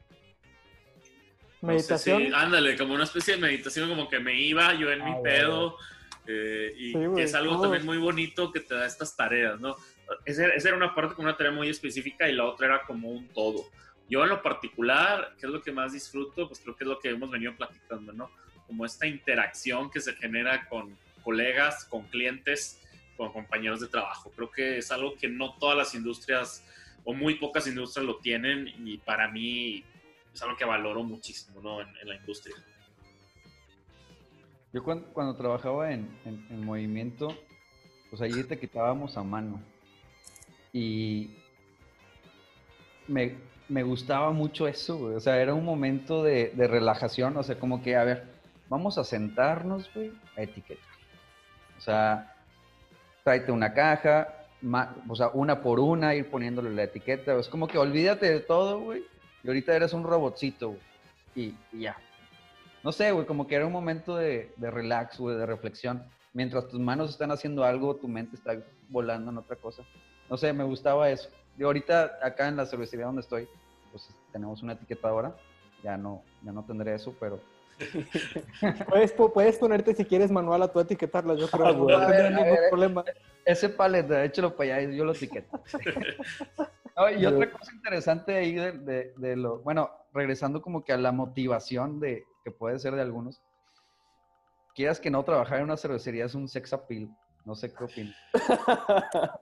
Meditación. 1.61 2.33
ándale, 2.33 2.75
como 2.75 2.95
una 2.95 3.03
especie 3.03 3.35
de 3.35 3.41
meditación, 3.41 3.87
como 3.87 4.09
que 4.09 4.19
me 4.19 4.33
iba 4.33 4.73
yo 4.73 4.91
en 4.91 5.05
mi 5.05 5.11
ah, 5.11 5.19
pedo. 5.23 5.77
Eh, 6.31 6.73
y 6.77 7.19
es 7.19 7.33
algo 7.33 7.61
también 7.61 7.85
muy 7.85 7.97
bonito 7.97 8.51
que 8.51 8.59
te 8.59 8.75
da 8.75 8.85
estas 8.85 9.15
tareas, 9.15 9.59
¿no? 9.59 9.75
Esa, 10.25 10.47
era 10.47 10.75
una 10.75 10.93
parte 10.93 11.15
como 11.15 11.27
una 11.27 11.37
tarea 11.37 11.51
muy 11.51 11.69
específica 11.69 12.29
y 12.29 12.33
la 12.33 12.45
otra 12.45 12.67
era 12.67 12.83
como 12.83 13.09
un 13.09 13.27
todo. 13.29 13.65
Yo 14.09 14.23
en 14.23 14.29
lo 14.29 14.41
particular, 14.41 15.35
¿qué 15.39 15.45
es 15.45 15.51
lo 15.51 15.61
que 15.61 15.71
más 15.71 15.93
disfruto? 15.93 16.47
Pues 16.47 16.59
creo 16.59 16.75
que 16.75 16.83
es 16.83 16.89
lo 16.89 16.99
que 16.99 17.09
hemos 17.09 17.29
venido 17.29 17.55
platicando, 17.55 18.11
¿no? 18.11 18.29
Como 18.67 18.85
esta 18.85 19.07
interacción 19.07 19.89
que 19.89 20.01
se 20.01 20.13
genera 20.13 20.67
con 20.67 20.97
colegas, 21.23 21.85
con 21.85 22.03
clientes, 22.07 22.81
con 23.15 23.31
compañeros 23.31 23.79
de 23.79 23.87
trabajo. 23.87 24.31
Creo 24.35 24.51
que 24.51 24.77
es 24.77 24.91
algo 24.91 25.15
que 25.15 25.27
no 25.27 25.53
todas 25.59 25.77
las 25.77 25.95
industrias 25.95 26.65
o 27.03 27.13
muy 27.13 27.35
pocas 27.35 27.67
industrias 27.67 28.05
lo 28.05 28.17
tienen 28.17 28.67
y 28.85 28.97
para 28.97 29.29
mí 29.29 29.83
es 30.33 30.41
algo 30.41 30.55
que 30.55 30.65
valoro 30.65 31.03
muchísimo 31.03 31.61
¿no? 31.61 31.81
en, 31.81 32.07
la 32.07 32.15
industria. 32.15 32.55
Yo 34.73 34.83
cuando, 34.83 35.35
trabajaba 35.35 35.91
en, 35.91 36.09
movimiento, 36.65 37.29
pues 38.09 38.21
allí 38.21 38.43
te 38.43 38.57
quitábamos 38.57 39.17
a 39.17 39.23
mano 39.23 39.61
y 40.71 41.31
me, 43.07 43.35
me 43.67 43.83
gustaba 43.83 44.31
mucho 44.31 44.67
eso, 44.67 44.97
o 45.03 45.19
sea, 45.19 45.41
era 45.41 45.53
un 45.53 45.65
momento 45.65 46.23
de, 46.23 46.51
de, 46.55 46.67
relajación, 46.67 47.35
o 47.35 47.43
sea, 47.43 47.59
como 47.59 47.81
que, 47.81 47.97
a 47.97 48.05
ver, 48.05 48.27
vamos 48.69 48.97
a 48.97 49.03
sentarnos, 49.03 49.93
güey, 49.93 50.13
a 50.37 50.43
etiquetar. 50.43 50.85
O 51.77 51.81
sea, 51.81 52.33
tráete 53.23 53.51
una 53.51 53.73
caja, 53.73 54.41
o 55.07 55.15
sea, 55.15 55.29
una 55.33 55.61
por 55.61 55.79
una, 55.79 56.15
ir 56.15 56.29
poniéndole 56.29 56.69
la 56.69 56.83
etiqueta. 56.83 57.37
Es 57.39 57.47
como 57.47 57.67
que 57.67 57.77
olvídate 57.77 58.31
de 58.31 58.39
todo, 58.39 58.79
güey. 58.79 59.03
Y 59.43 59.47
ahorita 59.47 59.75
eres 59.75 59.93
un 59.93 60.03
robotcito, 60.03 60.69
güey. 60.69 60.81
Y, 61.35 61.55
ya. 61.79 61.97
No 62.83 62.91
sé, 62.91 63.11
güey, 63.11 63.25
como 63.25 63.47
que 63.47 63.55
era 63.55 63.65
un 63.65 63.71
momento 63.71 64.15
de, 64.15 64.53
de 64.57 64.71
relax, 64.71 65.19
güey, 65.19 65.37
de 65.37 65.45
reflexión. 65.45 66.03
Mientras 66.33 66.67
tus 66.67 66.79
manos 66.79 67.09
están 67.09 67.31
haciendo 67.31 67.63
algo, 67.63 67.95
tu 67.95 68.07
mente 68.07 68.35
está 68.35 68.57
volando 68.89 69.31
en 69.31 69.37
otra 69.37 69.55
cosa. 69.55 69.83
No 70.29 70.37
sé, 70.37 70.53
me 70.53 70.63
gustaba 70.63 71.09
eso. 71.09 71.29
Y 71.57 71.63
ahorita 71.63 72.19
acá 72.23 72.47
en 72.47 72.55
la 72.55 72.65
cervecería 72.65 73.05
donde 73.05 73.21
estoy, 73.21 73.47
pues 73.91 74.09
tenemos 74.31 74.63
una 74.63 74.73
etiquetadora. 74.73 75.35
Ya 75.83 75.97
no, 75.97 76.23
ya 76.43 76.51
no 76.51 76.63
tendré 76.63 76.95
eso, 76.95 77.13
pero 77.19 77.39
puedes, 78.89 79.11
puedes 79.11 79.57
ponerte 79.57 79.95
si 79.95 80.05
quieres 80.05 80.31
manual 80.31 80.61
a 80.63 80.71
tu 80.71 80.79
etiquetarla, 80.79 81.35
yo 81.35 81.47
creo. 81.49 81.73
no 81.73 82.29
ningún 82.29 82.57
problema. 82.69 83.03
Ese 83.45 83.69
palet, 83.69 84.09
échalo 84.11 84.55
para 84.55 84.77
allá 84.77 84.89
y 84.89 84.97
yo 84.97 85.05
lo 85.05 85.13
etiqueto. 85.13 85.59
y 87.17 87.25
otra 87.25 87.51
cosa 87.51 87.73
interesante 87.73 88.35
ahí 88.35 88.53
de, 88.53 89.13
de, 89.17 89.35
lo, 89.35 89.59
bueno, 89.59 89.89
regresando 90.13 90.61
como 90.61 90.83
que 90.83 90.93
a 90.93 90.97
la 90.97 91.11
motivación 91.11 91.99
de 91.99 92.25
que 92.43 92.51
puede 92.51 92.79
ser 92.79 92.95
de 92.95 93.01
algunos, 93.01 93.41
quieras 94.75 94.99
que 94.99 95.09
no 95.09 95.23
trabajar 95.23 95.59
en 95.59 95.65
una 95.65 95.77
cervecería 95.77 96.25
es 96.25 96.35
un 96.35 96.47
sex 96.47 96.73
appeal. 96.73 97.09
No 97.45 97.55
sé 97.55 97.73
qué 97.73 97.83
opinas. 97.83 98.15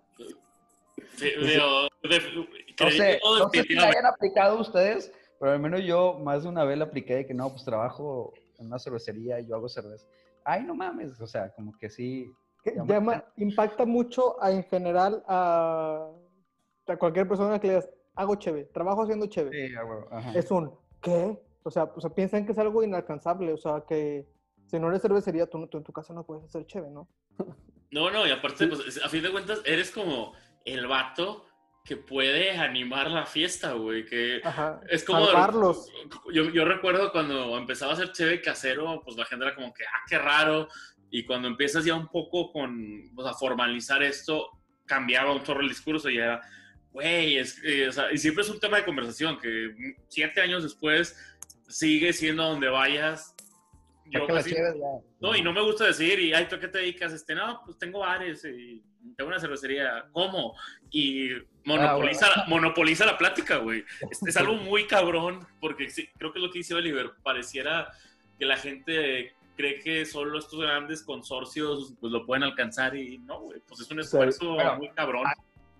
Sí, 1.15 1.31
digo, 1.41 1.87
no 2.03 2.91
sé, 2.91 3.19
no 3.23 3.49
sé 3.49 3.63
si 3.63 3.73
la 3.73 3.87
hayan 3.87 4.05
aplicado 4.05 4.59
ustedes, 4.59 5.11
pero 5.39 5.51
al 5.51 5.59
menos 5.59 5.81
yo 5.83 6.19
más 6.19 6.43
de 6.43 6.49
una 6.49 6.63
vez 6.63 6.77
le 6.77 6.83
apliqué 6.83 7.15
de 7.15 7.25
que 7.25 7.33
no, 7.33 7.49
pues 7.49 7.63
trabajo 7.65 8.33
en 8.57 8.67
una 8.67 8.79
cervecería 8.79 9.39
y 9.39 9.47
yo 9.47 9.55
hago 9.55 9.69
cerveza. 9.69 10.05
Ay, 10.43 10.63
no 10.63 10.75
mames, 10.75 11.19
o 11.19 11.27
sea, 11.27 11.49
como 11.53 11.77
que 11.77 11.89
sí. 11.89 12.31
Llama, 12.85 13.23
impacta 13.37 13.85
mucho 13.85 14.41
a, 14.41 14.51
en 14.51 14.63
general 14.63 15.23
a, 15.27 16.09
a, 16.87 16.97
cualquier 16.97 17.27
persona 17.27 17.59
que 17.59 17.67
le 17.67 17.73
digas, 17.73 17.89
hago 18.15 18.35
cheve, 18.35 18.65
trabajo 18.65 19.03
haciendo 19.03 19.27
cheve. 19.27 19.51
Sí, 19.51 19.73
Es 20.35 20.51
un, 20.51 20.73
¿qué? 21.01 21.37
O 21.63 21.71
sea, 21.71 21.83
o 21.83 22.01
sea, 22.01 22.09
piensan 22.09 22.45
que 22.45 22.53
es 22.53 22.57
algo 22.57 22.83
inalcanzable, 22.83 23.53
o 23.53 23.57
sea, 23.57 23.83
que 23.87 24.27
si 24.67 24.79
no 24.79 24.89
eres 24.89 25.01
cervecería, 25.01 25.47
tú, 25.47 25.67
tú 25.67 25.77
en 25.77 25.83
tu 25.83 25.91
casa 25.91 26.13
no 26.13 26.25
puedes 26.25 26.45
hacer 26.45 26.65
cheve, 26.65 26.89
¿no? 26.89 27.07
No, 27.91 28.11
no, 28.11 28.27
y 28.27 28.31
aparte, 28.31 28.67
pues, 28.67 29.03
a 29.03 29.09
fin 29.09 29.23
de 29.23 29.31
cuentas, 29.31 29.61
eres 29.65 29.89
como 29.89 30.33
el 30.63 30.85
vato 30.85 31.45
que 31.83 31.97
puede 31.97 32.51
animar 32.51 33.09
la 33.09 33.25
fiesta, 33.25 33.73
güey, 33.73 34.05
que 34.05 34.41
es 34.89 35.03
como... 35.03 35.25
Yo, 36.31 36.49
yo, 36.51 36.65
recuerdo 36.65 37.11
cuando 37.11 37.57
empezaba 37.57 37.93
a 37.93 37.95
hacer 37.95 38.11
cheve 38.11 38.41
casero, 38.41 39.01
pues 39.03 39.17
la 39.17 39.25
gente 39.25 39.45
era 39.45 39.55
como 39.55 39.73
que, 39.73 39.83
ah, 39.85 40.03
qué 40.07 40.19
raro, 40.19 40.67
y 41.09 41.25
cuando 41.25 41.47
empiezas 41.47 41.83
ya 41.83 41.95
un 41.95 42.07
poco 42.07 42.51
con, 42.51 43.11
pues, 43.15 43.27
a 43.27 43.33
formalizar 43.33 44.03
esto, 44.03 44.49
cambiaba 44.85 45.33
un 45.33 45.41
chorro 45.43 45.61
el 45.61 45.69
discurso 45.69 46.09
y 46.09 46.17
era, 46.17 46.41
güey, 46.91 47.37
es, 47.37 47.59
o 47.87 47.91
sea, 47.91 48.11
y 48.11 48.17
siempre 48.17 48.43
es 48.43 48.49
un 48.49 48.59
tema 48.59 48.77
de 48.77 48.85
conversación, 48.85 49.39
que 49.39 49.73
siete 50.09 50.41
años 50.41 50.61
después 50.61 51.17
sigue 51.69 52.11
siendo 52.11 52.43
donde 52.43 52.67
vayas. 52.67 53.35
Yo 54.05 54.27
no, 55.21 55.35
y 55.35 55.43
no 55.43 55.53
me 55.53 55.61
gusta 55.61 55.85
decir, 55.85 56.19
y 56.19 56.33
ay, 56.33 56.47
¿tú 56.49 56.59
qué 56.59 56.67
te 56.67 56.79
dedicas? 56.79 57.13
Este, 57.13 57.35
no, 57.35 57.61
pues 57.63 57.77
tengo 57.77 57.99
bares 57.99 58.43
y 58.43 58.83
tengo 59.15 59.29
una 59.29 59.39
cervecería, 59.39 60.07
¿cómo? 60.11 60.55
Y 60.89 61.29
monopoliza, 61.63 62.25
ah, 62.35 62.45
monopoliza 62.47 63.05
la 63.05 63.17
plática, 63.17 63.57
güey. 63.57 63.85
Es, 64.09 64.35
algo 64.35 64.53
muy 64.55 64.87
cabrón, 64.87 65.47
porque 65.61 65.89
sí, 65.89 66.09
creo 66.17 66.33
que 66.33 66.39
lo 66.39 66.51
que 66.51 66.59
dice 66.59 66.73
Oliver, 66.73 67.11
pareciera 67.21 67.91
que 68.39 68.45
la 68.45 68.57
gente 68.57 69.35
cree 69.55 69.79
que 69.79 70.05
solo 70.05 70.39
estos 70.39 70.59
grandes 70.59 71.03
consorcios 71.03 71.93
pues 71.99 72.11
lo 72.11 72.25
pueden 72.25 72.43
alcanzar 72.43 72.95
y 72.95 73.19
no, 73.19 73.41
güey, 73.41 73.59
pues 73.67 73.81
es 73.81 73.91
un 73.91 73.99
esfuerzo 73.99 74.57
muy 74.77 74.89
cabrón. 74.89 75.25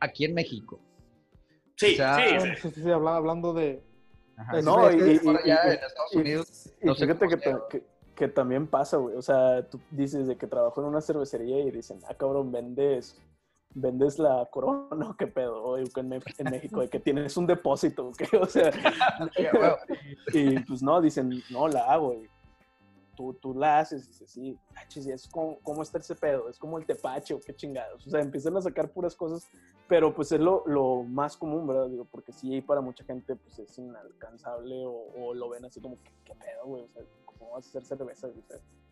Aquí 0.02 0.26
en 0.26 0.36
México. 0.36 0.80
Sí, 1.78 1.96
sí, 1.96 2.52
sí, 2.62 2.82
sí, 2.84 2.92
hablando 2.92 3.54
de... 3.54 3.82
no, 4.64 4.92
y, 4.92 4.96
y, 4.96 5.28
en 5.28 5.38
Estados 5.38 6.14
Unidos... 6.14 6.74
Y, 6.82 6.94
fíjate 6.94 7.28
que, 7.28 7.84
que 8.20 8.28
también 8.28 8.68
pasa, 8.68 8.98
güey. 8.98 9.16
O 9.16 9.22
sea, 9.22 9.66
tú 9.70 9.80
dices 9.92 10.28
de 10.28 10.38
que 10.38 10.46
trabajo 10.46 10.82
en 10.82 10.88
una 10.88 11.00
cervecería 11.00 11.62
y 11.62 11.72
dicen, 11.72 12.00
ah, 12.10 12.14
cabrón, 12.14 12.52
vendes, 12.52 13.18
vendes 13.74 14.20
la 14.20 14.46
corona, 14.52 15.16
qué 15.18 15.26
pedo, 15.26 15.78
en, 15.78 16.10
México, 16.50 16.82
de 16.82 16.90
que 16.90 17.00
tienes 17.00 17.38
un 17.38 17.48
depósito, 17.48 18.12
¿qué? 18.18 18.28
O 18.38 18.46
sea, 18.46 18.72
y, 20.34 20.60
pues 20.60 20.84
no, 20.84 21.00
dicen, 21.00 21.42
no, 21.50 21.70
la 21.70 21.86
hago, 21.86 22.14
y 22.14 22.28
tú, 23.20 23.34
tú 23.34 23.54
la 23.54 23.80
haces, 23.80 24.06
y 24.06 24.08
dices, 24.08 24.32
sí, 24.32 24.58
y 24.96 25.12
es 25.12 25.28
como, 25.28 25.60
¿cómo 25.60 25.82
está 25.82 25.98
ese 25.98 26.16
pedo? 26.16 26.48
Es 26.48 26.58
como 26.58 26.78
el 26.78 26.86
tepache, 26.86 27.34
o 27.34 27.42
qué 27.42 27.54
chingados. 27.54 28.08
O 28.08 28.10
sea, 28.10 28.22
empiezan 28.22 28.56
a 28.56 28.62
sacar 28.62 28.90
puras 28.94 29.14
cosas, 29.14 29.46
pero 29.90 30.16
pues 30.16 30.32
es 30.32 30.40
lo, 30.40 30.64
lo 30.66 31.04
más 31.04 31.36
común, 31.36 31.68
¿verdad? 31.68 31.90
Digo, 31.90 32.06
porque 32.06 32.32
sí, 32.32 32.62
para 32.62 32.80
mucha 32.80 33.04
gente, 33.04 33.36
pues 33.36 33.60
es 33.60 33.78
inalcanzable, 33.78 34.86
o, 34.86 35.12
o 35.18 35.34
lo 35.34 35.50
ven 35.50 35.66
así 35.66 35.82
como, 35.82 35.98
¿qué, 36.02 36.12
qué 36.24 36.34
pedo, 36.34 36.66
güey? 36.66 36.84
O 36.84 36.88
sea, 36.88 37.04
¿cómo 37.26 37.52
vas 37.52 37.66
a 37.66 37.70
hacer 37.70 37.84
cerveza? 37.84 38.30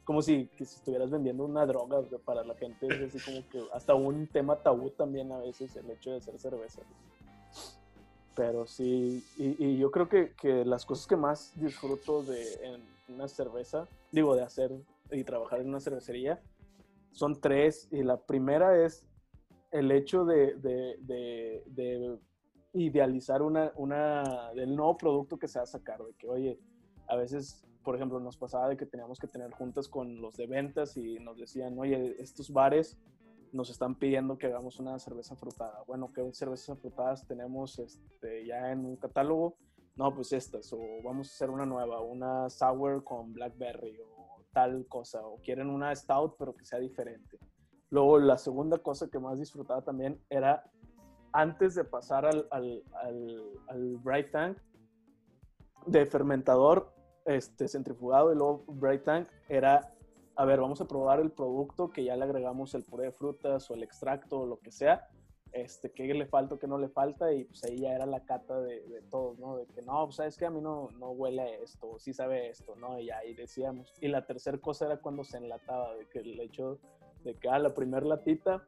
como 0.04 0.22
si, 0.22 0.50
estuvieras 0.60 1.10
vendiendo 1.10 1.46
una 1.46 1.66
droga 1.66 2.02
para 2.26 2.44
la 2.44 2.56
gente. 2.56 2.88
Es 2.88 3.16
así 3.16 3.20
como 3.20 3.48
que 3.50 3.62
hasta 3.74 3.94
un 3.94 4.28
tema 4.28 4.58
tabú 4.58 4.90
también 4.90 5.32
a 5.34 5.40
veces 5.40 5.74
el 5.78 5.90
hecho 5.90 6.12
de 6.12 6.18
hacer 6.18 6.38
cerveza. 6.38 6.82
Pero 8.34 8.68
sí, 8.68 9.26
y, 9.38 9.78
yo 9.78 9.90
creo 9.92 10.08
que, 10.08 10.34
que, 10.34 10.64
las 10.64 10.86
cosas 10.86 11.08
que 11.08 11.16
más 11.16 11.52
disfruto 11.56 12.24
de 12.24 12.42
en 12.66 12.97
una 13.10 13.28
cerveza, 13.28 13.88
digo, 14.12 14.36
de 14.36 14.44
hacer 14.44 14.72
y 15.12 15.24
trabajar 15.24 15.62
en 15.62 15.70
una 15.70 15.80
cervecería, 15.80 16.42
son 17.12 17.40
tres. 17.40 17.88
Y 17.92 18.04
la 18.04 18.18
primera 18.18 18.84
es 18.86 19.06
el 19.72 19.92
hecho 19.92 20.26
de, 20.26 20.56
de, 20.56 20.98
de, 21.02 21.64
de 21.68 22.20
idealizar 22.74 23.42
una, 23.42 23.72
una, 23.76 24.52
del 24.54 24.76
nuevo 24.76 24.98
producto 24.98 25.38
que 25.38 25.48
se 25.48 25.60
va 25.60 25.64
a 25.64 25.68
sacar, 25.68 26.04
de 26.04 26.14
que, 26.14 26.28
oye, 26.28 26.60
a 27.08 27.16
veces 27.16 27.68
por 27.88 27.96
ejemplo, 27.96 28.20
nos 28.20 28.36
pasaba 28.36 28.68
de 28.68 28.76
que 28.76 28.86
teníamos 28.86 29.18
que 29.18 29.28
tener 29.28 29.50
juntas 29.52 29.88
con 29.88 30.20
los 30.20 30.36
de 30.36 30.46
ventas 30.46 30.98
y 30.98 31.20
nos 31.20 31.38
decían, 31.38 31.80
oye, 31.80 32.22
estos 32.22 32.52
bares 32.52 32.98
nos 33.54 33.70
están 33.70 33.96
pidiendo 33.96 34.38
que 34.38 34.48
hagamos 34.48 34.78
una 34.82 35.00
cerveza 35.00 35.38
frutada. 35.38 35.84
Bueno, 35.88 36.12
¿qué 36.14 36.22
cervezas 36.34 36.78
frutadas 36.80 37.26
tenemos 37.26 37.80
este, 37.80 38.46
ya 38.46 38.74
en 38.74 38.84
un 38.84 38.98
catálogo? 38.98 39.56
No, 39.98 40.14
pues 40.14 40.32
estas, 40.32 40.72
o 40.74 40.80
vamos 41.04 41.28
a 41.28 41.32
hacer 41.32 41.50
una 41.50 41.66
nueva, 41.66 42.02
una 42.02 42.50
sour 42.52 43.04
con 43.04 43.34
blackberry 43.34 44.00
o 44.00 44.44
tal 44.54 44.86
cosa, 44.88 45.26
o 45.26 45.38
quieren 45.42 45.70
una 45.70 45.96
stout 45.96 46.36
pero 46.38 46.56
que 46.56 46.66
sea 46.66 46.80
diferente. 46.80 47.40
Luego, 47.90 48.20
la 48.20 48.38
segunda 48.38 48.78
cosa 48.78 49.10
que 49.10 49.18
más 49.18 49.40
disfrutaba 49.40 49.82
también 49.82 50.22
era 50.30 50.64
antes 51.32 51.74
de 51.74 51.84
pasar 51.84 52.26
al, 52.26 52.48
al, 52.52 52.84
al, 53.68 53.98
Bright 53.98 54.32
Tank 54.32 54.58
de 55.86 56.06
fermentador, 56.06 56.94
este, 57.26 57.68
centrifugado 57.68 58.32
y 58.32 58.36
luego 58.36 58.66
Bright 58.68 59.04
Tank 59.04 59.28
era, 59.50 59.94
a 60.36 60.46
ver, 60.46 60.60
vamos 60.60 60.80
a 60.82 60.88
probar 60.88 61.20
el 61.20 61.32
producto 61.32 61.90
que 61.90 62.04
ya 62.04 62.16
le 62.16 62.24
agregamos 62.24 62.74
el 62.76 62.84
puré 62.84 63.06
de 63.06 63.12
frutas 63.12 63.70
o 63.72 63.74
el 63.74 63.84
extracto 63.84 64.42
o 64.42 64.46
lo 64.46 64.60
que 64.60 64.72
sea, 64.72 65.08
este, 65.62 65.92
qué 65.92 66.14
le 66.14 66.26
falta 66.26 66.56
o 66.56 66.60
qué 66.60 66.68
no 66.68 66.78
le 66.78 66.90
falta 66.90 67.32
y 67.34 67.46
pues 67.46 67.64
ahí 67.64 67.78
ya 67.78 67.94
era 67.94 68.06
la 68.06 68.24
cata 68.24 68.60
de, 68.62 68.82
de 68.88 69.02
todos, 69.04 69.38
¿no? 69.40 69.58
De 69.58 69.66
que 69.68 69.82
no, 69.82 70.06
pues 70.06 70.18
sabes 70.18 70.38
que 70.38 70.46
a 70.46 70.50
mí 70.50 70.62
no, 70.62 70.90
no 71.00 71.12
huele 71.12 71.64
esto, 71.64 71.98
sí 72.00 72.14
sabe 72.14 72.50
esto, 72.50 72.76
¿no? 72.76 73.00
Y 73.00 73.10
ahí 73.10 73.34
decíamos. 73.34 73.94
Y 74.02 74.08
la 74.08 74.26
tercera 74.26 74.58
cosa 74.58 74.86
era 74.86 74.98
cuando 74.98 75.24
se 75.24 75.38
enlataba, 75.38 75.96
de 75.96 76.08
que 76.08 76.20
el 76.20 76.40
hecho 76.40 76.80
de 77.24 77.36
que 77.36 77.50
ah, 77.50 77.60
la 77.60 77.74
primer 77.74 78.04
latita 78.04 78.64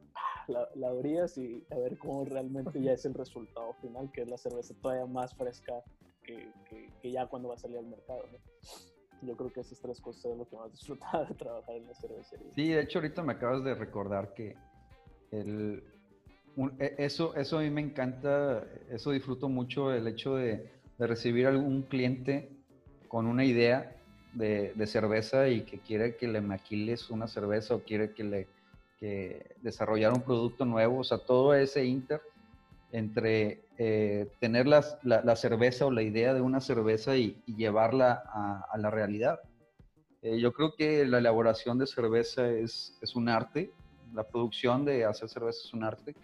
la, 0.48 0.68
la, 0.74 0.88
abrías 0.88 1.38
y 1.38 1.64
a 1.70 1.76
ver 1.76 1.96
cómo 1.98 2.24
realmente 2.24 2.80
ya 2.82 2.92
es 2.92 3.04
el 3.04 3.14
resultado 3.14 3.72
final, 3.74 4.10
que 4.12 4.22
es 4.22 4.28
la 4.28 4.36
cerveza 4.36 4.74
todavía 4.80 5.06
más 5.06 5.34
fresca 5.34 5.82
que, 6.22 6.52
que, 7.00 7.10
ya 7.10 7.26
cuando 7.26 7.48
va 7.48 7.54
a 7.54 7.58
salir 7.58 7.78
al 7.78 7.86
mercado. 7.86 8.22
Yo 9.22 9.36
creo 9.36 9.52
que 9.52 9.60
esas 9.60 9.80
tres 9.80 10.00
cosas 10.00 10.24
es 10.32 10.38
lo 10.38 10.48
que 10.48 10.56
más 10.56 10.72
disfrutaba 10.72 11.24
de 11.24 11.34
trabajar 11.34 11.76
en 11.76 11.86
la 11.86 11.94
cervecería. 11.94 12.52
Sí, 12.54 12.68
de 12.68 12.80
hecho 12.80 12.98
ahorita 12.98 13.22
me 13.22 13.34
acabas 13.34 13.64
de 13.64 13.74
recordar 13.74 14.34
que 14.34 14.56
el, 15.30 15.84
e, 16.78 16.94
eso, 16.98 17.34
eso 17.36 17.58
a 17.58 17.62
mí 17.62 17.70
me 17.70 17.80
encanta, 17.80 18.64
eso 18.90 19.10
disfruto 19.10 19.48
mucho, 19.48 19.92
el 19.92 20.06
hecho 20.06 20.36
de, 20.36 20.70
de 20.98 21.06
recibir 21.06 21.46
algún 21.46 21.82
cliente 21.82 22.50
con 23.08 23.26
una 23.26 23.44
idea 23.44 23.96
de, 24.34 24.72
de, 24.74 24.86
cerveza 24.86 25.48
y 25.48 25.62
que 25.62 25.80
quiere 25.80 26.16
que 26.16 26.28
le 26.28 26.40
maquiles 26.40 27.10
una 27.10 27.26
cerveza 27.26 27.74
o 27.74 27.80
quiere 27.80 28.12
que 28.12 28.24
le 28.24 28.48
que 29.00 29.56
desarrollar 29.62 30.12
un 30.12 30.20
producto 30.20 30.66
nuevo, 30.66 30.98
o 30.98 31.04
sea, 31.04 31.18
todo 31.18 31.54
ese 31.54 31.86
inter 31.86 32.20
entre 32.92 33.62
eh, 33.78 34.28
tener 34.40 34.66
la, 34.66 34.84
la, 35.02 35.36
cerveza 35.36 35.86
o 35.86 35.90
la 35.90 36.02
idea 36.02 36.34
de 36.34 36.42
una 36.42 36.60
cerveza 36.60 37.16
y, 37.16 37.42
llevarla 37.46 38.22
a, 38.70 38.76
la 38.76 38.90
realidad. 38.90 39.40
Eh, 40.22 40.38
yo 40.38 40.52
creo 40.52 40.74
que 40.76 41.06
la 41.06 41.18
elaboración 41.18 41.78
de 41.78 41.86
cerveza 41.86 42.50
es, 42.50 42.98
es, 43.00 43.16
un 43.16 43.30
arte, 43.30 43.72
la 44.12 44.24
producción 44.24 44.84
de 44.84 45.06
hacer 45.06 45.30
cerveza 45.30 45.60
es 45.64 45.72
un 45.72 45.84
arte, 45.84 46.14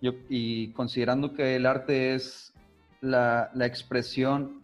y 0.00 0.72
considerando 0.72 1.32
que 1.32 1.56
el 1.56 1.66
arte 1.66 2.14
es 2.14 2.52
la, 3.00 3.50
la, 3.54 3.66
expresión 3.66 4.62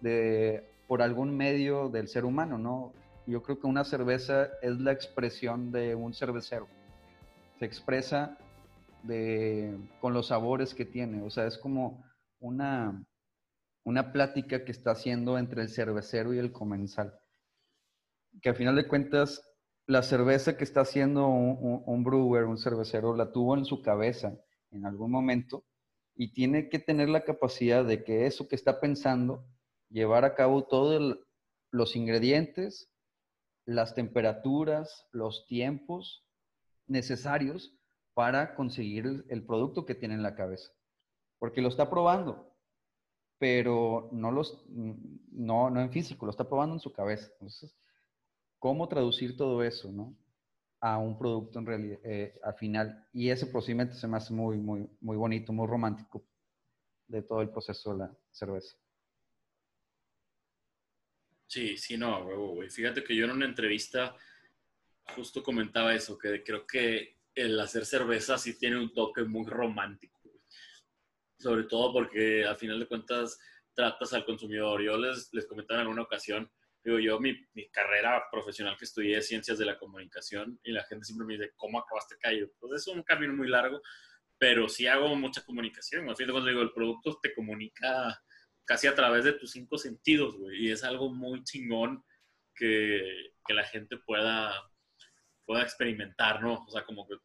de, 0.00 0.68
por 0.86 1.02
algún 1.02 1.36
medio 1.36 1.88
del 1.88 2.08
ser 2.08 2.24
humano, 2.24 2.58
¿no? 2.58 2.92
Yo 3.26 3.42
creo 3.42 3.60
que 3.60 3.66
una 3.66 3.84
cerveza 3.84 4.48
es 4.62 4.78
la 4.80 4.92
expresión 4.92 5.70
de 5.70 5.94
un 5.94 6.12
cervecero. 6.12 6.66
Se 7.58 7.64
expresa 7.64 8.36
de, 9.02 9.76
con 10.00 10.12
los 10.12 10.28
sabores 10.28 10.74
que 10.74 10.84
tiene. 10.84 11.22
O 11.22 11.30
sea, 11.30 11.46
es 11.46 11.58
como 11.58 12.04
una, 12.40 13.04
una 13.84 14.12
plática 14.12 14.64
que 14.64 14.72
está 14.72 14.92
haciendo 14.92 15.38
entre 15.38 15.62
el 15.62 15.68
cervecero 15.68 16.34
y 16.34 16.38
el 16.38 16.52
comensal. 16.52 17.14
Que 18.40 18.48
al 18.48 18.56
final 18.56 18.76
de 18.76 18.88
cuentas, 18.88 19.42
la 19.86 20.02
cerveza 20.02 20.56
que 20.56 20.64
está 20.64 20.80
haciendo 20.80 21.26
un, 21.28 22.04
brewer, 22.04 22.44
un 22.44 22.58
cervecero, 22.58 23.14
la 23.16 23.30
tuvo 23.30 23.56
en 23.56 23.64
su 23.64 23.82
cabeza 23.82 24.36
en 24.72 24.86
algún 24.86 25.10
momento 25.10 25.64
y 26.14 26.32
tiene 26.32 26.68
que 26.68 26.78
tener 26.78 27.08
la 27.08 27.24
capacidad 27.24 27.84
de 27.84 28.04
que 28.04 28.26
eso 28.26 28.48
que 28.48 28.56
está 28.56 28.80
pensando, 28.80 29.44
llevar 29.88 30.24
a 30.24 30.34
cabo 30.34 30.64
todos 30.64 31.18
los 31.70 31.96
ingredientes, 31.96 32.90
las 33.64 33.94
temperaturas, 33.94 35.06
los 35.12 35.46
tiempos 35.46 36.26
necesarios 36.86 37.74
para 38.14 38.54
conseguir 38.54 39.24
el, 39.28 39.46
producto 39.46 39.86
que 39.86 39.94
tiene 39.94 40.14
en 40.14 40.22
la 40.22 40.34
cabeza. 40.34 40.70
Porque 41.38 41.62
lo 41.62 41.68
está 41.68 41.88
probando, 41.88 42.54
pero 43.38 44.08
no, 44.12 44.30
los, 44.30 44.64
no, 44.68 45.70
no 45.70 45.80
en 45.80 45.90
físico, 45.90 46.26
lo 46.26 46.30
está 46.30 46.48
probando 46.48 46.74
en 46.74 46.80
su 46.80 46.92
cabeza. 46.92 47.30
Entonces, 47.32 47.74
¿cómo 48.58 48.88
traducir 48.88 49.36
todo 49.36 49.62
eso, 49.62 49.90
no? 49.90 50.14
A 50.84 50.98
un 50.98 51.16
producto 51.16 51.60
en 51.60 51.66
realidad, 51.66 51.98
eh, 52.02 52.34
al 52.42 52.54
final. 52.54 53.06
Y 53.12 53.30
ese 53.30 53.46
procedimiento 53.46 53.94
se 53.94 54.08
me 54.08 54.16
hace 54.16 54.34
muy, 54.34 54.58
muy, 54.58 54.84
muy 55.00 55.16
bonito, 55.16 55.52
muy 55.52 55.68
romántico 55.68 56.26
de 57.06 57.22
todo 57.22 57.40
el 57.40 57.50
proceso 57.50 57.92
de 57.92 57.98
la 58.00 58.16
cerveza. 58.32 58.76
Sí, 61.46 61.76
sí, 61.76 61.96
no, 61.96 62.24
güey. 62.24 62.68
Fíjate 62.68 63.04
que 63.04 63.14
yo 63.14 63.26
en 63.26 63.30
una 63.30 63.46
entrevista 63.46 64.16
justo 65.14 65.40
comentaba 65.44 65.94
eso, 65.94 66.18
que 66.18 66.42
creo 66.42 66.66
que 66.66 67.18
el 67.32 67.60
hacer 67.60 67.86
cerveza 67.86 68.36
sí 68.36 68.58
tiene 68.58 68.80
un 68.80 68.92
toque 68.92 69.22
muy 69.22 69.46
romántico. 69.46 70.20
Sobre 71.38 71.64
todo 71.64 71.92
porque 71.92 72.44
al 72.44 72.56
final 72.56 72.80
de 72.80 72.88
cuentas 72.88 73.38
tratas 73.72 74.12
al 74.14 74.24
consumidor. 74.24 74.82
Yo 74.82 74.96
les, 74.96 75.32
les 75.32 75.46
comentaba 75.46 75.80
en 75.80 75.86
alguna 75.86 76.02
ocasión, 76.02 76.50
digo 76.84 76.98
yo, 76.98 77.20
mi, 77.20 77.34
carrera 77.70 78.24
profesional 78.30 78.76
que 78.76 78.84
estudié 78.84 79.22
ciencias 79.22 79.58
de 79.58 79.66
la 79.66 79.78
comunicación 79.78 80.58
y 80.62 80.72
la 80.72 80.84
gente 80.84 81.04
siempre 81.04 81.26
me 81.26 81.34
dice, 81.34 81.52
¿cómo 81.56 81.78
acabaste 81.78 82.16
caído? 82.18 82.48
Pues 82.58 82.72
es 82.72 82.86
un 82.88 83.02
camino 83.02 83.34
muy 83.34 83.48
largo, 83.48 83.80
pero 84.38 84.68
sí 84.68 84.86
hago 84.86 85.14
mucha 85.14 85.44
comunicación. 85.44 86.08
Al 86.08 86.16
fin 86.16 86.26
de 86.26 86.32
cuentas, 86.32 86.50
digo, 86.50 86.62
el 86.62 86.72
producto 86.72 87.18
te 87.22 87.34
comunica 87.34 88.22
casi 88.64 88.86
a 88.86 88.94
través 88.94 89.24
de 89.24 89.32
tus 89.34 89.52
cinco 89.52 89.78
sentidos, 89.78 90.36
güey, 90.36 90.66
y 90.66 90.70
es 90.70 90.84
algo 90.84 91.12
muy 91.12 91.42
chingón 91.44 92.04
que, 92.54 93.32
que 93.46 93.54
la 93.54 93.64
gente 93.64 93.96
pueda 93.98 94.52
pueda 95.44 95.62
experimentar, 95.62 96.42
¿no? 96.42 96.64
O 96.66 96.70
sea, 96.70 96.84
como 96.84 97.06
que 97.06 97.16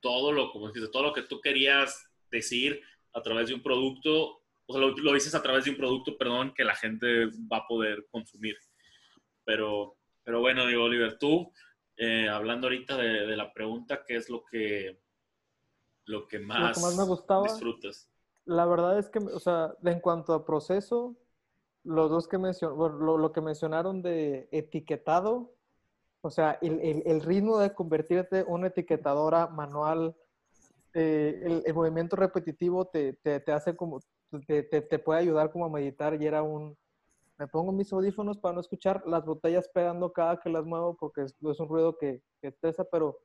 todo 0.00 0.32
lo, 0.32 0.50
como 0.50 0.70
dices, 0.70 0.90
todo 0.90 1.02
lo 1.02 1.12
que 1.12 1.22
tú 1.22 1.40
querías 1.40 2.10
decir 2.30 2.80
a 3.12 3.22
través 3.22 3.48
de 3.48 3.54
un 3.54 3.62
producto, 3.62 4.42
o 4.66 4.72
sea, 4.72 4.80
lo, 4.80 5.12
dices 5.12 5.34
a 5.34 5.42
través 5.42 5.64
de 5.64 5.70
un 5.70 5.76
producto, 5.76 6.16
perdón, 6.16 6.54
que 6.54 6.64
la 6.64 6.74
gente 6.74 7.26
va 7.50 7.58
a 7.58 7.66
poder 7.66 8.06
consumir. 8.10 8.56
Pero, 9.48 9.96
pero 10.24 10.40
bueno, 10.40 10.66
digo, 10.66 10.84
Oliver, 10.84 11.16
tú, 11.18 11.50
eh, 11.96 12.28
hablando 12.28 12.66
ahorita 12.66 12.98
de, 12.98 13.34
la 13.34 13.50
pregunta, 13.50 14.04
¿qué 14.06 14.16
es 14.16 14.28
lo 14.28 14.44
que, 14.44 15.00
lo 16.04 16.28
que 16.28 16.38
más, 16.38 16.78
me 16.94 17.04
gustaba, 17.04 17.44
disfrutas? 17.44 18.10
La 18.44 18.66
verdad 18.66 18.98
es 18.98 19.08
que, 19.08 19.20
o 19.20 19.40
sea, 19.40 19.74
en 19.84 20.00
cuanto 20.00 20.34
a 20.34 20.44
proceso, 20.44 21.16
los 21.82 22.10
dos 22.10 22.28
que 22.28 22.36
mencionaron, 22.36 23.00
lo, 23.00 23.32
que 23.32 23.40
mencionaron 23.40 24.02
de 24.02 24.50
etiquetado, 24.52 25.54
o 26.20 26.28
sea, 26.28 26.58
el, 26.60 26.78
el, 26.80 27.02
el 27.06 27.22
ritmo 27.22 27.58
de 27.58 27.72
convertirte 27.72 28.40
en 28.40 28.48
una 28.48 28.66
etiquetadora 28.66 29.46
manual, 29.46 30.14
eh, 30.92 31.62
el, 31.64 31.72
movimiento 31.72 32.16
repetitivo 32.16 32.84
te, 32.84 33.14
te, 33.14 33.40
te 33.40 33.52
hace 33.52 33.74
como, 33.74 34.02
te, 34.46 34.62
te, 34.62 34.98
puede 34.98 35.20
ayudar 35.20 35.50
como 35.50 35.64
a 35.64 35.70
meditar 35.70 36.20
y 36.20 36.26
era 36.26 36.42
un, 36.42 36.76
me 37.38 37.46
pongo 37.46 37.72
mis 37.72 37.92
audífonos 37.92 38.38
para 38.38 38.54
no 38.54 38.60
escuchar 38.60 39.02
las 39.06 39.24
botellas 39.24 39.68
pegando 39.72 40.12
cada 40.12 40.38
que 40.40 40.50
las 40.50 40.64
muevo 40.64 40.96
porque 40.96 41.22
es, 41.22 41.34
un 41.40 41.68
ruido 41.68 41.96
que, 41.96 42.22
que 42.40 42.48
estresa, 42.48 42.84
pero 42.90 43.18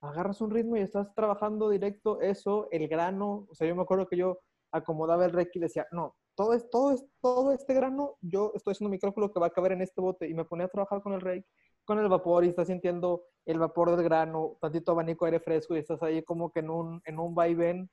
agarras 0.00 0.40
un 0.40 0.50
ritmo 0.50 0.76
y 0.76 0.80
estás 0.80 1.14
trabajando 1.14 1.68
directo 1.68 2.20
eso, 2.20 2.68
el 2.70 2.88
grano, 2.88 3.46
o 3.50 3.54
sea, 3.54 3.68
yo 3.68 3.76
me 3.76 3.82
acuerdo 3.82 4.08
que 4.08 4.16
yo 4.16 4.38
acomodaba 4.72 5.24
el 5.26 5.32
reiki 5.32 5.58
y 5.58 5.62
decía, 5.62 5.86
no, 5.92 6.16
todo, 6.34 6.54
es, 6.54 6.68
todo, 6.70 6.92
es, 6.92 7.04
todo 7.20 7.52
este 7.52 7.74
grano, 7.74 8.16
yo 8.22 8.52
estoy 8.54 8.72
haciendo 8.72 8.90
mi 8.90 8.98
cálculo 8.98 9.32
que 9.32 9.40
va 9.40 9.48
a 9.48 9.50
caber 9.50 9.72
en 9.72 9.82
este 9.82 10.00
bote 10.00 10.28
y 10.28 10.34
me 10.34 10.44
ponía 10.44 10.66
a 10.66 10.70
trabajar 10.70 11.02
con 11.02 11.12
el 11.12 11.20
reiki 11.20 11.46
con 11.84 11.98
el 11.98 12.08
vapor 12.08 12.44
y 12.44 12.48
estás 12.50 12.68
sintiendo 12.68 13.24
el 13.44 13.58
vapor 13.58 13.90
del 13.90 14.04
grano, 14.04 14.56
tantito 14.60 14.92
abanico 14.92 15.24
aire 15.24 15.40
fresco 15.40 15.74
y 15.74 15.80
estás 15.80 16.00
ahí 16.04 16.22
como 16.22 16.52
que 16.52 16.60
en 16.60 16.70
un, 16.70 17.02
en 17.04 17.18
un 17.18 17.34
vaivén. 17.34 17.90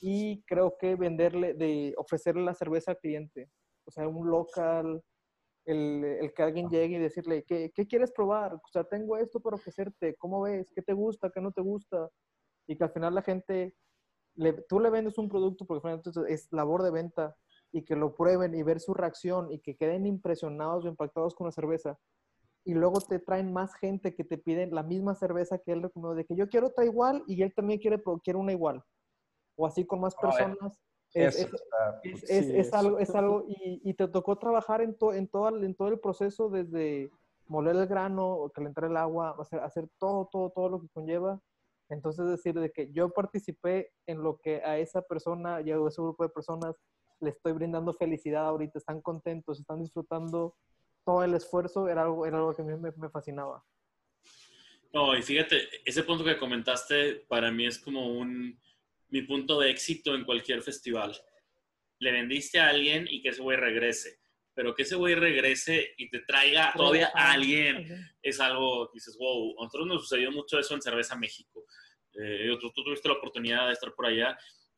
Y 0.00 0.42
creo 0.48 0.76
que 0.76 0.96
venderle, 0.96 1.54
de 1.54 1.94
ofrecerle 1.96 2.42
la 2.42 2.54
cerveza 2.54 2.90
al 2.90 2.98
cliente, 2.98 3.48
o 3.84 3.90
sea, 3.90 4.08
un 4.08 4.28
local, 4.30 5.02
el, 5.64 6.04
el 6.04 6.32
que 6.32 6.42
alguien 6.42 6.68
llegue 6.68 6.96
y 6.96 7.00
decirle, 7.00 7.44
¿qué, 7.44 7.70
¿qué, 7.74 7.86
quieres 7.86 8.12
probar? 8.12 8.54
O 8.54 8.68
sea, 8.72 8.84
tengo 8.84 9.16
esto 9.16 9.40
para 9.40 9.56
ofrecerte, 9.56 10.16
¿cómo 10.16 10.42
ves? 10.42 10.70
¿Qué 10.74 10.82
te 10.82 10.92
gusta? 10.92 11.30
¿Qué 11.30 11.40
no 11.40 11.52
te 11.52 11.60
gusta? 11.60 12.10
Y 12.66 12.76
que 12.76 12.84
al 12.84 12.92
final 12.92 13.14
la 13.14 13.22
gente, 13.22 13.76
le, 14.34 14.52
tú 14.68 14.80
le 14.80 14.90
vendes 14.90 15.18
un 15.18 15.28
producto 15.28 15.66
porque 15.66 15.88
al 15.88 16.02
final 16.02 16.26
es 16.28 16.48
labor 16.52 16.82
de 16.82 16.90
venta 16.90 17.36
y 17.72 17.84
que 17.84 17.96
lo 17.96 18.14
prueben 18.14 18.54
y 18.54 18.62
ver 18.62 18.80
su 18.80 18.94
reacción 18.94 19.52
y 19.52 19.60
que 19.60 19.76
queden 19.76 20.06
impresionados 20.06 20.84
o 20.84 20.88
impactados 20.88 21.34
con 21.34 21.46
la 21.46 21.52
cerveza 21.52 21.98
y 22.64 22.74
luego 22.74 23.00
te 23.00 23.18
traen 23.18 23.52
más 23.52 23.74
gente 23.74 24.14
que 24.14 24.24
te 24.24 24.38
piden 24.38 24.74
la 24.74 24.82
misma 24.82 25.14
cerveza 25.14 25.58
que 25.58 25.72
él 25.72 25.82
recomendó, 25.82 26.14
de 26.14 26.26
que 26.26 26.36
yo 26.36 26.48
quiero 26.48 26.68
otra 26.68 26.84
igual 26.84 27.24
y 27.26 27.42
él 27.42 27.54
también 27.54 27.80
quiere, 27.80 28.02
quiere 28.22 28.38
una 28.38 28.52
igual. 28.52 28.82
O 29.56 29.66
así 29.66 29.86
con 29.86 30.00
más 30.00 30.14
personas. 30.14 30.78
Es, 31.14 31.48
es, 32.04 32.72
algo, 32.72 32.98
es 32.98 33.14
algo 33.14 33.44
y, 33.48 33.80
y, 33.84 33.94
te 33.94 34.08
tocó 34.08 34.36
trabajar 34.38 34.80
en, 34.80 34.96
to, 34.96 35.12
en, 35.12 35.26
todo, 35.28 35.48
en 35.62 35.74
todo 35.74 35.88
el 35.88 35.98
proceso 35.98 36.48
desde 36.48 37.10
moler 37.46 37.76
el 37.76 37.86
grano, 37.86 38.50
calentar 38.54 38.84
el 38.84 38.96
agua, 38.96 39.36
hacer, 39.40 39.60
hacer 39.60 39.88
todo, 39.98 40.28
todo, 40.30 40.50
todo 40.50 40.68
lo 40.68 40.80
que 40.80 40.88
conlleva. 40.92 41.40
Entonces 41.88 42.28
decir 42.28 42.54
de 42.54 42.70
que 42.70 42.92
yo 42.92 43.10
participé 43.10 43.90
en 44.06 44.22
lo 44.22 44.38
que 44.38 44.62
a 44.62 44.78
esa 44.78 45.02
persona 45.02 45.60
y 45.60 45.72
a 45.72 45.76
ese 45.76 46.00
grupo 46.00 46.22
de 46.22 46.28
personas 46.28 46.76
le 47.20 47.30
estoy 47.30 47.52
brindando 47.52 47.92
felicidad 47.92 48.46
ahorita, 48.46 48.78
están 48.78 49.00
contentos, 49.00 49.58
están 49.58 49.80
disfrutando 49.80 50.54
todo 51.04 51.24
el 51.24 51.34
esfuerzo 51.34 51.88
era 51.88 52.02
algo, 52.02 52.26
era 52.26 52.38
algo 52.38 52.54
que 52.54 52.62
a 52.62 52.64
mí 52.64 52.76
me, 52.76 52.92
me 52.96 53.10
fascinaba. 53.10 53.64
No, 54.92 55.16
y 55.16 55.22
fíjate, 55.22 55.68
ese 55.84 56.02
punto 56.02 56.24
que 56.24 56.38
comentaste 56.38 57.24
para 57.28 57.50
mí 57.50 57.66
es 57.66 57.78
como 57.78 58.08
un, 58.08 58.58
mi 59.10 59.22
punto 59.22 59.60
de 59.60 59.70
éxito 59.70 60.14
en 60.14 60.24
cualquier 60.24 60.62
festival. 60.62 61.16
Le 61.98 62.12
vendiste 62.12 62.58
a 62.58 62.68
alguien 62.68 63.06
y 63.08 63.22
que 63.22 63.30
ese 63.30 63.42
güey 63.42 63.56
regrese, 63.56 64.20
pero 64.54 64.74
que 64.74 64.82
ese 64.82 64.96
güey 64.96 65.14
regrese 65.14 65.94
y 65.96 66.08
te 66.08 66.20
traiga 66.20 66.72
todavía 66.74 67.10
a 67.14 67.32
alguien 67.32 68.12
es 68.22 68.40
algo 68.40 68.88
que 68.90 68.96
dices, 68.96 69.16
wow, 69.18 69.60
a 69.60 69.64
nosotros 69.64 69.86
nos 69.86 70.02
sucedió 70.02 70.30
mucho 70.32 70.58
eso 70.58 70.74
en 70.74 70.82
Cerveza 70.82 71.16
México. 71.16 71.64
Eh, 72.14 72.56
tú, 72.60 72.70
tú, 72.72 72.82
tuviste 72.82 73.08
la 73.08 73.14
oportunidad 73.14 73.66
de 73.66 73.74
estar 73.74 73.94
por 73.94 74.06
allá 74.06 74.36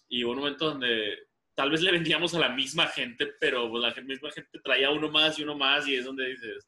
y 0.08 0.24
hubo 0.24 0.32
un 0.32 0.38
momento 0.38 0.70
donde 0.70 1.16
tal 1.54 1.70
vez 1.70 1.80
le 1.82 1.92
vendíamos 1.92 2.34
a 2.34 2.38
la 2.38 2.48
misma 2.48 2.86
gente, 2.88 3.26
pero 3.40 3.70
pues, 3.70 3.82
la 3.82 4.02
misma 4.02 4.30
gente 4.30 4.58
traía 4.62 4.90
uno 4.90 5.10
más 5.10 5.38
y 5.38 5.42
uno 5.42 5.56
más 5.56 5.86
y 5.86 5.96
es 5.96 6.04
donde 6.04 6.28
dices, 6.28 6.66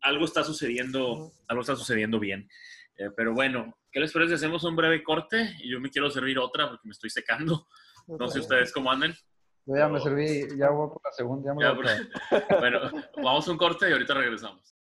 algo 0.00 0.24
está 0.24 0.44
sucediendo, 0.44 1.32
algo 1.48 1.62
está 1.62 1.76
sucediendo 1.76 2.18
bien. 2.18 2.48
Eh, 2.96 3.10
pero 3.16 3.34
bueno, 3.34 3.76
¿qué 3.90 4.00
les 4.00 4.12
parece 4.12 4.34
hacemos 4.34 4.64
un 4.64 4.76
breve 4.76 5.02
corte? 5.02 5.56
Y 5.60 5.70
yo 5.70 5.80
me 5.80 5.90
quiero 5.90 6.10
servir 6.10 6.38
otra 6.38 6.68
porque 6.68 6.86
me 6.86 6.92
estoy 6.92 7.10
secando. 7.10 7.66
No 8.06 8.28
sé 8.28 8.40
ustedes 8.40 8.72
cómo 8.72 8.90
anden. 8.90 9.14
Yo 9.66 9.76
ya 9.76 9.88
me 9.88 9.98
serví, 9.98 10.46
ya 10.58 10.68
voy 10.70 10.90
por 10.90 11.00
la 11.02 11.12
segunda. 11.12 11.54
Ya 11.58 11.72
me 11.72 11.80
bueno, 12.60 12.80
vamos 13.16 13.48
a 13.48 13.50
un 13.50 13.56
corte 13.56 13.88
y 13.88 13.92
ahorita 13.92 14.14
regresamos. 14.14 14.73